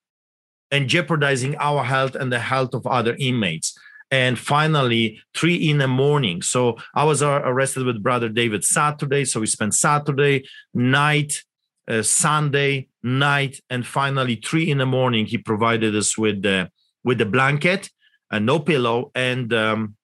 and 0.72 0.90
jeopardizing 0.90 1.56
our 1.58 1.84
health 1.84 2.16
and 2.16 2.34
the 2.34 2.40
health 2.40 2.74
of 2.74 2.88
other 2.88 3.16
inmates. 3.20 3.77
And 4.10 4.40
finally, 4.40 5.22
three 5.36 5.70
in 5.70 5.80
the 5.80 5.88
morning. 5.88 6.42
So 6.42 6.78
I 6.96 7.04
was 7.04 7.22
arrested 7.22 7.86
with 7.86 8.02
Brother 8.02 8.30
David 8.30 8.64
Saturday. 8.64 9.26
So 9.26 9.42
we 9.42 9.48
spent 9.48 9.74
Saturday 9.74 10.48
night, 10.74 11.44
uh, 11.90 12.04
Sunday, 12.04 12.88
night, 13.04 13.60
and 13.70 13.86
finally 13.86 14.36
three 14.36 14.70
in 14.72 14.78
the 14.78 14.86
morning. 14.86 15.26
He 15.26 15.38
provided 15.38 15.96
us 15.96 16.18
with 16.18 16.42
the 16.42 16.70
with 17.04 17.18
the 17.18 17.26
blanket, 17.26 17.90
and 18.32 18.46
no 18.46 18.60
pillow, 18.60 19.12
and 19.14 19.54
um, 19.54 19.96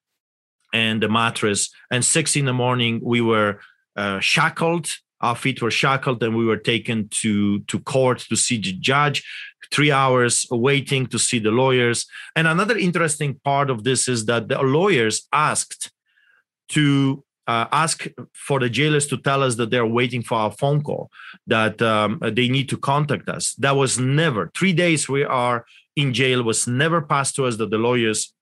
and 0.72 1.02
the 1.02 1.08
mattress. 1.08 1.70
And 1.90 2.04
six 2.04 2.36
in 2.36 2.44
the 2.44 2.52
morning, 2.52 3.00
we 3.02 3.20
were 3.20 3.60
uh, 3.96 4.20
shackled. 4.20 4.88
Our 5.24 5.36
feet 5.36 5.62
were 5.62 5.70
shackled 5.70 6.22
and 6.22 6.36
we 6.36 6.46
were 6.46 6.62
taken 6.72 7.08
to 7.22 7.60
to 7.70 7.78
court 7.80 8.18
to 8.30 8.36
see 8.36 8.58
the 8.58 8.72
judge 8.90 9.18
three 9.72 9.92
hours 10.02 10.46
waiting 10.50 11.06
to 11.06 11.18
see 11.18 11.38
the 11.38 11.50
lawyers 11.62 12.06
and 12.36 12.46
another 12.46 12.76
interesting 12.88 13.32
part 13.44 13.68
of 13.70 13.84
this 13.84 14.08
is 14.08 14.26
that 14.26 14.48
the 14.48 14.58
lawyers 14.62 15.16
asked 15.32 15.90
to 16.68 17.24
uh, 17.46 17.66
ask 17.72 18.06
for 18.32 18.58
the 18.58 18.70
jailers 18.70 19.06
to 19.06 19.18
tell 19.18 19.42
us 19.42 19.56
that 19.56 19.70
they're 19.70 19.86
waiting 20.00 20.22
for 20.22 20.36
our 20.38 20.50
phone 20.50 20.82
call, 20.82 21.10
that 21.46 21.80
um, 21.82 22.18
they 22.32 22.48
need 22.48 22.68
to 22.70 22.78
contact 22.78 23.28
us. 23.28 23.54
That 23.56 23.76
was 23.76 23.98
never 23.98 24.50
three 24.56 24.72
days 24.72 25.08
we 25.08 25.24
are 25.24 25.66
in 25.96 26.12
jail 26.12 26.42
was 26.42 26.66
never 26.66 27.00
passed 27.00 27.36
to 27.36 27.46
us 27.46 27.56
that 27.56 27.70
the 27.70 27.78
lawyers 27.78 28.32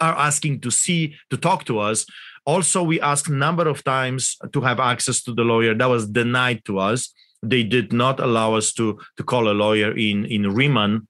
are 0.00 0.14
asking 0.14 0.60
to 0.60 0.70
see 0.70 1.14
to 1.30 1.36
talk 1.36 1.64
to 1.64 1.78
us. 1.78 2.06
Also, 2.44 2.82
we 2.82 3.00
asked 3.00 3.28
a 3.28 3.34
number 3.34 3.68
of 3.68 3.84
times 3.84 4.36
to 4.52 4.60
have 4.60 4.80
access 4.80 5.22
to 5.22 5.34
the 5.34 5.42
lawyer. 5.42 5.74
That 5.74 5.88
was 5.88 6.08
denied 6.08 6.64
to 6.64 6.78
us. 6.78 7.12
They 7.42 7.62
did 7.62 7.92
not 7.92 8.20
allow 8.20 8.54
us 8.54 8.72
to 8.74 8.98
to 9.16 9.22
call 9.24 9.48
a 9.48 9.54
lawyer 9.54 9.96
in 9.96 10.24
in 10.26 10.54
Riemann 10.54 11.06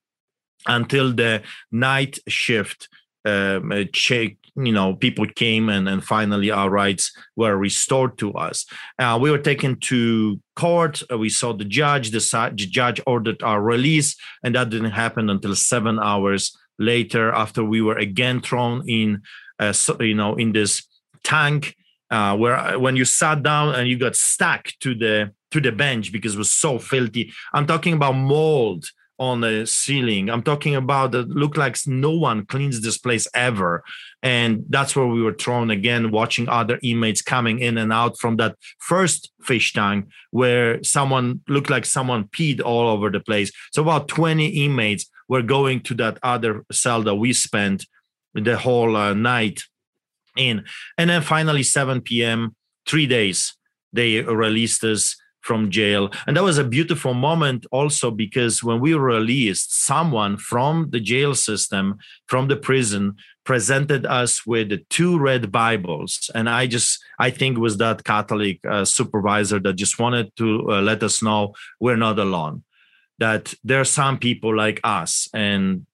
until 0.67 1.13
the 1.13 1.41
night 1.71 2.19
shift 2.27 2.89
um, 3.25 3.71
check 3.93 4.35
you 4.55 4.71
know 4.71 4.93
people 4.93 5.25
came 5.35 5.69
and 5.69 5.87
and 5.87 6.03
finally 6.03 6.51
our 6.51 6.69
rights 6.69 7.11
were 7.35 7.57
restored 7.57 8.17
to 8.17 8.33
us 8.33 8.65
uh, 8.99 9.17
we 9.19 9.31
were 9.31 9.39
taken 9.39 9.79
to 9.79 10.39
court 10.55 11.01
uh, 11.11 11.17
we 11.17 11.29
saw 11.29 11.53
the 11.53 11.65
judge 11.65 12.11
the, 12.11 12.19
the 12.55 12.67
judge 12.67 13.01
ordered 13.07 13.41
our 13.41 13.61
release 13.61 14.15
and 14.43 14.55
that 14.55 14.69
didn't 14.69 14.91
happen 14.91 15.29
until 15.29 15.55
seven 15.55 15.97
hours 15.99 16.55
later 16.77 17.31
after 17.31 17.63
we 17.63 17.81
were 17.81 17.97
again 17.97 18.41
thrown 18.41 18.83
in 18.87 19.21
uh, 19.59 19.73
you 19.99 20.15
know 20.15 20.35
in 20.35 20.51
this 20.51 20.85
tank 21.23 21.75
uh, 22.11 22.35
where 22.35 22.55
uh, 22.55 22.77
when 22.77 22.95
you 22.95 23.05
sat 23.05 23.43
down 23.43 23.75
and 23.75 23.87
you 23.87 23.97
got 23.97 24.15
stuck 24.15 24.67
to 24.79 24.93
the 24.95 25.31
to 25.51 25.61
the 25.61 25.71
bench 25.71 26.11
because 26.11 26.35
it 26.35 26.37
was 26.37 26.51
so 26.51 26.79
filthy 26.79 27.31
i'm 27.53 27.65
talking 27.65 27.93
about 27.93 28.13
mold 28.13 28.85
on 29.19 29.41
the 29.41 29.65
ceiling. 29.65 30.29
I'm 30.29 30.41
talking 30.41 30.75
about 30.75 31.11
that 31.11 31.29
look 31.29 31.55
like 31.55 31.77
no 31.85 32.11
one 32.11 32.45
cleans 32.45 32.81
this 32.81 32.97
place 32.97 33.27
ever. 33.33 33.83
And 34.21 34.65
that's 34.69 34.95
where 34.95 35.05
we 35.07 35.21
were 35.21 35.33
thrown 35.33 35.69
again, 35.69 36.11
watching 36.11 36.49
other 36.49 36.79
inmates 36.81 37.21
coming 37.21 37.59
in 37.59 37.77
and 37.77 37.93
out 37.93 38.17
from 38.19 38.37
that 38.37 38.55
first 38.79 39.31
fish 39.41 39.73
tank 39.73 40.07
where 40.31 40.83
someone 40.83 41.41
looked 41.47 41.69
like 41.69 41.85
someone 41.85 42.25
peed 42.25 42.61
all 42.61 42.89
over 42.89 43.09
the 43.09 43.19
place. 43.19 43.51
So 43.71 43.81
about 43.83 44.07
20 44.07 44.47
inmates 44.47 45.09
were 45.27 45.41
going 45.41 45.81
to 45.81 45.93
that 45.95 46.17
other 46.23 46.65
cell 46.71 47.03
that 47.03 47.15
we 47.15 47.33
spent 47.33 47.85
the 48.33 48.57
whole 48.57 48.95
uh, 48.95 49.13
night 49.13 49.63
in. 50.37 50.63
And 50.97 51.09
then 51.09 51.21
finally, 51.21 51.63
7 51.63 52.01
p.m., 52.01 52.55
three 52.85 53.07
days, 53.07 53.55
they 53.91 54.21
released 54.21 54.83
us 54.83 55.15
from 55.43 55.69
jail. 55.69 56.09
And 56.25 56.37
that 56.37 56.43
was 56.43 56.57
a 56.57 56.63
beautiful 56.63 57.13
moment 57.13 57.65
also 57.71 58.09
because 58.09 58.63
when 58.63 58.79
we 58.79 58.95
were 58.95 59.05
released, 59.05 59.85
someone 59.85 60.37
from 60.37 60.89
the 60.91 61.01
jail 61.01 61.35
system, 61.35 61.97
from 62.27 62.47
the 62.47 62.55
prison, 62.55 63.15
presented 63.43 64.05
us 64.05 64.45
with 64.45 64.87
two 64.89 65.19
red 65.19 65.51
Bibles. 65.51 66.31
And 66.33 66.49
I 66.49 66.65
just, 66.65 67.03
I 67.19 67.29
think 67.29 67.57
was 67.57 67.77
that 67.77 68.05
Catholic 68.05 68.59
uh, 68.65 68.85
supervisor 68.85 69.59
that 69.59 69.73
just 69.73 69.99
wanted 69.99 70.31
to 70.37 70.71
uh, 70.71 70.81
let 70.81 71.03
us 71.03 71.21
know 71.21 71.53
we're 71.79 71.97
not 71.97 72.19
alone, 72.19 72.63
that 73.19 73.53
there 73.65 73.81
are 73.81 73.85
some 73.85 74.17
people 74.17 74.55
like 74.55 74.79
us. 74.85 75.27
And 75.33 75.85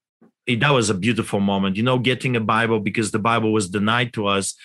that 0.56 0.72
was 0.72 0.90
a 0.90 0.94
beautiful 0.94 1.40
moment, 1.40 1.76
you 1.76 1.84
know, 1.84 2.00
getting 2.00 2.36
a 2.36 2.40
Bible 2.40 2.80
because 2.80 3.12
the 3.12 3.20
Bible 3.20 3.54
was 3.54 3.70
denied 3.70 4.14
to 4.14 4.28
us. 4.28 4.56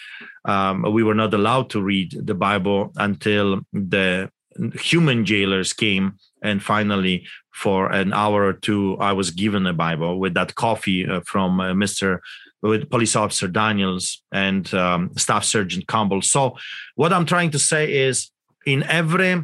Um, 0.44 0.82
we 0.92 1.02
were 1.02 1.14
not 1.14 1.34
allowed 1.34 1.70
to 1.70 1.82
read 1.82 2.14
the 2.26 2.34
Bible 2.34 2.92
until 2.96 3.60
the 3.72 4.30
human 4.74 5.24
jailers 5.24 5.72
came 5.72 6.16
and 6.42 6.62
finally 6.62 7.26
for 7.52 7.90
an 7.92 8.12
hour 8.12 8.44
or 8.44 8.52
two 8.52 8.96
i 9.00 9.12
was 9.12 9.30
given 9.30 9.66
a 9.66 9.72
bible 9.72 10.18
with 10.18 10.34
that 10.34 10.54
coffee 10.54 11.06
uh, 11.06 11.20
from 11.26 11.60
uh, 11.60 11.72
mr 11.72 12.18
with 12.62 12.88
police 12.90 13.16
officer 13.16 13.48
daniels 13.48 14.22
and 14.32 14.72
um, 14.74 15.10
staff 15.16 15.44
sergeant 15.44 15.86
campbell 15.88 16.22
so 16.22 16.56
what 16.94 17.12
i'm 17.12 17.26
trying 17.26 17.50
to 17.50 17.58
say 17.58 17.92
is 17.92 18.30
in 18.66 18.82
every 18.84 19.42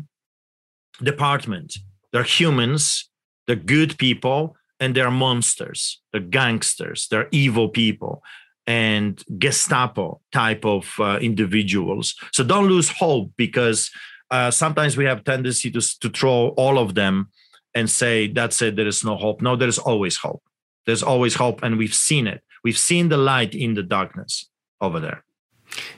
department 1.03 1.77
there 2.13 2.21
are 2.21 2.25
humans 2.25 3.09
they're 3.47 3.57
good 3.57 3.99
people 3.99 4.57
and 4.81 4.95
they're 4.95 5.11
monsters. 5.11 6.01
They're 6.13 6.23
gangsters. 6.23 7.07
They're 7.11 7.29
evil 7.31 7.69
people 7.69 8.23
and 8.67 9.23
gestapo 9.39 10.21
type 10.33 10.65
of 10.65 10.93
uh, 10.99 11.19
individuals. 11.21 12.15
So 12.33 12.43
don't 12.43 12.69
lose 12.69 12.89
hope 12.89 13.33
because 13.37 13.91
uh, 14.31 14.51
sometimes 14.51 14.97
we 14.97 15.05
have 15.05 15.25
tendency 15.25 15.71
to, 15.71 15.81
to 16.01 16.09
throw 16.09 16.49
all 16.57 16.79
of 16.79 16.95
them 16.95 17.31
and 17.75 17.89
say 17.91 18.27
that's 18.27 18.63
it. 18.63 18.77
There 18.77 18.87
is 18.87 19.05
no 19.05 19.17
hope. 19.17 19.43
No 19.43 19.55
there's 19.57 19.79
always 19.79 20.17
hope. 20.17 20.43
There's 20.87 21.03
always 21.03 21.35
hope 21.35 21.63
and 21.63 21.79
we've 21.79 21.95
seen 21.95 22.27
it. 22.27 22.43
We've 22.65 22.79
seen 22.79 23.09
the 23.09 23.17
light 23.17 23.55
in 23.55 23.75
the 23.75 23.83
darkness 23.83 24.49
over 24.81 24.99
there 24.99 25.25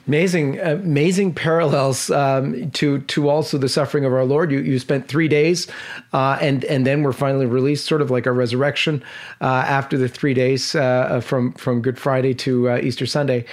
Amazing, 0.07 0.59
amazing 0.59 1.33
parallels 1.33 2.09
um, 2.11 2.69
to 2.71 2.99
to 2.99 3.29
also 3.29 3.57
the 3.57 3.69
suffering 3.69 4.05
of 4.05 4.13
our 4.13 4.25
Lord. 4.25 4.51
You 4.51 4.59
you 4.59 4.77
spent 4.79 5.07
three 5.07 5.27
days, 5.27 5.67
uh, 6.11 6.37
and 6.41 6.65
and 6.65 6.85
then 6.85 7.03
we're 7.03 7.13
finally 7.13 7.45
released, 7.45 7.85
sort 7.85 8.01
of 8.01 8.11
like 8.11 8.25
a 8.25 8.31
resurrection 8.31 9.03
uh, 9.41 9.45
after 9.45 9.97
the 9.97 10.09
three 10.09 10.33
days 10.33 10.75
uh, 10.75 11.21
from 11.21 11.53
from 11.53 11.81
Good 11.81 11.97
Friday 11.97 12.33
to 12.35 12.69
uh, 12.69 12.77
Easter 12.79 13.05
Sunday. 13.05 13.45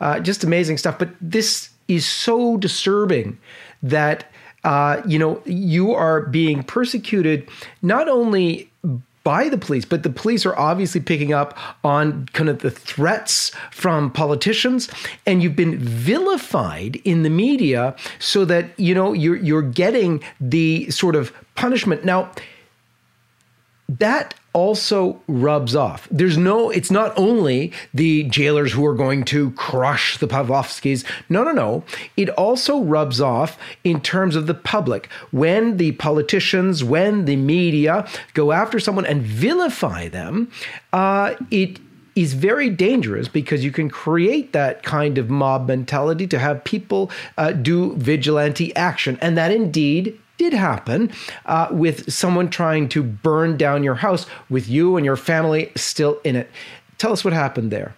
Uh, 0.00 0.18
just 0.20 0.44
amazing 0.44 0.78
stuff. 0.78 0.98
But 0.98 1.10
this 1.20 1.70
is 1.88 2.06
so 2.06 2.56
disturbing 2.56 3.38
that 3.82 4.30
uh, 4.64 5.02
you 5.06 5.18
know 5.18 5.42
you 5.44 5.92
are 5.92 6.22
being 6.22 6.62
persecuted 6.62 7.48
not 7.82 8.08
only 8.08 8.70
by 9.28 9.50
the 9.50 9.58
police, 9.58 9.84
but 9.84 10.04
the 10.04 10.08
police 10.08 10.46
are 10.46 10.58
obviously 10.58 11.02
picking 11.02 11.34
up 11.34 11.58
on 11.84 12.24
kind 12.32 12.48
of 12.48 12.60
the 12.60 12.70
threats 12.70 13.52
from 13.70 14.10
politicians, 14.10 14.88
and 15.26 15.42
you've 15.42 15.54
been 15.54 15.78
vilified 15.78 16.96
in 17.04 17.24
the 17.24 17.28
media 17.28 17.94
so 18.18 18.46
that 18.46 18.70
you 18.80 18.94
know 18.94 19.12
you're 19.12 19.36
you're 19.36 19.60
getting 19.60 20.24
the 20.40 20.88
sort 20.90 21.14
of 21.14 21.30
punishment. 21.56 22.06
Now 22.06 22.30
that 23.88 24.34
also 24.52 25.20
rubs 25.28 25.74
off. 25.74 26.08
There's 26.10 26.36
no, 26.36 26.70
it's 26.70 26.90
not 26.90 27.16
only 27.16 27.72
the 27.94 28.24
jailers 28.24 28.72
who 28.72 28.84
are 28.84 28.94
going 28.94 29.24
to 29.24 29.52
crush 29.52 30.18
the 30.18 30.26
Pawlowskis. 30.26 31.04
No, 31.28 31.44
no, 31.44 31.52
no. 31.52 31.84
It 32.16 32.28
also 32.30 32.80
rubs 32.80 33.20
off 33.20 33.58
in 33.84 34.00
terms 34.00 34.36
of 34.36 34.46
the 34.46 34.54
public. 34.54 35.06
When 35.30 35.76
the 35.76 35.92
politicians, 35.92 36.82
when 36.82 37.24
the 37.24 37.36
media 37.36 38.06
go 38.34 38.52
after 38.52 38.78
someone 38.80 39.06
and 39.06 39.22
vilify 39.22 40.08
them, 40.08 40.50
uh, 40.92 41.34
it 41.50 41.78
is 42.14 42.34
very 42.34 42.68
dangerous 42.68 43.28
because 43.28 43.64
you 43.64 43.70
can 43.70 43.88
create 43.88 44.52
that 44.52 44.82
kind 44.82 45.18
of 45.18 45.30
mob 45.30 45.68
mentality 45.68 46.26
to 46.26 46.38
have 46.38 46.64
people 46.64 47.10
uh, 47.36 47.52
do 47.52 47.94
vigilante 47.94 48.74
action. 48.74 49.16
And 49.22 49.38
that 49.38 49.52
indeed 49.52 50.18
did 50.38 50.52
happen 50.52 51.12
uh, 51.46 51.68
with 51.70 52.10
someone 52.12 52.48
trying 52.48 52.88
to 52.90 53.02
burn 53.02 53.56
down 53.56 53.82
your 53.82 53.96
house 53.96 54.26
with 54.48 54.68
you 54.68 54.96
and 54.96 55.04
your 55.04 55.16
family 55.16 55.70
still 55.76 56.20
in 56.24 56.36
it. 56.36 56.50
Tell 56.96 57.12
us 57.12 57.24
what 57.24 57.34
happened 57.34 57.70
there. 57.70 57.94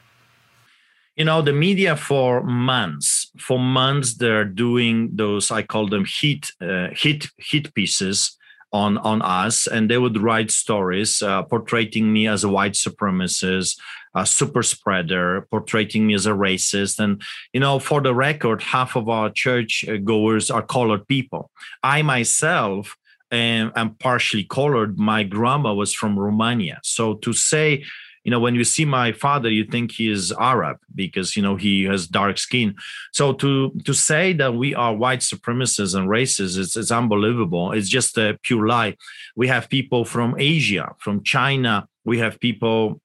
You 1.16 1.26
know, 1.26 1.42
the 1.42 1.52
media 1.52 1.96
for 1.96 2.42
months, 2.42 3.30
for 3.38 3.58
months, 3.58 4.14
they're 4.14 4.44
doing 4.44 5.10
those. 5.12 5.50
I 5.50 5.62
call 5.62 5.88
them 5.88 6.06
hit, 6.06 6.50
uh, 6.60 6.88
hit, 6.92 7.28
hit 7.36 7.74
pieces 7.74 8.38
on 8.72 8.98
on 8.98 9.20
us, 9.22 9.66
and 9.66 9.90
they 9.90 9.98
would 9.98 10.16
write 10.16 10.50
stories 10.50 11.22
uh, 11.22 11.42
portraying 11.42 12.12
me 12.12 12.28
as 12.28 12.44
a 12.44 12.48
white 12.48 12.74
supremacist, 12.74 13.78
a 14.14 14.26
super 14.26 14.62
spreader, 14.62 15.46
portraying 15.50 16.06
me 16.06 16.14
as 16.14 16.26
a 16.26 16.30
racist. 16.30 16.98
And, 16.98 17.22
you 17.52 17.60
know, 17.60 17.78
for 17.78 18.00
the 18.00 18.14
record, 18.14 18.62
half 18.62 18.96
of 18.96 19.08
our 19.08 19.30
church 19.30 19.84
uh, 19.88 19.96
goers 19.96 20.50
are 20.50 20.62
colored 20.62 21.06
people. 21.06 21.50
I 21.82 22.02
myself 22.02 22.96
am, 23.30 23.72
am 23.76 23.94
partially 23.94 24.44
colored. 24.44 24.98
My 24.98 25.22
grandma 25.22 25.74
was 25.74 25.94
from 25.94 26.18
Romania. 26.18 26.80
So 26.82 27.14
to 27.14 27.32
say, 27.32 27.84
you 28.24 28.30
know 28.30 28.40
when 28.40 28.54
you 28.54 28.64
see 28.64 28.84
my 28.84 29.12
father 29.12 29.48
you 29.48 29.64
think 29.64 29.92
he 29.92 30.10
is 30.10 30.32
arab 30.32 30.76
because 30.94 31.36
you 31.36 31.42
know 31.42 31.56
he 31.56 31.84
has 31.84 32.06
dark 32.06 32.36
skin 32.38 32.74
so 33.12 33.32
to 33.32 33.70
to 33.84 33.94
say 33.94 34.32
that 34.32 34.54
we 34.54 34.74
are 34.74 34.94
white 34.94 35.20
supremacists 35.20 35.94
and 35.94 36.08
racists 36.08 36.58
it's, 36.58 36.76
it's 36.76 36.90
unbelievable 36.90 37.72
it's 37.72 37.88
just 37.88 38.18
a 38.18 38.38
pure 38.42 38.66
lie 38.66 38.94
we 39.36 39.48
have 39.48 39.68
people 39.68 40.04
from 40.04 40.34
asia 40.38 40.94
from 40.98 41.22
china 41.22 41.88
we 42.04 42.18
have 42.18 42.38
people 42.40 43.00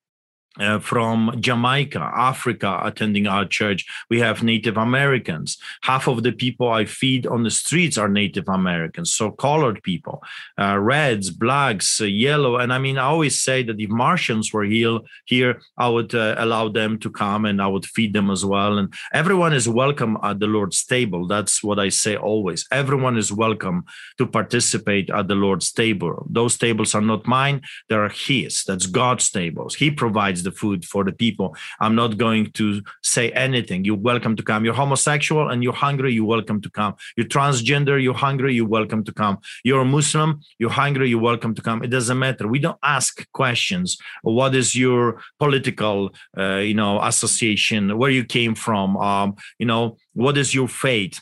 uh, 0.59 0.79
from 0.79 1.35
Jamaica, 1.39 1.99
Africa, 1.99 2.79
attending 2.83 3.27
our 3.27 3.45
church. 3.45 3.85
We 4.09 4.19
have 4.19 4.43
Native 4.43 4.77
Americans. 4.77 5.57
Half 5.83 6.07
of 6.07 6.23
the 6.23 6.31
people 6.31 6.69
I 6.69 6.85
feed 6.85 7.27
on 7.27 7.43
the 7.43 7.51
streets 7.51 7.97
are 7.97 8.09
Native 8.09 8.47
Americans, 8.47 9.13
so 9.13 9.31
colored 9.31 9.83
people, 9.83 10.23
uh, 10.59 10.77
reds, 10.77 11.29
blacks, 11.29 11.99
uh, 11.99 12.05
yellow. 12.05 12.57
And 12.57 12.71
I 12.71 12.79
mean, 12.79 12.97
I 12.97 13.03
always 13.03 13.39
say 13.39 13.63
that 13.63 13.79
if 13.79 13.89
Martians 13.89 14.53
were 14.53 14.63
here, 14.63 14.99
here 15.25 15.61
I 15.77 15.89
would 15.89 16.13
uh, 16.15 16.35
allow 16.37 16.69
them 16.69 16.99
to 16.99 17.09
come 17.09 17.45
and 17.45 17.61
I 17.61 17.67
would 17.67 17.85
feed 17.85 18.13
them 18.13 18.31
as 18.31 18.45
well. 18.45 18.77
And 18.77 18.93
everyone 19.13 19.53
is 19.53 19.67
welcome 19.67 20.17
at 20.23 20.39
the 20.39 20.47
Lord's 20.47 20.85
table. 20.85 21.27
That's 21.27 21.63
what 21.63 21.79
I 21.79 21.89
say 21.89 22.15
always. 22.15 22.65
Everyone 22.71 23.17
is 23.17 23.31
welcome 23.31 23.85
to 24.17 24.25
participate 24.25 25.09
at 25.09 25.27
the 25.27 25.35
Lord's 25.35 25.71
table. 25.71 26.25
Those 26.29 26.57
tables 26.57 26.95
are 26.95 27.01
not 27.01 27.27
mine; 27.27 27.61
they 27.89 27.95
are 27.95 28.09
His. 28.09 28.63
That's 28.63 28.85
God's 28.85 29.29
tables. 29.29 29.75
He 29.75 29.91
provides 29.91 30.44
the 30.45 30.51
food 30.51 30.85
for 30.85 31.03
the 31.03 31.11
people. 31.11 31.55
I'm 31.81 31.95
not 31.95 32.17
going 32.17 32.51
to 32.53 32.81
say 33.03 33.31
anything. 33.31 33.83
You're 33.83 33.97
welcome 33.97 34.35
to 34.37 34.43
come. 34.43 34.63
You're 34.63 34.73
homosexual 34.73 35.49
and 35.49 35.61
you're 35.63 35.73
hungry, 35.73 36.13
you're 36.13 36.25
welcome 36.25 36.61
to 36.61 36.69
come. 36.69 36.95
You're 37.17 37.27
transgender, 37.27 38.01
you're 38.01 38.13
hungry, 38.13 38.55
you're 38.55 38.67
welcome 38.67 39.03
to 39.03 39.13
come. 39.13 39.39
You're 39.63 39.81
a 39.81 39.85
Muslim, 39.85 40.39
you're 40.59 40.69
hungry, 40.69 41.09
you're 41.09 41.19
welcome 41.19 41.53
to 41.55 41.61
come. 41.61 41.83
It 41.83 41.87
doesn't 41.87 42.17
matter. 42.17 42.47
We 42.47 42.59
don't 42.59 42.79
ask 42.83 43.29
questions. 43.33 43.97
What 44.23 44.55
is 44.55 44.75
your 44.75 45.21
political, 45.39 46.11
uh, 46.37 46.57
you 46.69 46.73
know, 46.73 47.01
association? 47.01 47.97
Where 47.97 48.11
you 48.11 48.23
came 48.23 48.55
from? 48.55 48.95
Um, 48.97 49.35
you 49.59 49.65
know, 49.65 49.97
what 50.13 50.37
is 50.37 50.55
your 50.55 50.69
faith? 50.69 51.19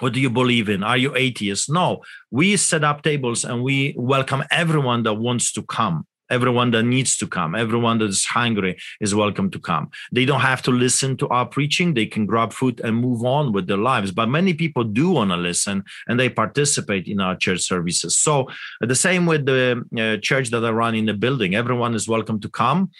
what 0.00 0.14
do 0.14 0.20
you 0.20 0.30
believe 0.30 0.68
in 0.68 0.82
are 0.82 0.96
you 0.96 1.14
atheist 1.14 1.70
no 1.70 2.00
we 2.30 2.56
set 2.56 2.82
up 2.82 3.02
tables 3.02 3.44
and 3.44 3.62
we 3.62 3.94
welcome 3.96 4.42
everyone 4.50 5.02
that 5.02 5.14
wants 5.14 5.52
to 5.52 5.62
come 5.62 6.06
everyone 6.30 6.70
that 6.70 6.84
needs 6.84 7.16
to 7.16 7.26
come 7.26 7.54
everyone 7.54 7.98
that 7.98 8.10
is 8.10 8.24
hungry 8.24 8.76
is 9.00 9.14
welcome 9.14 9.50
to 9.50 9.58
come. 9.58 9.90
They 10.12 10.24
don't 10.24 10.40
have 10.40 10.62
to 10.62 10.70
listen 10.70 11.16
to 11.18 11.28
our 11.28 11.46
preaching. 11.46 11.94
They 11.94 12.06
can 12.06 12.26
grab 12.26 12.52
food 12.52 12.80
and 12.82 12.96
move 12.96 13.24
on 13.24 13.52
with 13.52 13.66
their 13.66 13.76
lives. 13.76 14.10
But 14.12 14.28
many 14.28 14.54
people 14.54 14.84
do 14.84 15.10
want 15.10 15.30
to 15.30 15.36
listen 15.36 15.84
and 16.08 16.18
they 16.18 16.28
participate 16.28 17.06
in 17.06 17.20
our 17.20 17.36
church 17.36 17.60
services. 17.60 18.18
So 18.18 18.48
the 18.80 18.94
same 18.94 19.26
with 19.26 19.46
the 19.46 19.84
uh, 19.98 20.16
church 20.28 20.50
that 20.50 20.64
i 20.64 20.70
run 20.70 20.94
in 20.94 21.06
the 21.06 21.14
building. 21.14 21.54
Everyone 21.54 21.94
is 21.94 22.08
welcome 22.08 22.40
to 22.40 22.48
come. 22.48 22.90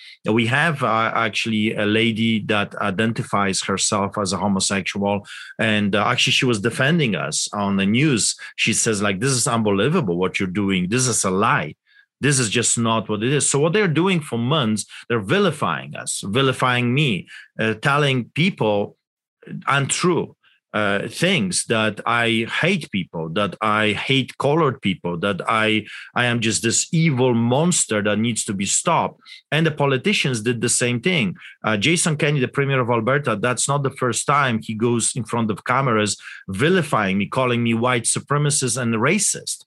We 0.40 0.46
have 0.46 0.82
uh, 0.82 1.12
actually 1.14 1.74
a 1.74 1.86
lady 1.86 2.40
that 2.46 2.74
identifies 2.76 3.62
herself 3.62 4.18
as 4.18 4.32
a 4.32 4.36
homosexual 4.36 5.26
and 5.58 5.94
uh, 5.94 6.04
actually 6.06 6.32
she 6.32 6.44
was 6.44 6.60
defending 6.60 7.14
us 7.14 7.48
on 7.52 7.76
the 7.76 7.86
news. 7.86 8.36
She 8.56 8.72
says 8.72 9.00
like 9.00 9.20
this 9.20 9.32
is 9.32 9.46
unbelievable 9.46 10.16
what 10.16 10.38
you're 10.38 10.48
doing. 10.64 10.88
This 10.88 11.06
is 11.06 11.24
a 11.24 11.30
lie 11.30 11.74
this 12.20 12.38
is 12.38 12.50
just 12.50 12.78
not 12.78 13.08
what 13.08 13.22
it 13.22 13.32
is. 13.32 13.48
So 13.48 13.58
what 13.58 13.72
they're 13.72 13.88
doing 13.88 14.20
for 14.20 14.38
months, 14.38 14.84
they're 15.08 15.20
vilifying 15.20 15.94
us, 15.96 16.22
vilifying 16.24 16.92
me, 16.94 17.28
uh, 17.58 17.74
telling 17.74 18.30
people 18.34 18.96
untrue 19.66 20.36
uh, 20.72 21.08
things 21.08 21.64
that 21.66 22.00
I 22.06 22.46
hate 22.60 22.90
people, 22.90 23.28
that 23.30 23.56
I 23.60 23.92
hate 23.92 24.38
colored 24.38 24.80
people, 24.80 25.16
that 25.18 25.40
I 25.48 25.86
I 26.14 26.26
am 26.26 26.40
just 26.40 26.62
this 26.62 26.88
evil 26.92 27.34
monster 27.34 28.02
that 28.02 28.18
needs 28.18 28.44
to 28.44 28.54
be 28.54 28.66
stopped. 28.66 29.20
And 29.50 29.66
the 29.66 29.72
politicians 29.72 30.42
did 30.42 30.60
the 30.60 30.68
same 30.68 31.00
thing. 31.00 31.34
Uh, 31.64 31.76
Jason 31.76 32.16
Kenney, 32.16 32.40
the 32.40 32.48
premier 32.48 32.80
of 32.80 32.90
Alberta, 32.90 33.36
that's 33.40 33.66
not 33.66 33.82
the 33.82 33.90
first 33.90 34.26
time 34.26 34.60
he 34.62 34.74
goes 34.74 35.16
in 35.16 35.24
front 35.24 35.50
of 35.50 35.64
cameras 35.64 36.16
vilifying 36.48 37.18
me, 37.18 37.26
calling 37.26 37.62
me 37.62 37.74
white 37.74 38.04
supremacist 38.04 38.80
and 38.80 38.94
racist. 38.94 39.64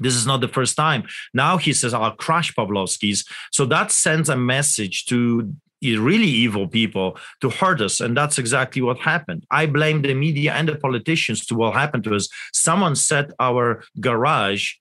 This 0.00 0.14
is 0.14 0.26
not 0.26 0.40
the 0.40 0.48
first 0.48 0.76
time. 0.76 1.04
Now 1.32 1.56
he 1.56 1.72
says, 1.72 1.94
I'll 1.94 2.12
crush 2.12 2.54
Pawlowski's. 2.54 3.24
So 3.52 3.64
that 3.66 3.92
sends 3.92 4.28
a 4.28 4.36
message 4.36 5.06
to 5.06 5.52
really 5.82 6.26
evil 6.26 6.66
people 6.66 7.18
to 7.42 7.50
hurt 7.50 7.80
us. 7.80 8.00
And 8.00 8.16
that's 8.16 8.38
exactly 8.38 8.80
what 8.80 8.98
happened. 8.98 9.44
I 9.50 9.66
blame 9.66 10.02
the 10.02 10.14
media 10.14 10.52
and 10.54 10.68
the 10.68 10.76
politicians 10.76 11.44
to 11.46 11.54
what 11.54 11.74
happened 11.74 12.04
to 12.04 12.14
us. 12.14 12.28
Someone 12.52 12.96
set 12.96 13.30
our 13.38 13.84
garage 14.00 14.72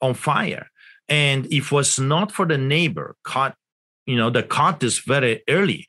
on 0.00 0.14
fire. 0.14 0.68
And 1.08 1.46
if 1.46 1.66
it 1.66 1.72
was 1.72 1.98
not 1.98 2.32
for 2.32 2.44
the 2.44 2.58
neighbor 2.58 3.16
caught, 3.24 3.54
you 4.04 4.16
know, 4.16 4.30
that 4.30 4.48
caught 4.48 4.80
this 4.80 4.98
very 4.98 5.42
early, 5.48 5.88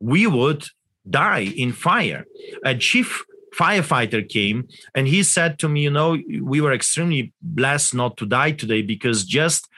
we 0.00 0.26
would 0.26 0.66
die 1.08 1.52
in 1.56 1.72
fire. 1.72 2.26
A 2.64 2.74
chief 2.74 3.24
firefighter 3.56 4.26
came 4.28 4.68
and 4.94 5.08
he 5.08 5.22
said 5.22 5.58
to 5.58 5.68
me 5.68 5.82
you 5.82 5.90
know 5.90 6.16
we 6.42 6.60
were 6.60 6.72
extremely 6.72 7.32
blessed 7.42 7.94
not 7.94 8.16
to 8.16 8.24
die 8.24 8.52
today 8.52 8.82
because 8.82 9.24
just 9.24 9.68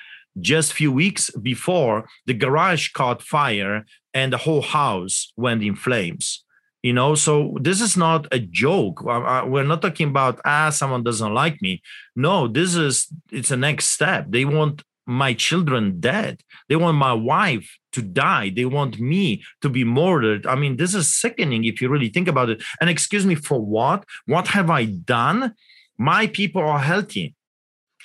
just 0.41 0.73
few 0.73 0.91
weeks 0.91 1.31
before 1.31 2.09
the 2.27 2.35
garage 2.35 2.89
caught 2.93 3.23
fire 3.23 3.85
and 4.15 4.33
the 4.33 4.39
whole 4.39 4.63
house 4.63 5.33
went 5.37 5.63
in 5.63 5.75
flames. 5.75 6.45
You 6.83 6.93
know 6.93 7.15
so 7.15 7.57
this 7.61 7.81
is 7.81 7.97
not 7.97 8.27
a 8.33 8.41
joke. 8.41 9.03
We're 9.05 9.63
not 9.63 9.83
talking 9.83 10.09
about 10.09 10.41
ah 10.45 10.71
someone 10.71 11.05
doesn't 11.05 11.33
like 11.33 11.63
me. 11.63 11.81
No 12.17 12.49
this 12.49 12.75
is 12.75 13.07
it's 13.31 13.53
a 13.53 13.57
next 13.57 13.87
step. 13.87 14.27
They 14.29 14.45
want 14.45 14.83
my 15.07 15.35
children 15.35 16.01
dead. 16.01 16.43
They 16.69 16.77
want 16.77 16.97
my 16.97 17.13
wife 17.13 17.79
to 17.93 18.03
die. 18.03 18.51
They 18.55 18.65
want 18.65 19.01
me 19.01 19.43
to 19.61 19.69
be 19.69 19.85
murdered. 19.85 20.47
I 20.47 20.55
mean, 20.55 20.77
this 20.77 20.95
is 20.95 21.13
sickening 21.13 21.65
if 21.65 21.81
you 21.81 21.89
really 21.89 22.09
think 22.09 22.29
about 22.29 22.51
it. 22.51 22.63
And 22.81 22.89
excuse 22.89 23.27
me, 23.27 23.35
for 23.35 23.61
what? 23.61 24.05
What 24.27 24.49
have 24.49 24.71
I 24.71 24.85
done? 24.85 25.55
My 25.99 26.27
people 26.27 26.63
are 26.63 26.79
healthy. 26.79 27.35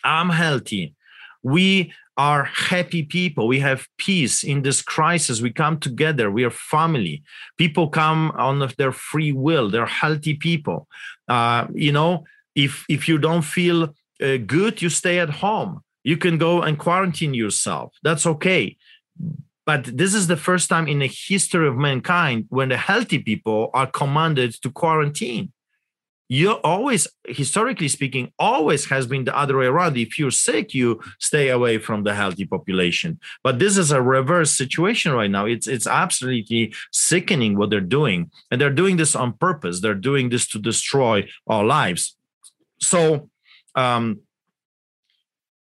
I'm 0.04 0.30
healthy. 0.30 0.96
We 1.44 1.94
are 2.18 2.46
happy 2.46 3.04
people. 3.04 3.48
We 3.48 3.60
have 3.60 3.88
peace 3.98 4.44
in 4.44 4.64
this 4.64 4.82
crisis. 4.82 5.42
We 5.42 5.52
come 5.52 5.80
together. 5.80 6.32
We 6.32 6.44
are 6.44 6.50
family. 6.52 7.22
People 7.58 7.90
come 7.90 8.32
on 8.36 8.68
their 8.78 8.92
free 8.92 9.32
will. 9.32 9.70
They're 9.70 9.86
healthy 9.86 10.34
people. 10.34 10.88
Uh, 11.28 11.68
you 11.74 11.92
know, 11.92 12.26
if 12.56 12.86
if 12.90 13.08
you 13.08 13.20
don't 13.20 13.44
feel 13.44 13.94
uh, 14.22 14.38
good, 14.48 14.82
you 14.82 14.90
stay 14.90 15.20
at 15.20 15.30
home 15.30 15.84
you 16.08 16.16
can 16.16 16.38
go 16.38 16.62
and 16.62 16.80
quarantine 16.80 17.34
yourself. 17.34 17.94
That's 18.02 18.26
okay. 18.26 18.78
But 19.66 19.84
this 19.98 20.14
is 20.14 20.28
the 20.28 20.38
first 20.38 20.70
time 20.70 20.88
in 20.88 21.00
the 21.00 21.12
history 21.30 21.68
of 21.68 21.76
mankind 21.76 22.46
when 22.48 22.70
the 22.70 22.78
healthy 22.78 23.20
people 23.20 23.70
are 23.74 23.88
commanded 23.88 24.54
to 24.62 24.72
quarantine. 24.72 25.52
You 26.30 26.52
always, 26.64 27.10
historically 27.28 27.90
speaking, 27.90 28.32
always 28.40 28.86
has 28.86 29.06
been 29.06 29.26
the 29.26 29.38
other 29.38 29.58
way 29.58 29.66
around. 29.66 29.98
If 29.98 30.18
you're 30.18 30.32
sick, 30.32 30.74
you 30.74 31.02
stay 31.20 31.50
away 31.50 31.78
from 31.78 32.04
the 32.04 32.16
healthy 32.16 32.46
population. 32.46 33.20
But 33.44 33.60
this 33.60 33.78
is 33.78 33.92
a 33.92 34.02
reverse 34.02 34.52
situation 34.52 35.12
right 35.12 35.32
now. 35.38 35.46
It's 35.46 35.68
it's 35.68 35.88
absolutely 35.88 36.74
sickening 36.94 37.58
what 37.58 37.70
they're 37.70 37.92
doing, 38.00 38.32
and 38.50 38.62
they're 38.62 38.80
doing 38.82 38.96
this 38.96 39.14
on 39.14 39.34
purpose. 39.34 39.82
They're 39.82 40.04
doing 40.10 40.30
this 40.30 40.48
to 40.52 40.60
destroy 40.60 41.28
our 41.48 41.66
lives. 41.66 42.16
So 42.80 43.30
um, 43.76 44.22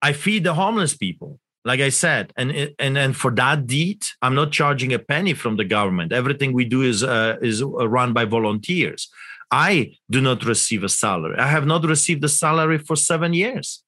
I 0.05 0.12
feed 0.12 0.44
the 0.44 0.52
homeless 0.52 0.94
people, 0.94 1.40
like 1.64 1.80
I 1.80 1.88
said, 1.88 2.24
and 2.36 2.50
and 2.78 2.94
and 3.05 3.16
for 3.16 3.30
that 3.40 3.66
deed, 3.66 4.00
I'm 4.20 4.34
not 4.40 4.52
charging 4.52 4.92
a 4.92 4.98
penny 4.98 5.32
from 5.42 5.57
the 5.57 5.64
government. 5.76 6.12
Everything 6.12 6.52
we 6.52 6.66
do 6.66 6.82
is 6.82 7.02
uh, 7.02 7.36
is 7.40 7.62
run 7.96 8.12
by 8.12 8.26
volunteers. 8.26 9.09
I 9.50 9.72
do 10.14 10.20
not 10.20 10.44
receive 10.44 10.82
a 10.84 10.90
salary. 11.05 11.38
I 11.38 11.48
have 11.57 11.66
not 11.72 11.82
received 11.94 12.22
a 12.22 12.28
salary 12.44 12.78
for 12.86 12.96
seven 12.96 13.32
years. 13.32 13.82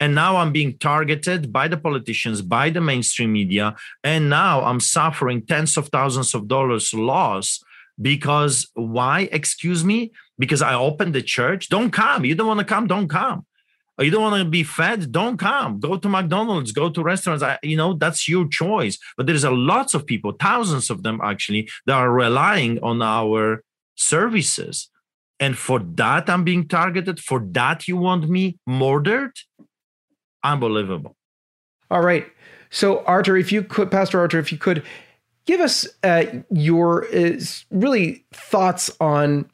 And 0.00 0.14
now 0.14 0.32
I'm 0.38 0.52
being 0.52 0.72
targeted 0.78 1.52
by 1.58 1.68
the 1.68 1.80
politicians, 1.88 2.40
by 2.40 2.70
the 2.70 2.80
mainstream 2.80 3.30
media. 3.40 3.76
And 4.02 4.30
now 4.30 4.64
I'm 4.68 4.80
suffering 4.80 5.38
tens 5.42 5.76
of 5.76 5.88
thousands 5.88 6.34
of 6.34 6.48
dollars 6.48 6.94
loss 6.94 7.62
because 8.00 8.54
why? 8.74 9.28
Excuse 9.40 9.84
me? 9.84 10.12
Because 10.42 10.62
I 10.62 10.74
opened 10.88 11.14
the 11.14 11.26
church. 11.36 11.68
Don't 11.68 11.92
come. 12.02 12.24
You 12.24 12.34
don't 12.34 12.52
want 12.52 12.62
to 12.64 12.72
come? 12.74 12.86
Don't 12.86 13.08
come 13.20 13.44
you 14.00 14.10
don't 14.10 14.22
want 14.22 14.42
to 14.42 14.48
be 14.48 14.62
fed? 14.62 15.12
Don't 15.12 15.36
come. 15.36 15.78
Go 15.78 15.96
to 15.96 16.08
mcdonald's 16.08 16.72
go 16.72 16.88
to 16.88 17.02
restaurants. 17.02 17.42
I, 17.42 17.58
you 17.62 17.76
know 17.76 17.94
that's 17.94 18.28
your 18.28 18.48
choice. 18.48 18.98
But 19.16 19.26
there's 19.26 19.44
a 19.44 19.50
lots 19.50 19.94
of 19.94 20.06
people 20.06 20.32
thousands 20.32 20.90
of 20.90 21.02
them 21.02 21.20
actually 21.22 21.68
that 21.86 21.94
are 21.94 22.10
relying 22.10 22.82
on 22.82 23.02
our 23.02 23.62
services. 23.94 24.88
And 25.38 25.58
for 25.58 25.80
that 25.80 26.30
i'm 26.30 26.44
being 26.44 26.68
targeted. 26.68 27.20
For 27.20 27.40
that 27.52 27.86
you 27.86 27.96
want 27.96 28.28
me 28.28 28.58
murdered? 28.66 29.32
Unbelievable. 30.42 31.16
All 31.90 32.00
right. 32.00 32.26
So 32.70 33.04
Arthur, 33.04 33.36
if 33.36 33.52
you 33.52 33.62
could 33.62 33.90
pastor 33.90 34.18
Arthur, 34.18 34.38
if 34.38 34.50
you 34.50 34.58
could 34.58 34.82
give 35.44 35.60
us 35.60 35.86
uh, 36.02 36.24
your 36.50 37.06
uh, 37.14 37.38
really 37.70 38.24
thoughts 38.32 38.90
on 39.00 39.50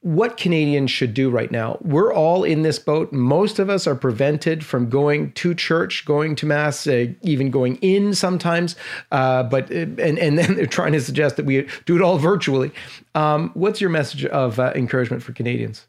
what 0.00 0.36
Canadians 0.36 0.90
should 0.90 1.14
do 1.14 1.30
right 1.30 1.50
now. 1.50 1.78
We're 1.80 2.12
all 2.12 2.44
in 2.44 2.62
this 2.62 2.78
boat. 2.78 3.12
Most 3.12 3.58
of 3.58 3.68
us 3.68 3.86
are 3.86 3.94
prevented 3.94 4.64
from 4.64 4.88
going 4.88 5.32
to 5.32 5.54
church, 5.54 6.04
going 6.04 6.36
to 6.36 6.46
mass, 6.46 6.86
uh, 6.86 7.06
even 7.22 7.50
going 7.50 7.76
in 7.76 8.14
sometimes. 8.14 8.76
Uh, 9.10 9.42
but 9.42 9.70
uh, 9.70 9.74
and 9.74 10.18
and 10.18 10.38
then 10.38 10.54
they're 10.56 10.66
trying 10.66 10.92
to 10.92 11.00
suggest 11.00 11.36
that 11.36 11.46
we 11.46 11.66
do 11.86 11.96
it 11.96 12.02
all 12.02 12.18
virtually. 12.18 12.70
Um, 13.14 13.50
what's 13.54 13.80
your 13.80 13.90
message 13.90 14.24
of 14.26 14.60
uh, 14.60 14.72
encouragement 14.74 15.22
for 15.22 15.32
Canadians? 15.32 15.86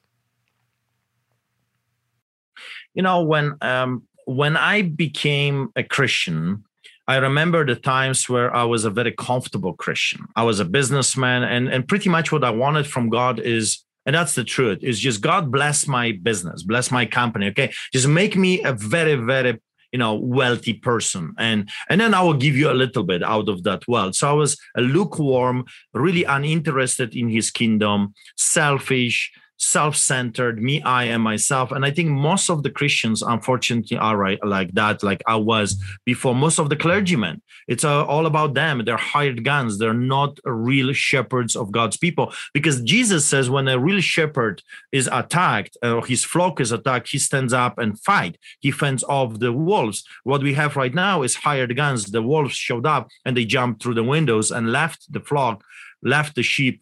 You 2.93 3.03
know, 3.03 3.21
when 3.21 3.55
um, 3.61 4.03
when 4.25 4.57
I 4.57 4.81
became 4.81 5.69
a 5.75 5.83
Christian, 5.83 6.63
I 7.07 7.15
remember 7.17 7.65
the 7.65 7.75
times 7.75 8.27
where 8.27 8.53
I 8.53 8.65
was 8.65 8.83
a 8.83 8.89
very 8.89 9.13
comfortable 9.13 9.73
Christian. 9.73 10.25
I 10.35 10.43
was 10.43 10.59
a 10.59 10.65
businessman, 10.65 11.43
and, 11.43 11.69
and 11.69 11.87
pretty 11.87 12.09
much 12.09 12.33
what 12.33 12.43
I 12.43 12.49
wanted 12.49 12.85
from 12.85 13.09
God 13.09 13.39
is, 13.39 13.85
and 14.07 14.15
that's 14.15 14.33
the 14.35 14.43
truth, 14.45 14.79
is 14.81 14.99
just 14.99 15.21
God 15.21 15.51
bless 15.51 15.85
my 15.85 16.13
business, 16.13 16.63
bless 16.63 16.89
my 16.89 17.05
company. 17.05 17.47
Okay. 17.47 17.71
Just 17.93 18.07
make 18.07 18.37
me 18.37 18.63
a 18.63 18.73
very, 18.73 19.15
very 19.15 19.59
you 19.93 19.99
know 19.99 20.15
wealthy 20.15 20.73
person 20.73 21.33
and 21.37 21.69
and 21.89 22.01
then 22.01 22.13
i 22.13 22.21
will 22.21 22.33
give 22.33 22.57
you 22.57 22.69
a 22.69 22.73
little 22.73 23.03
bit 23.03 23.23
out 23.23 23.47
of 23.47 23.63
that 23.63 23.87
wealth 23.87 24.15
so 24.15 24.29
i 24.29 24.33
was 24.33 24.59
a 24.75 24.81
lukewarm 24.81 25.63
really 25.93 26.25
uninterested 26.25 27.15
in 27.15 27.29
his 27.29 27.49
kingdom 27.49 28.13
selfish 28.35 29.31
self-centered 29.57 30.61
me 30.61 30.81
i 30.83 31.03
and 31.05 31.23
myself. 31.23 31.71
And 31.71 31.85
i 31.85 31.91
think 31.91 32.09
most 32.09 32.49
of 32.49 32.63
the 32.63 32.69
christians 32.69 33.21
unfortunately 33.21 33.97
are 33.97 34.17
right 34.17 34.39
like 34.45 34.71
that 34.73 35.03
like 35.03 35.21
i 35.27 35.35
was 35.35 35.81
before 36.05 36.35
most 36.35 36.59
of 36.59 36.69
the 36.69 36.75
clergymen. 36.75 37.41
It's 37.67 37.83
uh, 37.83 38.05
all 38.05 38.27
about 38.27 38.53
them. 38.53 38.85
They're 38.85 38.95
hired 38.95 39.43
guns. 39.43 39.77
They're 39.77 39.93
not 39.93 40.39
real 40.45 40.93
shepherds 40.93 41.55
of 41.55 41.71
god's 41.71 41.97
people. 41.97 42.33
Because 42.53 42.81
jesus 42.81 43.25
says 43.25 43.49
when 43.49 43.67
a 43.67 43.79
real 43.79 44.01
shepherd 44.01 44.61
is 44.91 45.09
attacked 45.11 45.77
or 45.83 46.05
his 46.05 46.23
flock 46.23 46.59
is 46.59 46.71
attacked 46.71 47.09
he 47.09 47.19
stands 47.19 47.53
up 47.53 47.77
and 47.77 47.99
fight. 47.99 48.37
He 48.59 48.71
fends 48.71 49.03
off 49.03 49.39
the 49.39 49.53
wolves. 49.53 50.03
What 50.23 50.43
we 50.43 50.53
have 50.53 50.75
right 50.75 50.93
now 50.93 51.23
is 51.23 51.35
hired 51.35 51.75
guns. 51.75 52.05
The 52.05 52.21
wolves 52.21 52.55
showed 52.55 52.85
up 52.85 53.07
and 53.25 53.35
they 53.35 53.45
jumped 53.45 53.81
through 53.81 53.95
the 53.95 54.03
windows 54.03 54.51
and 54.51 54.71
left 54.71 55.11
the 55.11 55.19
flock 55.19 55.63
left 56.03 56.35
the 56.35 56.43
sheep 56.43 56.81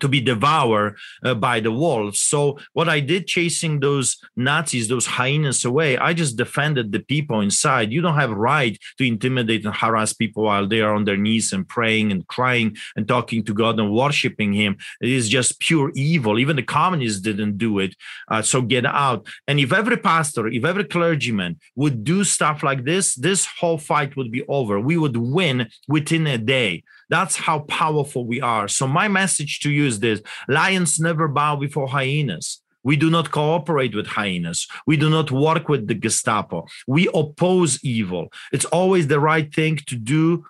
to 0.00 0.08
be 0.08 0.20
devoured 0.20 0.96
uh, 1.24 1.34
by 1.34 1.60
the 1.60 1.72
wolves. 1.72 2.20
So 2.20 2.58
what 2.72 2.88
I 2.88 3.00
did 3.00 3.26
chasing 3.26 3.80
those 3.80 4.16
Nazis, 4.36 4.88
those 4.88 5.06
hyenas 5.06 5.64
away, 5.64 5.96
I 5.98 6.12
just 6.12 6.36
defended 6.36 6.92
the 6.92 7.00
people 7.00 7.40
inside. 7.40 7.92
You 7.92 8.00
don't 8.00 8.16
have 8.16 8.30
right 8.30 8.78
to 8.98 9.06
intimidate 9.06 9.64
and 9.64 9.74
harass 9.74 10.12
people 10.12 10.44
while 10.44 10.66
they 10.66 10.80
are 10.80 10.94
on 10.94 11.04
their 11.04 11.16
knees 11.16 11.52
and 11.52 11.66
praying 11.68 12.12
and 12.12 12.26
crying 12.26 12.76
and 12.96 13.06
talking 13.06 13.44
to 13.44 13.54
God 13.54 13.78
and 13.78 13.92
worshiping 13.92 14.52
him. 14.52 14.76
It 15.00 15.10
is 15.10 15.28
just 15.28 15.60
pure 15.60 15.92
evil. 15.94 16.38
Even 16.38 16.56
the 16.56 16.62
communists 16.62 17.20
didn't 17.20 17.58
do 17.58 17.78
it. 17.78 17.94
Uh, 18.28 18.42
so 18.42 18.62
get 18.62 18.86
out. 18.86 19.26
And 19.48 19.58
if 19.60 19.72
every 19.72 19.96
pastor, 19.96 20.48
if 20.48 20.64
every 20.64 20.84
clergyman 20.84 21.58
would 21.76 22.04
do 22.04 22.24
stuff 22.24 22.62
like 22.62 22.84
this, 22.84 23.14
this 23.14 23.46
whole 23.58 23.78
fight 23.78 24.16
would 24.16 24.30
be 24.30 24.44
over. 24.48 24.80
We 24.80 24.96
would 24.96 25.16
win 25.16 25.68
within 25.88 26.26
a 26.26 26.38
day. 26.38 26.84
That's 27.10 27.36
how 27.36 27.60
powerful 27.60 28.26
we 28.26 28.40
are. 28.40 28.68
So, 28.68 28.86
my 28.86 29.08
message 29.08 29.60
to 29.60 29.70
you 29.70 29.86
is 29.86 30.00
this 30.00 30.20
lions 30.48 30.98
never 31.00 31.28
bow 31.28 31.56
before 31.56 31.88
hyenas. 31.88 32.60
We 32.82 32.96
do 32.96 33.08
not 33.10 33.30
cooperate 33.30 33.94
with 33.94 34.06
hyenas. 34.06 34.68
We 34.86 34.96
do 34.96 35.08
not 35.08 35.30
work 35.30 35.68
with 35.68 35.88
the 35.88 35.94
Gestapo. 35.94 36.66
We 36.86 37.08
oppose 37.14 37.82
evil. 37.82 38.30
It's 38.52 38.66
always 38.66 39.08
the 39.08 39.20
right 39.20 39.52
thing 39.52 39.76
to 39.86 39.96
do 39.96 40.44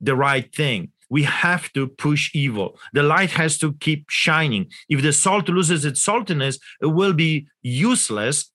the 0.00 0.14
right 0.14 0.54
thing. 0.54 0.92
We 1.10 1.24
have 1.24 1.72
to 1.72 1.88
push 1.88 2.30
evil. 2.32 2.78
The 2.92 3.02
light 3.02 3.30
has 3.32 3.58
to 3.58 3.72
keep 3.74 4.08
shining. 4.08 4.70
If 4.88 5.02
the 5.02 5.12
salt 5.12 5.48
loses 5.48 5.84
its 5.84 6.04
saltiness, 6.06 6.60
it 6.80 6.86
will 6.86 7.12
be 7.12 7.48
useless 7.62 8.52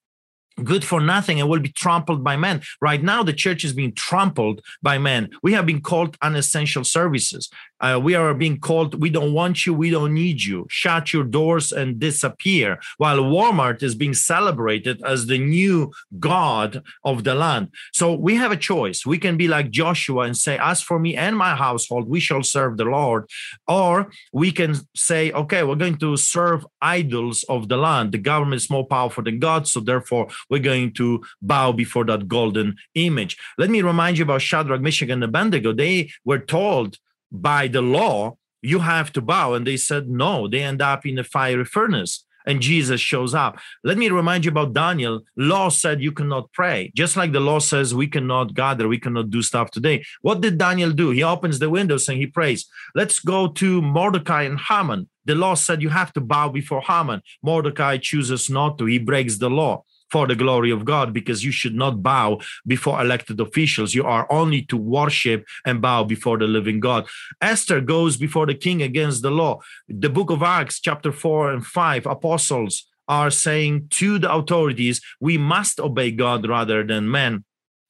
good 0.64 0.86
for 0.86 1.02
nothing 1.02 1.40
and 1.40 1.50
will 1.50 1.60
be 1.60 1.70
trampled 1.70 2.24
by 2.24 2.38
men. 2.38 2.62
Right 2.82 3.04
now, 3.04 3.24
the 3.24 3.34
church 3.34 3.64
is 3.64 3.74
being 3.74 3.94
trampled 3.94 4.62
by 4.82 4.98
men. 4.98 5.30
We 5.44 5.54
have 5.54 5.66
been 5.66 5.82
called 5.82 6.18
unessential 6.22 6.84
services. 6.84 7.50
Uh, 7.82 8.00
we 8.02 8.16
are 8.16 8.34
being 8.34 8.60
called, 8.60 9.02
we 9.02 9.10
don't 9.10 9.34
want 9.34 9.66
you, 9.66 9.74
we 9.74 9.90
don't 9.90 10.14
need 10.14 10.44
you. 10.44 10.66
Shut 10.70 11.12
your 11.12 11.26
doors 11.26 11.72
and 11.72 12.00
disappear. 12.00 12.80
While 12.98 13.20
Walmart 13.20 13.84
is 13.84 13.96
being 13.96 14.14
celebrated 14.14 15.02
as 15.06 15.28
the 15.28 15.38
new 15.38 15.92
God 16.18 16.82
of 17.04 17.26
the 17.26 17.36
land. 17.36 17.70
So 17.94 18.14
we 18.14 18.36
have 18.36 18.52
a 18.52 18.58
choice. 18.58 19.06
We 19.06 19.18
can 19.18 19.36
be 19.36 19.48
like 19.48 19.72
Joshua 19.72 20.22
and 20.22 20.38
say, 20.38 20.58
As 20.58 20.82
for 20.82 21.00
me 21.00 21.16
and 21.16 21.38
my 21.38 21.56
household, 21.56 22.08
we 22.08 22.20
shall 22.20 22.44
serve 22.44 22.78
the 22.78 22.86
Lord. 22.86 23.30
Or 23.68 24.10
we 24.32 24.52
can 24.52 24.76
say, 24.96 25.32
Okay, 25.32 25.64
we're 25.64 25.76
going 25.76 25.98
to 25.98 26.16
serve 26.18 26.66
idols 26.82 27.44
of 27.50 27.68
the 27.68 27.78
land. 27.78 28.14
The 28.14 28.18
government 28.20 28.62
is 28.62 28.70
more 28.70 28.88
powerful 28.88 29.24
than 29.24 29.40
God. 29.40 29.68
So 29.68 29.80
therefore, 29.80 30.28
we're 30.50 30.60
going 30.60 30.94
to 30.94 31.24
bow 31.42 31.72
before 31.72 32.06
that 32.06 32.28
golden 32.28 32.76
image. 32.94 33.38
Let 33.58 33.70
me 33.70 33.82
remind 33.82 34.18
you 34.18 34.24
about 34.24 34.42
Shadrach, 34.42 34.82
Meshach, 34.82 35.10
and 35.10 35.24
Abednego. 35.24 35.74
They 35.74 36.12
were 36.24 36.40
told 36.40 36.98
by 37.32 37.68
the 37.68 37.82
law, 37.82 38.38
you 38.62 38.80
have 38.80 39.12
to 39.14 39.22
bow. 39.22 39.54
And 39.54 39.66
they 39.66 39.78
said 39.78 40.10
no. 40.10 40.48
They 40.48 40.62
end 40.62 40.82
up 40.82 41.06
in 41.06 41.20
a 41.20 41.24
fiery 41.24 41.66
furnace 41.66 42.26
and 42.46 42.62
Jesus 42.62 43.02
shows 43.02 43.34
up. 43.34 43.60
Let 43.84 43.98
me 43.98 44.10
remind 44.10 44.46
you 44.46 44.52
about 44.52 44.74
Daniel. 44.74 45.22
Law 45.36 45.70
said 45.70 46.02
you 46.02 46.12
cannot 46.12 46.52
pray, 46.54 46.92
just 46.96 47.18
like 47.18 47.32
the 47.32 47.40
law 47.40 47.60
says 47.60 47.94
we 47.94 48.08
cannot 48.08 48.54
gather, 48.54 48.88
we 48.88 49.00
cannot 49.00 49.30
do 49.30 49.42
stuff 49.42 49.72
today. 49.72 50.06
What 50.22 50.42
did 50.42 50.58
Daniel 50.58 50.92
do? 50.92 51.10
He 51.10 51.24
opens 51.24 51.60
the 51.60 51.70
windows 51.70 52.08
and 52.08 52.18
he 52.18 52.28
prays. 52.28 52.66
Let's 52.94 53.20
go 53.20 53.48
to 53.48 53.82
Mordecai 53.82 54.44
and 54.44 54.60
Haman. 54.60 55.10
The 55.26 55.36
law 55.36 55.56
said 55.56 55.82
you 55.82 55.90
have 55.90 56.14
to 56.14 56.22
bow 56.22 56.50
before 56.50 56.82
Haman. 56.82 57.22
Mordecai 57.42 57.98
chooses 57.98 58.50
not 58.50 58.78
to, 58.78 58.86
he 58.86 59.00
breaks 59.00 59.38
the 59.38 59.50
law 59.50 59.84
for 60.16 60.28
the 60.28 60.44
glory 60.46 60.72
of 60.72 60.86
God 60.86 61.12
because 61.12 61.44
you 61.44 61.52
should 61.52 61.76
not 61.76 62.02
bow 62.02 62.40
before 62.66 63.02
elected 63.02 63.38
officials. 63.42 63.94
You 63.94 64.06
are 64.06 64.26
only 64.32 64.62
to 64.68 64.78
worship 64.78 65.46
and 65.66 65.82
bow 65.82 66.06
before 66.06 66.38
the 66.38 66.48
living 66.48 66.80
God. 66.80 67.06
Esther 67.42 67.82
goes 67.82 68.16
before 68.16 68.46
the 68.46 68.56
king 68.56 68.82
against 68.82 69.24
the 69.24 69.30
law. 69.30 69.60
The 69.90 70.10
book 70.10 70.30
of 70.30 70.42
Acts, 70.42 70.80
chapter 70.80 71.12
4 71.12 71.52
and 71.52 71.66
5, 71.66 72.06
apostles 72.06 72.86
are 73.10 73.30
saying 73.30 73.90
to 74.00 74.18
the 74.18 74.32
authorities, 74.32 75.02
we 75.20 75.38
must 75.38 75.82
obey 75.82 76.12
God 76.12 76.48
rather 76.48 76.82
than 76.82 77.12
men 77.12 77.44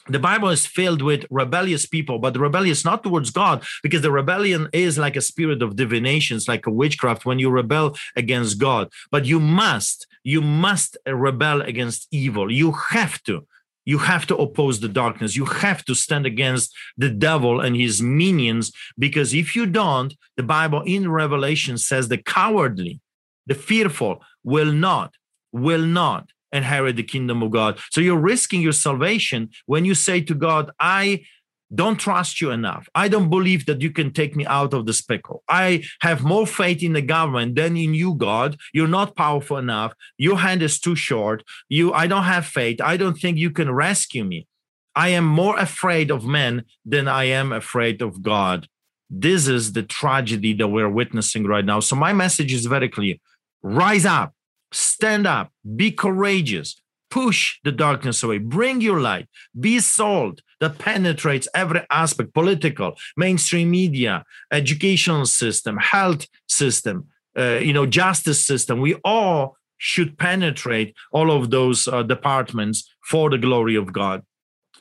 the 0.08 0.20
Bible 0.20 0.49
is 0.49 0.66
filled 0.66 1.01
with 1.01 1.26
rebellious 1.30 1.86
people, 1.86 2.20
but 2.20 2.38
rebellious 2.38 2.86
not 2.86 3.03
towards 3.03 3.32
God, 3.32 3.64
because 3.82 4.01
the 4.01 4.12
rebellion 4.12 4.70
is 4.72 4.97
like 4.97 5.16
a 5.16 5.22
spirit 5.22 5.62
of 5.64 5.76
divination, 5.76 6.38
it's 6.38 6.47
like 6.47 6.68
a 6.68 6.72
witchcraft 6.72 7.26
when 7.26 7.39
you 7.39 7.49
rebel 7.49 7.95
against 8.16 8.60
God. 8.60 8.91
But 9.12 9.26
you 9.26 9.39
must, 9.39 10.06
you 10.24 10.41
must 10.41 10.97
rebel 11.08 11.62
against 11.62 12.08
evil. 12.12 12.51
You 12.51 12.72
have 12.91 13.22
to. 13.24 13.47
You 13.88 13.99
have 13.99 14.26
to 14.28 14.36
oppose 14.36 14.80
the 14.80 14.89
darkness. 14.89 15.36
You 15.36 15.45
have 15.45 15.86
to 15.86 15.93
stand 15.93 16.26
against 16.26 16.74
the 16.97 17.10
devil 17.10 17.60
and 17.60 17.76
his 17.76 18.01
minions, 18.01 18.72
because 18.97 19.34
if 19.34 19.56
you 19.56 19.66
don't, 19.66 20.16
the 20.38 20.43
Bible 20.43 20.82
in 20.86 21.12
Revelation 21.12 21.78
says 21.78 22.08
the 22.08 22.18
cowardly, 22.18 22.99
the 23.45 23.56
fearful 23.56 24.24
will 24.43 24.72
not, 24.72 25.14
will 25.51 25.86
not 25.86 26.30
inherit 26.52 26.96
the 26.96 27.04
kingdom 27.04 27.43
of 27.43 27.52
God. 27.52 27.80
So 27.91 28.02
you're 28.02 28.20
risking 28.20 28.62
your 28.62 28.74
salvation 28.74 29.50
when 29.66 29.86
you 29.86 29.96
say 29.96 30.22
to 30.22 30.34
God, 30.34 30.72
I 30.80 31.26
don't 31.74 31.98
trust 31.98 32.41
you 32.41 32.52
enough. 32.52 32.88
I 32.93 33.08
don't 33.08 33.30
believe 33.30 33.66
that 33.66 33.82
you 33.82 33.91
can 33.91 34.14
take 34.14 34.36
me 34.36 34.46
out 34.46 34.74
of 34.74 34.86
this 34.86 35.02
pickle. 35.02 35.43
I 35.50 35.84
have 36.02 36.24
more 36.24 36.46
faith 36.46 36.84
in 36.84 36.93
the 36.93 37.02
government 37.02 37.56
than 37.56 37.76
in 37.76 37.93
you, 37.93 38.14
God. 38.14 38.58
You're 38.74 38.88
not 38.88 39.16
powerful 39.16 39.58
enough. 39.58 39.93
Your 40.18 40.38
hand 40.38 40.62
is 40.62 40.80
too 40.80 40.96
short. 40.96 41.43
You, 41.68 41.91
I 41.91 42.08
don't 42.08 42.24
have 42.24 42.46
faith. 42.46 42.80
I 42.82 42.98
don't 42.98 43.16
think 43.16 43.38
you 43.38 43.50
can 43.50 43.72
rescue 43.72 44.24
me. 44.24 44.48
I 44.96 45.10
am 45.10 45.26
more 45.26 45.58
afraid 45.58 46.12
of 46.12 46.26
men 46.26 46.66
than 46.86 47.08
I 47.08 47.26
am 47.26 47.52
afraid 47.52 48.02
of 48.02 48.22
God. 48.22 48.68
This 49.10 49.48
is 49.48 49.74
the 49.74 49.84
tragedy 49.84 50.54
that 50.54 50.68
we're 50.68 50.89
witnessing 50.89 51.46
right 51.46 51.66
now. 51.66 51.80
So 51.80 51.96
my 51.96 52.14
message 52.14 52.54
is 52.54 52.66
very 52.68 52.89
clear. 52.89 53.16
Rise 53.62 54.06
up 54.06 54.35
stand 54.76 55.26
up, 55.26 55.52
be 55.76 55.92
courageous, 55.92 56.82
push 57.10 57.60
the 57.64 57.72
darkness 57.72 58.24
away, 58.24 58.38
bring 58.38 58.82
your 58.82 59.00
light, 59.00 59.28
be 59.60 59.80
salt 59.80 60.42
that 60.60 60.78
penetrates 60.78 61.48
every 61.54 61.82
aspect 61.90 62.34
political, 62.34 62.96
mainstream 63.16 63.72
media, 63.72 64.24
educational 64.52 65.26
system, 65.26 65.78
health 65.78 66.28
system, 66.48 67.08
uh, 67.38 67.60
you 67.62 67.74
know, 67.74 67.86
justice 67.86 68.46
system. 68.46 68.82
We 68.82 68.96
all 69.04 69.58
should 69.78 70.18
penetrate 70.18 70.96
all 71.12 71.32
of 71.32 71.52
those 71.52 71.88
uh, 71.88 72.04
departments 72.04 72.90
for 73.04 73.30
the 73.30 73.38
glory 73.38 73.76
of 73.76 73.94
God. 73.94 74.24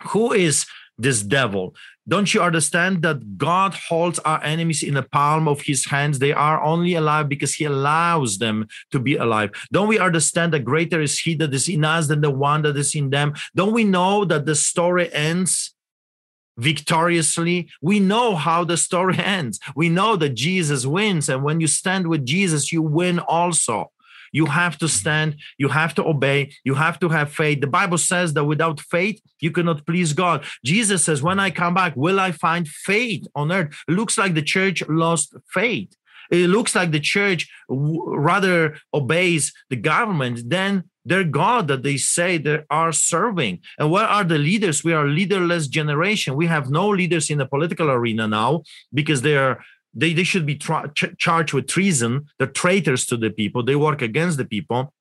Who 0.09 0.33
is 0.33 0.67
this 0.99 1.23
devil? 1.23 1.75
Don't 2.07 2.35
you 2.35 2.43
understand 2.43 3.01
that 3.03 3.39
God 3.39 3.75
holds 3.75 4.19
our 4.21 4.43
enemies 4.45 4.83
in 4.83 4.95
the 4.95 5.03
palm 5.03 5.49
of 5.49 5.63
his 5.63 5.87
hands? 5.87 6.19
They 6.19 6.33
are 6.33 6.63
only 6.63 6.95
alive 6.95 7.29
because 7.29 7.55
he 7.55 7.65
allows 7.65 8.39
them 8.39 8.69
to 8.91 9.01
be 9.01 9.17
alive. 9.17 9.51
Don't 9.73 9.89
we 9.89 9.99
understand 9.99 10.53
that 10.53 10.65
greater 10.65 11.01
is 11.01 11.19
he 11.19 11.35
that 11.37 11.55
is 11.55 11.69
in 11.69 11.85
us 11.85 12.09
than 12.09 12.21
the 12.21 12.31
one 12.31 12.63
that 12.63 12.77
is 12.77 12.95
in 12.95 13.09
them? 13.09 13.33
Don't 13.55 13.73
we 13.73 13.85
know 13.85 14.27
that 14.27 14.45
the 14.45 14.55
story 14.55 15.13
ends 15.15 15.75
victoriously? 16.59 17.71
We 17.81 18.01
know 18.01 18.37
how 18.37 18.65
the 18.65 18.77
story 18.77 19.19
ends. 19.19 19.59
We 19.75 19.89
know 19.89 20.17
that 20.17 20.35
Jesus 20.35 20.85
wins. 20.85 21.31
And 21.31 21.43
when 21.43 21.61
you 21.61 21.67
stand 21.67 22.09
with 22.09 22.27
Jesus, 22.27 22.71
you 22.71 22.83
win 22.83 23.19
also. 23.19 23.93
You 24.35 24.47
have 24.47 24.76
to 24.78 24.89
stand, 24.89 25.37
you 25.59 25.68
have 25.68 25.95
to 25.95 26.05
obey, 26.05 26.53
you 26.64 26.74
have 26.74 26.99
to 27.01 27.09
have 27.09 27.30
faith. 27.32 27.61
The 27.61 27.74
Bible 27.78 27.99
says 27.99 28.35
that 28.35 28.45
without 28.45 28.80
faith, 28.80 29.20
you 29.41 29.53
cannot 29.53 29.87
please 29.87 30.12
God. 30.12 30.45
Jesus 30.64 31.05
says, 31.05 31.22
When 31.22 31.39
I 31.39 31.51
come 31.51 31.74
back, 31.74 31.93
will 31.95 32.18
I 32.18 32.32
find 32.32 32.66
faith 32.66 33.24
on 33.37 33.53
earth? 33.53 33.72
Looks 33.87 34.18
like 34.18 34.35
the 34.35 34.43
church 34.43 34.82
lost 34.89 35.35
faith. 35.59 35.91
it 36.30 36.49
looks 36.49 36.74
like 36.74 36.91
the 36.91 37.07
church 37.14 37.49
rather 37.68 38.76
obeys 38.93 39.53
the 39.70 39.76
government 39.76 40.37
than 40.51 40.85
their 41.05 41.24
God 41.24 41.68
that 41.68 41.82
they 41.82 41.97
say 41.97 42.39
they 42.39 42.61
are 42.70 42.93
serving. 42.93 43.61
And 43.78 43.91
where 43.91 44.07
are 44.07 44.24
the 44.24 44.39
leaders? 44.39 44.82
We 44.82 44.95
are 44.95 45.07
leaderless 45.07 45.68
generation. 45.68 46.35
We 46.35 46.47
have 46.47 46.70
no 46.70 46.89
leaders 46.89 47.30
in 47.30 47.39
the 47.39 47.47
political 47.47 47.91
arena 47.91 48.26
now 48.26 48.62
because 48.93 49.20
they 49.22 49.37
are 49.37 49.62
they, 49.95 50.13
they 50.13 50.25
should 50.25 50.47
be 50.47 50.57
tra- 50.57 50.91
ch- 50.95 51.17
charged 51.19 51.53
with 51.53 51.69
treason. 51.69 52.27
They're 52.39 52.47
traitors 52.47 53.07
to 53.07 53.17
the 53.17 53.31
people. 53.31 53.63
They 53.63 53.77
work 53.77 54.03
against 54.03 54.39
the 54.39 54.45
people. 54.45 54.93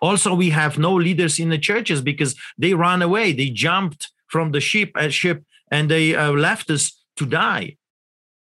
Also, 0.00 0.34
we 0.34 0.50
have 0.50 0.78
no 0.78 0.94
leaders 0.94 1.38
in 1.38 1.50
the 1.50 1.58
churches 1.58 2.00
because 2.00 2.34
they 2.56 2.74
ran 2.74 3.02
away. 3.02 3.32
They 3.32 3.50
jumped 3.50 4.10
from 4.28 4.52
the 4.52 4.60
ship, 4.60 4.92
uh, 4.94 5.08
ship 5.08 5.44
and 5.70 5.90
they 5.90 6.14
uh, 6.14 6.32
left 6.32 6.70
us 6.70 7.04
to 7.16 7.26
die, 7.26 7.76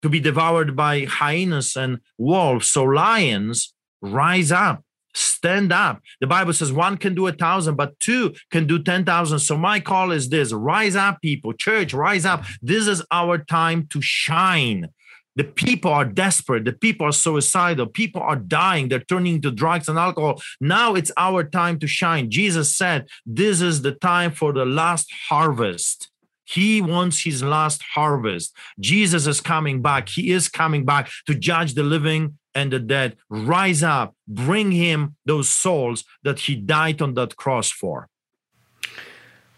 to 0.02 0.08
be 0.08 0.20
devoured 0.20 0.74
by 0.74 1.04
hyenas 1.04 1.76
and 1.76 1.98
wolves. 2.16 2.68
So 2.68 2.84
lions 2.84 3.74
rise 4.00 4.50
up 4.52 4.82
stand 5.14 5.72
up. 5.72 6.00
The 6.20 6.26
Bible 6.26 6.52
says 6.52 6.72
one 6.72 6.96
can 6.96 7.14
do 7.14 7.26
a 7.26 7.32
thousand, 7.32 7.76
but 7.76 7.98
two 8.00 8.34
can 8.50 8.66
do 8.66 8.82
10,000. 8.82 9.38
So 9.38 9.56
my 9.56 9.80
call 9.80 10.12
is 10.12 10.28
this 10.28 10.52
rise 10.52 10.96
up, 10.96 11.20
people, 11.20 11.52
church, 11.52 11.92
rise 11.92 12.24
up. 12.24 12.44
This 12.62 12.86
is 12.86 13.02
our 13.10 13.38
time 13.38 13.86
to 13.88 14.00
shine. 14.00 14.88
The 15.36 15.44
people 15.44 15.92
are 15.92 16.04
desperate. 16.04 16.64
The 16.64 16.72
people 16.72 17.06
are 17.06 17.12
suicidal. 17.12 17.86
People 17.86 18.22
are 18.22 18.36
dying. 18.36 18.88
They're 18.88 18.98
turning 18.98 19.40
to 19.42 19.50
drugs 19.50 19.88
and 19.88 19.98
alcohol. 19.98 20.42
Now 20.60 20.94
it's 20.94 21.12
our 21.16 21.44
time 21.44 21.78
to 21.78 21.86
shine. 21.86 22.30
Jesus 22.30 22.74
said, 22.76 23.06
This 23.24 23.60
is 23.60 23.82
the 23.82 23.92
time 23.92 24.32
for 24.32 24.52
the 24.52 24.66
last 24.66 25.12
harvest. 25.28 26.10
He 26.44 26.80
wants 26.80 27.24
his 27.24 27.42
last 27.42 27.82
harvest. 27.94 28.56
Jesus 28.80 29.26
is 29.26 29.40
coming 29.40 29.82
back. 29.82 30.08
He 30.08 30.32
is 30.32 30.48
coming 30.48 30.86
back 30.86 31.10
to 31.26 31.34
judge 31.34 31.74
the 31.74 31.82
living 31.82 32.38
and 32.54 32.72
the 32.72 32.78
dead. 32.78 33.16
Rise 33.28 33.82
up, 33.82 34.14
bring 34.26 34.72
him 34.72 35.16
those 35.26 35.48
souls 35.50 36.04
that 36.22 36.40
he 36.40 36.56
died 36.56 37.02
on 37.02 37.14
that 37.14 37.36
cross 37.36 37.70
for. 37.70 38.08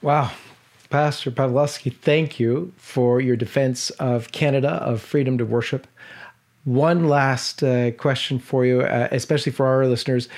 Wow. 0.03 0.33
Pastor 0.91 1.31
Pawlowski, 1.31 1.95
thank 1.95 2.41
you 2.41 2.73
for 2.77 3.21
your 3.21 3.37
defense 3.37 3.91
of 3.91 4.33
Canada, 4.33 4.71
of 4.71 5.01
freedom 5.01 5.39
to 5.39 5.47
worship. 5.47 5.87
One 6.65 7.09
last 7.09 7.63
uh, 7.63 7.93
question 7.93 8.41
for 8.41 8.67
you, 8.67 8.83
uh, 8.83 9.07
especially 9.13 9.53
for 9.53 9.67
our 9.67 9.87
listeners. 9.87 10.29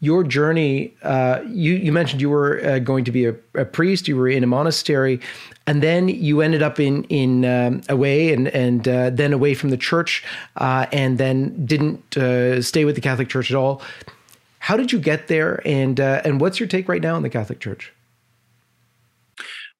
Your 0.00 0.22
journey, 0.22 0.94
uh, 1.02 1.40
you, 1.48 1.72
you 1.72 1.92
mentioned 1.92 2.20
you 2.20 2.28
were 2.28 2.62
uh, 2.62 2.78
going 2.78 3.06
to 3.06 3.10
be 3.10 3.24
a, 3.24 3.34
a, 3.54 3.64
priest, 3.64 4.06
you 4.06 4.16
were 4.16 4.28
in 4.28 4.44
a 4.44 4.46
monastery, 4.46 5.18
and 5.66 5.82
then 5.82 6.08
you 6.08 6.42
ended 6.42 6.62
up 6.62 6.78
in, 6.78 7.04
in 7.04 7.46
um, 7.46 7.80
away 7.88 8.34
and, 8.34 8.48
and 8.48 8.86
uh, 8.86 9.08
then 9.08 9.32
away 9.32 9.54
from 9.54 9.70
the 9.70 9.78
church, 9.78 10.22
uh, 10.58 10.84
and 10.92 11.16
then 11.16 11.64
didn't 11.64 12.02
stay 12.62 12.84
with 12.84 12.96
the 12.96 13.00
Catholic 13.00 13.30
Church 13.30 13.50
at 13.50 13.56
all. 13.56 13.80
How 14.58 14.76
did 14.76 14.92
you 14.92 14.98
get 14.98 15.28
there, 15.28 15.62
and, 15.66 15.98
and 15.98 16.38
what's 16.38 16.60
your 16.60 16.68
take 16.68 16.86
right 16.86 17.00
now 17.00 17.16
on 17.16 17.22
the 17.22 17.30
Catholic 17.30 17.60
Church? 17.60 17.92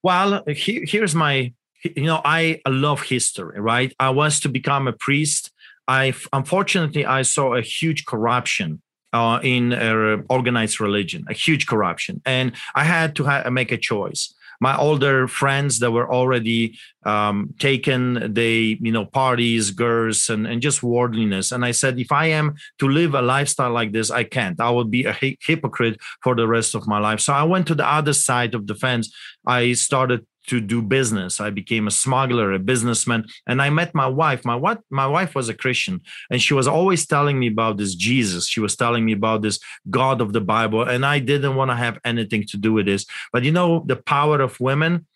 Well, 0.02 0.42
he, 0.46 0.84
here's 0.86 1.14
my, 1.14 1.52
you 1.84 2.04
know, 2.04 2.20
I 2.24 2.60
love 2.66 3.02
history, 3.02 3.60
right? 3.60 3.94
I 4.00 4.10
was 4.10 4.40
to 4.40 4.48
become 4.48 4.88
a 4.88 4.92
priest 4.92 5.52
I 5.88 6.14
unfortunately 6.32 7.04
I 7.04 7.22
saw 7.22 7.54
a 7.54 7.62
huge 7.62 8.06
corruption 8.06 8.82
uh, 9.12 9.40
in 9.42 9.72
uh, 9.72 10.18
organized 10.28 10.80
religion, 10.80 11.24
a 11.28 11.34
huge 11.34 11.66
corruption, 11.66 12.22
and 12.24 12.52
I 12.74 12.84
had 12.84 13.14
to 13.16 13.24
ha- 13.24 13.50
make 13.50 13.72
a 13.72 13.76
choice. 13.76 14.34
My 14.62 14.76
older 14.76 15.26
friends 15.26 15.80
that 15.80 15.90
were 15.90 16.08
already 16.18 16.78
um, 17.04 17.52
taken, 17.58 18.32
they 18.32 18.78
you 18.86 18.92
know 18.92 19.06
parties, 19.06 19.72
girls, 19.72 20.30
and 20.30 20.46
and 20.46 20.62
just 20.62 20.82
worldliness. 20.82 21.50
And 21.50 21.64
I 21.64 21.72
said, 21.72 21.98
if 21.98 22.12
I 22.12 22.26
am 22.26 22.54
to 22.78 22.86
live 22.86 23.14
a 23.14 23.22
lifestyle 23.22 23.72
like 23.72 23.90
this, 23.92 24.08
I 24.10 24.22
can't. 24.22 24.60
I 24.60 24.70
would 24.70 24.90
be 24.90 25.04
a 25.04 25.14
hypocrite 25.48 25.96
for 26.22 26.36
the 26.36 26.46
rest 26.46 26.76
of 26.76 26.86
my 26.86 27.00
life. 27.00 27.20
So 27.20 27.32
I 27.32 27.42
went 27.42 27.66
to 27.66 27.74
the 27.74 27.88
other 27.98 28.12
side 28.12 28.54
of 28.54 28.68
the 28.68 28.76
fence. 28.76 29.12
I 29.44 29.72
started 29.72 30.24
to 30.48 30.60
do 30.60 30.82
business. 30.82 31.40
I 31.40 31.50
became 31.50 31.86
a 31.86 31.90
smuggler, 31.90 32.52
a 32.52 32.58
businessman, 32.58 33.26
and 33.46 33.62
I 33.62 33.70
met 33.70 33.94
my 33.94 34.06
wife. 34.06 34.44
My 34.44 34.56
what 34.56 34.80
my 34.90 35.06
wife 35.06 35.34
was 35.34 35.48
a 35.48 35.54
Christian, 35.54 36.00
and 36.30 36.42
she 36.42 36.54
was 36.54 36.66
always 36.66 37.06
telling 37.06 37.38
me 37.38 37.48
about 37.48 37.76
this 37.76 37.94
Jesus. 37.94 38.48
She 38.48 38.60
was 38.60 38.76
telling 38.76 39.04
me 39.04 39.12
about 39.12 39.42
this 39.42 39.58
God 39.90 40.20
of 40.20 40.32
the 40.32 40.40
Bible, 40.40 40.82
and 40.82 41.06
I 41.06 41.18
didn't 41.18 41.56
want 41.56 41.70
to 41.70 41.76
have 41.76 41.98
anything 42.04 42.44
to 42.48 42.56
do 42.56 42.72
with 42.72 42.86
this. 42.86 43.06
But 43.32 43.44
you 43.44 43.52
know, 43.52 43.84
the 43.86 43.96
power 43.96 44.40
of 44.40 44.58
women. 44.60 45.06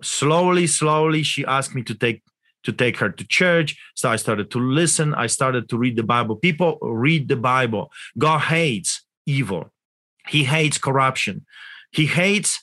Slowly, 0.00 0.66
slowly, 0.66 1.22
she 1.22 1.44
asked 1.44 1.74
me 1.74 1.82
to 1.84 1.94
take 1.94 2.22
to 2.64 2.72
take 2.72 2.96
her 2.98 3.10
to 3.10 3.26
church. 3.26 3.76
So 3.94 4.08
I 4.10 4.16
started 4.16 4.50
to 4.52 4.58
listen. 4.58 5.14
I 5.14 5.26
started 5.26 5.68
to 5.68 5.76
read 5.76 5.96
the 5.96 6.02
Bible. 6.02 6.36
People 6.36 6.78
read 6.80 7.28
the 7.28 7.36
Bible. 7.36 7.90
God 8.18 8.40
hates 8.40 9.02
evil. 9.26 9.72
He 10.28 10.44
hates 10.44 10.78
corruption. 10.78 11.44
He 11.90 12.06
hates 12.06 12.60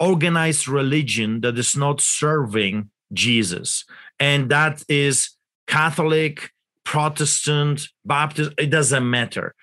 organized 0.00 0.68
religion 0.68 1.40
that 1.40 1.58
is 1.58 1.76
not 1.76 2.00
serving 2.00 2.90
Jesus. 3.12 3.84
And 4.18 4.50
that 4.50 4.82
is 4.88 5.30
Catholic, 5.66 6.50
Protestant, 6.84 7.88
Baptist, 8.04 8.52
it 8.58 8.70
doesn't 8.70 9.08
matter. 9.08 9.54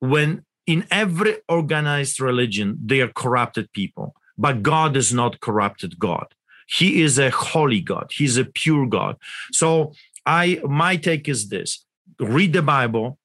When 0.00 0.44
in 0.66 0.86
every 0.90 1.36
organized 1.48 2.20
religion, 2.20 2.78
they 2.84 3.00
are 3.00 3.08
corrupted 3.08 3.72
people, 3.72 4.14
but 4.36 4.62
God 4.62 4.96
is 4.96 5.12
not 5.12 5.40
corrupted 5.40 5.98
God. 5.98 6.26
He 6.68 7.02
is 7.02 7.18
a 7.18 7.30
holy 7.30 7.80
God. 7.80 8.10
He's 8.12 8.36
a 8.36 8.44
pure 8.44 8.86
God. 8.86 9.16
So 9.52 9.92
I 10.26 10.60
my 10.64 10.96
take 10.96 11.28
is 11.28 11.48
this 11.48 11.84
read 12.18 12.52
the 12.52 12.62
Bible, 12.62 13.18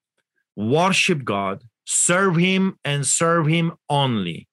worship 0.55 1.23
God, 1.23 1.63
serve 1.85 2.37
him 2.37 2.77
and 2.85 3.05
serve 3.05 3.47
him 3.47 3.73
only 3.89 4.47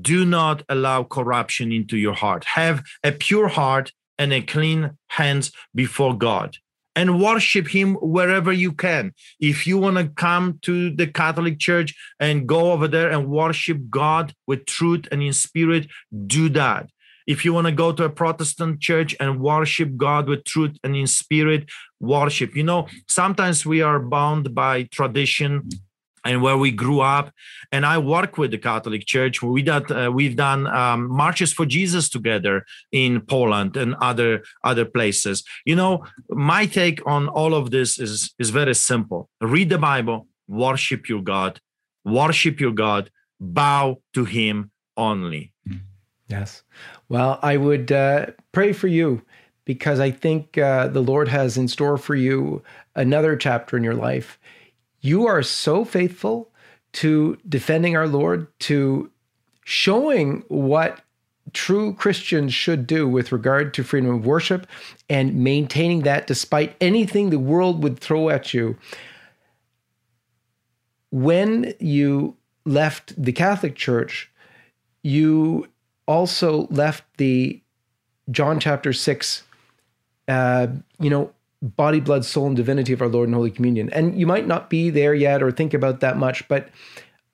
do 0.00 0.24
not 0.24 0.62
allow 0.68 1.04
corruption 1.04 1.72
into 1.72 1.96
your 1.96 2.14
heart. 2.14 2.44
Have 2.44 2.82
a 3.02 3.12
pure 3.12 3.48
heart 3.48 3.92
and 4.18 4.32
a 4.32 4.40
clean 4.40 4.92
hands 5.08 5.52
before 5.74 6.16
God 6.16 6.56
and 6.96 7.20
worship 7.20 7.68
him 7.68 7.94
wherever 7.96 8.52
you 8.52 8.72
can. 8.72 9.12
If 9.38 9.66
you 9.66 9.76
want 9.76 9.98
to 9.98 10.08
come 10.08 10.58
to 10.62 10.90
the 10.90 11.06
Catholic 11.06 11.58
Church 11.58 11.94
and 12.18 12.48
go 12.48 12.72
over 12.72 12.88
there 12.88 13.10
and 13.10 13.28
worship 13.28 13.78
God 13.90 14.32
with 14.46 14.64
truth 14.64 15.06
and 15.12 15.22
in 15.22 15.34
spirit, 15.34 15.88
do 16.26 16.48
that. 16.48 16.88
If 17.26 17.44
you 17.44 17.52
want 17.52 17.66
to 17.66 17.72
go 17.72 17.92
to 17.92 18.04
a 18.04 18.08
Protestant 18.08 18.80
church 18.80 19.14
and 19.18 19.40
worship 19.40 19.96
God 19.96 20.28
with 20.28 20.44
truth 20.44 20.78
and 20.84 20.94
in 20.94 21.08
spirit, 21.08 21.68
worship. 21.98 22.54
You 22.54 22.62
know, 22.62 22.86
sometimes 23.08 23.66
we 23.66 23.82
are 23.82 23.98
bound 23.98 24.54
by 24.54 24.84
tradition 24.84 25.68
and 26.26 26.42
where 26.42 26.56
we 26.56 26.70
grew 26.70 27.00
up. 27.00 27.32
And 27.72 27.86
I 27.86 27.98
work 27.98 28.38
with 28.38 28.50
the 28.50 28.58
Catholic 28.58 29.06
Church. 29.06 29.42
We 29.42 29.62
that 29.62 29.90
uh, 29.90 30.10
we've 30.12 30.36
done 30.36 30.66
um, 30.66 31.08
marches 31.08 31.52
for 31.52 31.66
Jesus 31.66 32.08
together 32.08 32.64
in 32.92 33.20
Poland 33.20 33.76
and 33.76 33.94
other 34.00 34.42
other 34.64 34.84
places. 34.84 35.44
You 35.64 35.76
know, 35.76 36.04
my 36.30 36.66
take 36.66 37.00
on 37.06 37.28
all 37.28 37.54
of 37.54 37.70
this 37.70 37.98
is 37.98 38.34
is 38.38 38.50
very 38.50 38.74
simple: 38.74 39.28
read 39.40 39.70
the 39.70 39.78
Bible, 39.78 40.26
worship 40.48 41.08
your 41.08 41.22
God, 41.22 41.60
worship 42.04 42.60
your 42.60 42.72
God, 42.72 43.10
bow 43.40 44.00
to 44.14 44.24
Him 44.24 44.70
only. 44.96 45.52
Yes. 46.28 46.64
Well, 47.08 47.38
I 47.42 47.56
would 47.56 47.92
uh, 47.92 48.26
pray 48.50 48.72
for 48.72 48.88
you 48.88 49.22
because 49.64 50.00
I 50.00 50.10
think 50.10 50.58
uh, 50.58 50.88
the 50.88 51.02
Lord 51.02 51.28
has 51.28 51.56
in 51.56 51.68
store 51.68 51.96
for 51.96 52.14
you 52.14 52.62
another 52.94 53.36
chapter 53.36 53.76
in 53.76 53.84
your 53.84 53.94
life 53.94 54.38
you 55.06 55.26
are 55.26 55.42
so 55.42 55.84
faithful 55.84 56.50
to 56.92 57.38
defending 57.48 57.96
our 57.96 58.08
Lord, 58.08 58.48
to 58.60 59.10
showing 59.64 60.42
what 60.48 61.00
true 61.52 61.94
Christians 61.94 62.52
should 62.52 62.86
do 62.86 63.08
with 63.08 63.30
regard 63.30 63.72
to 63.74 63.84
freedom 63.84 64.10
of 64.10 64.26
worship 64.26 64.66
and 65.08 65.36
maintaining 65.36 66.02
that 66.02 66.26
despite 66.26 66.74
anything 66.80 67.30
the 67.30 67.38
world 67.38 67.82
would 67.82 68.00
throw 68.00 68.30
at 68.30 68.52
you. 68.52 68.76
When 71.10 71.72
you 71.78 72.36
left 72.64 73.14
the 73.22 73.32
Catholic 73.32 73.76
Church, 73.76 74.30
you 75.02 75.68
also 76.08 76.66
left 76.66 77.04
the 77.16 77.62
John 78.30 78.58
chapter 78.58 78.92
6, 78.92 79.42
uh, 80.26 80.66
you 80.98 81.10
know, 81.10 81.32
body, 81.76 82.00
blood, 82.00 82.24
soul, 82.24 82.46
and 82.46 82.56
divinity 82.56 82.92
of 82.92 83.02
our 83.02 83.08
Lord 83.08 83.28
and 83.28 83.34
Holy 83.34 83.50
Communion. 83.50 83.90
And 83.90 84.18
you 84.18 84.26
might 84.26 84.46
not 84.46 84.70
be 84.70 84.90
there 84.90 85.14
yet 85.14 85.42
or 85.42 85.50
think 85.50 85.74
about 85.74 86.00
that 86.00 86.16
much, 86.16 86.46
but 86.48 86.68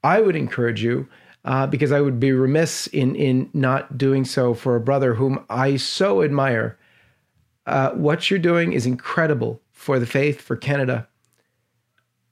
I 0.03 0.21
would 0.21 0.37
encourage 0.37 0.83
you 0.83 1.09
uh, 1.45 1.67
because 1.67 1.93
I 1.93 2.01
would 2.01 2.21
be 2.21 2.33
remiss 2.33 2.87
in 2.89 3.15
in 3.17 3.51
not 3.53 3.99
doing 3.99 4.25
so 4.25 4.55
for 4.55 4.77
a 4.77 4.81
brother 4.81 5.15
whom 5.15 5.45
I 5.51 5.77
so 5.77 6.23
admire. 6.23 6.79
Uh, 7.67 7.91
what 7.91 8.31
you're 8.31 8.41
doing 8.41 8.73
is 8.73 8.87
incredible 8.87 9.61
for 9.73 9.99
the 9.99 10.07
faith, 10.07 10.41
for 10.41 10.57
Canada. 10.57 11.09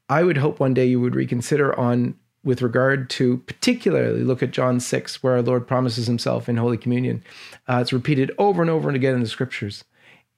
I 0.08 0.24
would 0.24 0.38
hope 0.38 0.58
one 0.58 0.74
day 0.74 0.86
you 0.86 1.00
would 1.00 1.14
reconsider 1.14 1.78
on 1.78 2.16
with 2.42 2.62
regard 2.62 3.10
to 3.10 3.38
particularly 3.38 4.24
look 4.24 4.42
at 4.42 4.50
John 4.50 4.80
6, 4.80 5.22
where 5.22 5.34
our 5.34 5.42
Lord 5.42 5.66
promises 5.68 6.06
himself 6.06 6.48
in 6.48 6.56
Holy 6.56 6.78
Communion. 6.78 7.22
Uh, 7.68 7.78
it's 7.80 7.92
repeated 7.92 8.32
over 8.38 8.62
and 8.62 8.70
over 8.70 8.88
and 8.88 8.96
again 8.96 9.14
in 9.14 9.20
the 9.20 9.28
scriptures. 9.28 9.84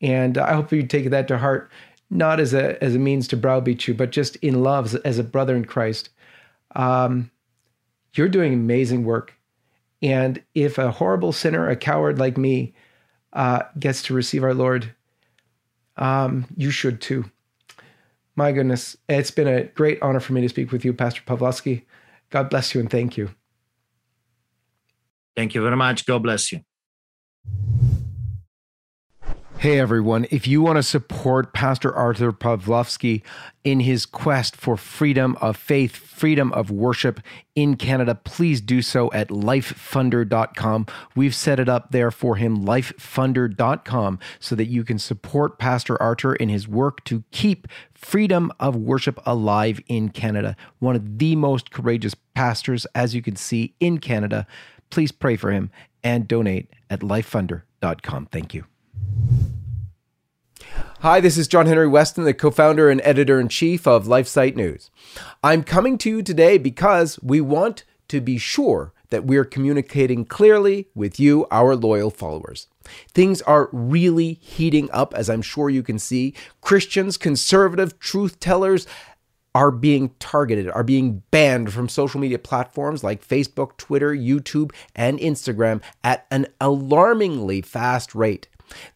And 0.02 0.36
I 0.36 0.54
hope 0.54 0.72
you 0.72 0.82
take 0.82 1.10
that 1.10 1.28
to 1.28 1.38
heart, 1.38 1.70
not 2.10 2.40
as 2.40 2.52
a 2.52 2.82
as 2.82 2.94
a 2.94 2.98
means 2.98 3.28
to 3.28 3.36
browbeat 3.36 3.86
you, 3.86 3.94
but 3.94 4.10
just 4.10 4.36
in 4.36 4.62
love 4.62 4.94
as, 5.04 5.18
a 5.18 5.24
brother 5.24 5.56
in 5.56 5.64
Christ. 5.64 6.10
Um, 6.74 7.30
you're 8.14 8.28
doing 8.28 8.52
amazing 8.52 9.04
work, 9.04 9.34
and 10.02 10.42
if 10.54 10.76
a 10.76 10.90
horrible 10.90 11.32
sinner, 11.32 11.68
a 11.68 11.76
coward 11.76 12.18
like 12.18 12.36
me, 12.36 12.74
uh, 13.32 13.62
gets 13.78 14.02
to 14.04 14.14
receive 14.14 14.42
our 14.42 14.54
Lord, 14.54 14.92
um, 15.96 16.46
you 16.56 16.70
should 16.70 17.00
too. 17.00 17.30
My 18.34 18.50
goodness, 18.52 18.96
it's 19.08 19.30
been 19.30 19.48
a 19.48 19.64
great 19.64 20.02
honor 20.02 20.20
for 20.20 20.32
me 20.32 20.40
to 20.40 20.48
speak 20.48 20.72
with 20.72 20.84
you, 20.84 20.92
Pastor 20.92 21.22
Pawlowski. 21.22 21.84
God 22.30 22.50
bless 22.50 22.74
you 22.74 22.80
and 22.80 22.90
thank 22.90 23.16
you. 23.16 23.30
Thank 25.36 25.54
you 25.54 25.62
very 25.62 25.76
much. 25.76 26.06
God 26.06 26.22
bless 26.22 26.50
you. 26.50 26.60
Hey 29.62 29.78
everyone, 29.78 30.26
if 30.32 30.48
you 30.48 30.60
want 30.60 30.78
to 30.78 30.82
support 30.82 31.52
Pastor 31.52 31.94
Arthur 31.94 32.32
Pawlowski 32.32 33.22
in 33.62 33.78
his 33.78 34.06
quest 34.06 34.56
for 34.56 34.76
freedom 34.76 35.38
of 35.40 35.56
faith, 35.56 35.94
freedom 35.94 36.52
of 36.52 36.72
worship 36.72 37.20
in 37.54 37.76
Canada, 37.76 38.16
please 38.16 38.60
do 38.60 38.82
so 38.82 39.08
at 39.12 39.28
lifefunder.com. 39.28 40.86
We've 41.14 41.32
set 41.32 41.60
it 41.60 41.68
up 41.68 41.92
there 41.92 42.10
for 42.10 42.34
him, 42.34 42.64
lifefunder.com, 42.64 44.18
so 44.40 44.56
that 44.56 44.66
you 44.66 44.82
can 44.82 44.98
support 44.98 45.60
Pastor 45.60 45.96
Arthur 46.02 46.34
in 46.34 46.48
his 46.48 46.66
work 46.66 47.04
to 47.04 47.22
keep 47.30 47.68
freedom 47.94 48.50
of 48.58 48.74
worship 48.74 49.20
alive 49.24 49.80
in 49.86 50.08
Canada. 50.08 50.56
One 50.80 50.96
of 50.96 51.18
the 51.18 51.36
most 51.36 51.70
courageous 51.70 52.16
pastors, 52.34 52.84
as 52.96 53.14
you 53.14 53.22
can 53.22 53.36
see, 53.36 53.76
in 53.78 53.98
Canada. 53.98 54.44
Please 54.90 55.12
pray 55.12 55.36
for 55.36 55.52
him 55.52 55.70
and 56.02 56.26
donate 56.26 56.68
at 56.90 56.98
lifefunder.com. 56.98 58.26
Thank 58.32 58.54
you. 58.54 58.64
Hi, 61.02 61.18
this 61.18 61.36
is 61.36 61.48
John 61.48 61.66
Henry 61.66 61.88
Westen, 61.88 62.22
the 62.22 62.32
co 62.32 62.52
founder 62.52 62.88
and 62.88 63.00
editor 63.02 63.40
in 63.40 63.48
chief 63.48 63.88
of 63.88 64.06
LifeSite 64.06 64.54
News. 64.54 64.88
I'm 65.42 65.64
coming 65.64 65.98
to 65.98 66.08
you 66.08 66.22
today 66.22 66.58
because 66.58 67.18
we 67.20 67.40
want 67.40 67.82
to 68.06 68.20
be 68.20 68.38
sure 68.38 68.92
that 69.10 69.24
we're 69.24 69.44
communicating 69.44 70.24
clearly 70.24 70.86
with 70.94 71.18
you, 71.18 71.44
our 71.50 71.74
loyal 71.74 72.10
followers. 72.10 72.68
Things 73.08 73.42
are 73.42 73.68
really 73.72 74.34
heating 74.34 74.88
up, 74.92 75.12
as 75.14 75.28
I'm 75.28 75.42
sure 75.42 75.68
you 75.68 75.82
can 75.82 75.98
see. 75.98 76.34
Christians, 76.60 77.16
conservative 77.16 77.98
truth 77.98 78.38
tellers, 78.38 78.86
are 79.56 79.70
being 79.70 80.10
targeted, 80.18 80.70
are 80.70 80.84
being 80.84 81.22
banned 81.30 81.72
from 81.72 81.88
social 81.88 82.20
media 82.20 82.38
platforms 82.38 83.02
like 83.02 83.26
Facebook, 83.26 83.76
Twitter, 83.76 84.14
YouTube, 84.14 84.72
and 84.94 85.18
Instagram 85.18 85.82
at 86.02 86.26
an 86.30 86.46
alarmingly 86.60 87.60
fast 87.60 88.14
rate. 88.14 88.46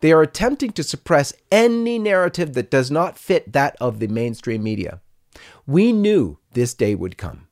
They 0.00 0.12
are 0.12 0.22
attempting 0.22 0.72
to 0.72 0.82
suppress 0.82 1.32
any 1.50 1.98
narrative 1.98 2.54
that 2.54 2.70
does 2.70 2.90
not 2.90 3.18
fit 3.18 3.52
that 3.52 3.76
of 3.80 3.98
the 3.98 4.08
mainstream 4.08 4.62
media. 4.62 5.00
We 5.66 5.92
knew 5.92 6.38
this 6.52 6.74
day 6.74 6.94
would 6.94 7.18
come. 7.18 7.48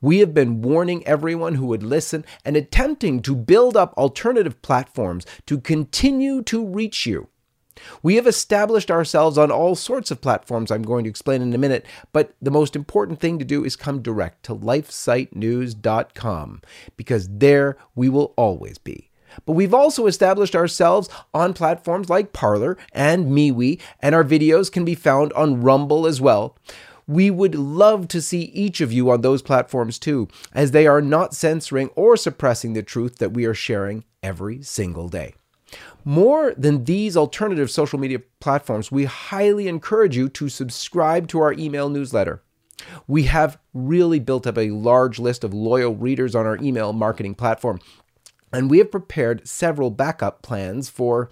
We 0.00 0.18
have 0.18 0.34
been 0.34 0.62
warning 0.62 1.06
everyone 1.06 1.54
who 1.54 1.66
would 1.66 1.82
listen 1.82 2.24
and 2.44 2.56
attempting 2.56 3.22
to 3.22 3.34
build 3.34 3.76
up 3.76 3.94
alternative 3.96 4.60
platforms 4.62 5.26
to 5.46 5.58
continue 5.58 6.42
to 6.42 6.64
reach 6.64 7.06
you. 7.06 7.28
We 8.02 8.16
have 8.16 8.26
established 8.26 8.90
ourselves 8.90 9.36
on 9.36 9.50
all 9.50 9.74
sorts 9.74 10.10
of 10.10 10.22
platforms 10.22 10.70
I'm 10.70 10.80
going 10.82 11.04
to 11.04 11.10
explain 11.10 11.42
in 11.42 11.52
a 11.52 11.58
minute, 11.58 11.84
but 12.12 12.34
the 12.40 12.50
most 12.50 12.74
important 12.74 13.20
thing 13.20 13.38
to 13.38 13.44
do 13.44 13.62
is 13.64 13.76
come 13.76 14.00
direct 14.02 14.44
to 14.44 14.54
lifesitenews.com 14.54 16.62
because 16.96 17.28
there 17.30 17.76
we 17.94 18.08
will 18.08 18.32
always 18.36 18.78
be. 18.78 19.10
But 19.44 19.52
we've 19.52 19.74
also 19.74 20.06
established 20.06 20.56
ourselves 20.56 21.08
on 21.34 21.52
platforms 21.52 22.08
like 22.08 22.32
Parler 22.32 22.78
and 22.92 23.26
MeWe, 23.26 23.80
and 24.00 24.14
our 24.14 24.24
videos 24.24 24.70
can 24.70 24.84
be 24.84 24.94
found 24.94 25.32
on 25.34 25.60
Rumble 25.60 26.06
as 26.06 26.20
well. 26.20 26.56
We 27.08 27.30
would 27.30 27.54
love 27.54 28.08
to 28.08 28.20
see 28.20 28.42
each 28.42 28.80
of 28.80 28.92
you 28.92 29.10
on 29.10 29.20
those 29.20 29.42
platforms 29.42 29.98
too, 29.98 30.28
as 30.52 30.72
they 30.72 30.86
are 30.86 31.02
not 31.02 31.34
censoring 31.34 31.88
or 31.94 32.16
suppressing 32.16 32.72
the 32.72 32.82
truth 32.82 33.18
that 33.18 33.32
we 33.32 33.44
are 33.44 33.54
sharing 33.54 34.04
every 34.22 34.62
single 34.62 35.08
day. 35.08 35.34
More 36.04 36.54
than 36.56 36.84
these 36.84 37.16
alternative 37.16 37.70
social 37.70 37.98
media 37.98 38.20
platforms, 38.40 38.90
we 38.90 39.04
highly 39.04 39.68
encourage 39.68 40.16
you 40.16 40.28
to 40.30 40.48
subscribe 40.48 41.28
to 41.28 41.40
our 41.40 41.52
email 41.52 41.88
newsletter. 41.88 42.42
We 43.06 43.24
have 43.24 43.58
really 43.74 44.20
built 44.20 44.46
up 44.46 44.58
a 44.58 44.70
large 44.70 45.18
list 45.18 45.44
of 45.44 45.54
loyal 45.54 45.94
readers 45.94 46.34
on 46.34 46.46
our 46.46 46.56
email 46.58 46.92
marketing 46.92 47.34
platform, 47.34 47.80
and 48.52 48.70
we 48.70 48.78
have 48.78 48.90
prepared 48.90 49.46
several 49.46 49.90
backup 49.90 50.42
plans 50.42 50.88
for, 50.88 51.30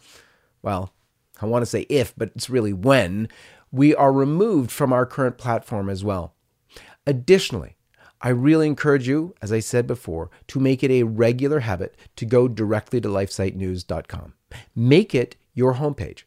well, 0.62 0.92
I 1.40 1.46
want 1.46 1.62
to 1.62 1.66
say 1.66 1.82
if, 1.88 2.14
but 2.16 2.30
it's 2.34 2.50
really 2.50 2.72
when, 2.72 3.28
we 3.72 3.94
are 3.94 4.12
removed 4.12 4.70
from 4.70 4.92
our 4.92 5.06
current 5.06 5.38
platform 5.38 5.88
as 5.88 6.04
well. 6.04 6.34
Additionally, 7.06 7.76
I 8.20 8.28
really 8.30 8.66
encourage 8.66 9.06
you, 9.06 9.34
as 9.42 9.52
I 9.52 9.60
said 9.60 9.86
before, 9.86 10.30
to 10.48 10.60
make 10.60 10.82
it 10.82 10.90
a 10.90 11.02
regular 11.02 11.60
habit 11.60 11.96
to 12.16 12.24
go 12.24 12.48
directly 12.48 13.00
to 13.00 13.08
lifesitenews.com. 13.08 14.34
Make 14.74 15.14
it 15.14 15.36
your 15.52 15.74
homepage. 15.74 16.22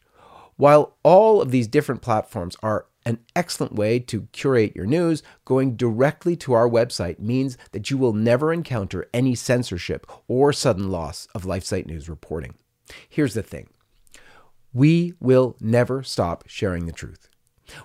While 0.56 0.96
all 1.02 1.40
of 1.40 1.50
these 1.50 1.66
different 1.66 2.02
platforms 2.02 2.56
are 2.62 2.86
an 3.04 3.18
excellent 3.34 3.74
way 3.74 3.98
to 4.00 4.28
curate 4.32 4.76
your 4.76 4.86
news, 4.86 5.22
going 5.44 5.76
directly 5.76 6.36
to 6.36 6.52
our 6.52 6.68
website 6.68 7.18
means 7.18 7.56
that 7.72 7.90
you 7.90 7.96
will 7.96 8.12
never 8.12 8.52
encounter 8.52 9.08
any 9.14 9.34
censorship 9.34 10.06
or 10.26 10.52
sudden 10.52 10.90
loss 10.90 11.26
of 11.34 11.44
LifeSite 11.44 11.86
News 11.86 12.08
reporting. 12.08 12.54
Here's 13.08 13.34
the 13.34 13.42
thing 13.42 13.68
we 14.72 15.14
will 15.20 15.56
never 15.60 16.02
stop 16.02 16.44
sharing 16.46 16.86
the 16.86 16.92
truth. 16.92 17.28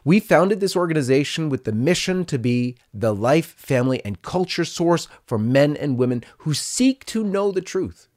We 0.03 0.20
founded 0.20 0.59
this 0.59 0.76
organization 0.76 1.49
with 1.49 1.66
the 1.66 1.72
mission 1.72 2.26
to 2.26 2.39
be 2.39 2.78
the 2.93 3.14
life, 3.14 3.53
family, 3.57 4.03
and 4.05 4.22
culture 4.22 4.66
source 4.66 5.07
for 5.26 5.38
men 5.38 5.76
and 5.76 5.97
women 5.97 6.24
who 6.39 6.53
seek 6.53 7.05
to 7.07 7.24
know 7.24 7.51
the 7.51 7.61
truth. 7.61 8.07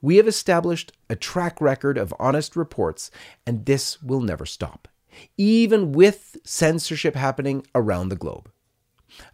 We 0.00 0.16
have 0.16 0.28
established 0.28 0.92
a 1.08 1.16
track 1.16 1.60
record 1.60 1.96
of 1.98 2.14
honest 2.18 2.56
reports, 2.56 3.10
and 3.46 3.66
this 3.66 4.02
will 4.02 4.20
never 4.20 4.46
stop, 4.46 4.88
even 5.36 5.92
with 5.92 6.36
censorship 6.44 7.14
happening 7.14 7.66
around 7.74 8.08
the 8.08 8.16
globe. 8.16 8.50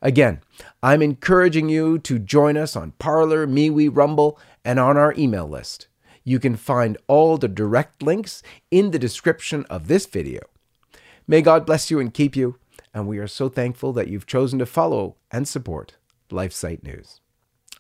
Again, 0.01 0.41
I'm 0.83 1.03
encouraging 1.03 1.69
you 1.69 1.99
to 2.01 2.19
join 2.19 2.57
us 2.57 2.77
on 2.77 2.93
Parler, 2.93 3.47
MeWe, 3.47 3.95
Rumble, 3.95 4.39
and 4.65 4.79
on 4.79 4.97
our 4.97 5.15
email 5.17 5.47
list. 5.47 5.89
You 6.25 6.39
can 6.41 6.57
find 6.57 6.99
all 7.07 7.39
the 7.39 7.49
direct 7.49 8.03
links 8.03 8.43
in 8.71 8.91
the 8.91 8.99
description 8.99 9.65
of 9.71 9.87
this 9.87 10.07
video. 10.07 10.41
May 11.29 11.43
God 11.43 11.67
bless 11.67 11.91
you 11.91 12.01
and 12.01 12.13
keep 12.13 12.35
you, 12.35 12.59
and 12.93 13.07
we 13.07 13.19
are 13.19 13.29
so 13.29 13.49
thankful 13.49 13.93
that 13.93 14.09
you've 14.09 14.27
chosen 14.27 14.59
to 14.59 14.67
follow 14.67 15.17
and 15.31 15.47
support 15.47 15.97
LifeSite 16.31 16.83
News. 16.83 17.21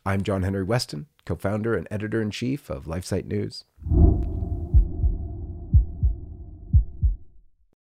I'm 0.04 0.22
John 0.22 0.44
Henry 0.44 0.64
Westen, 0.64 1.06
co 1.24 1.34
founder 1.34 1.74
and 1.74 1.88
editor 1.90 2.22
in 2.22 2.30
chief 2.30 2.70
of 2.70 2.84
LifeSite 2.84 3.26
News. 3.26 3.64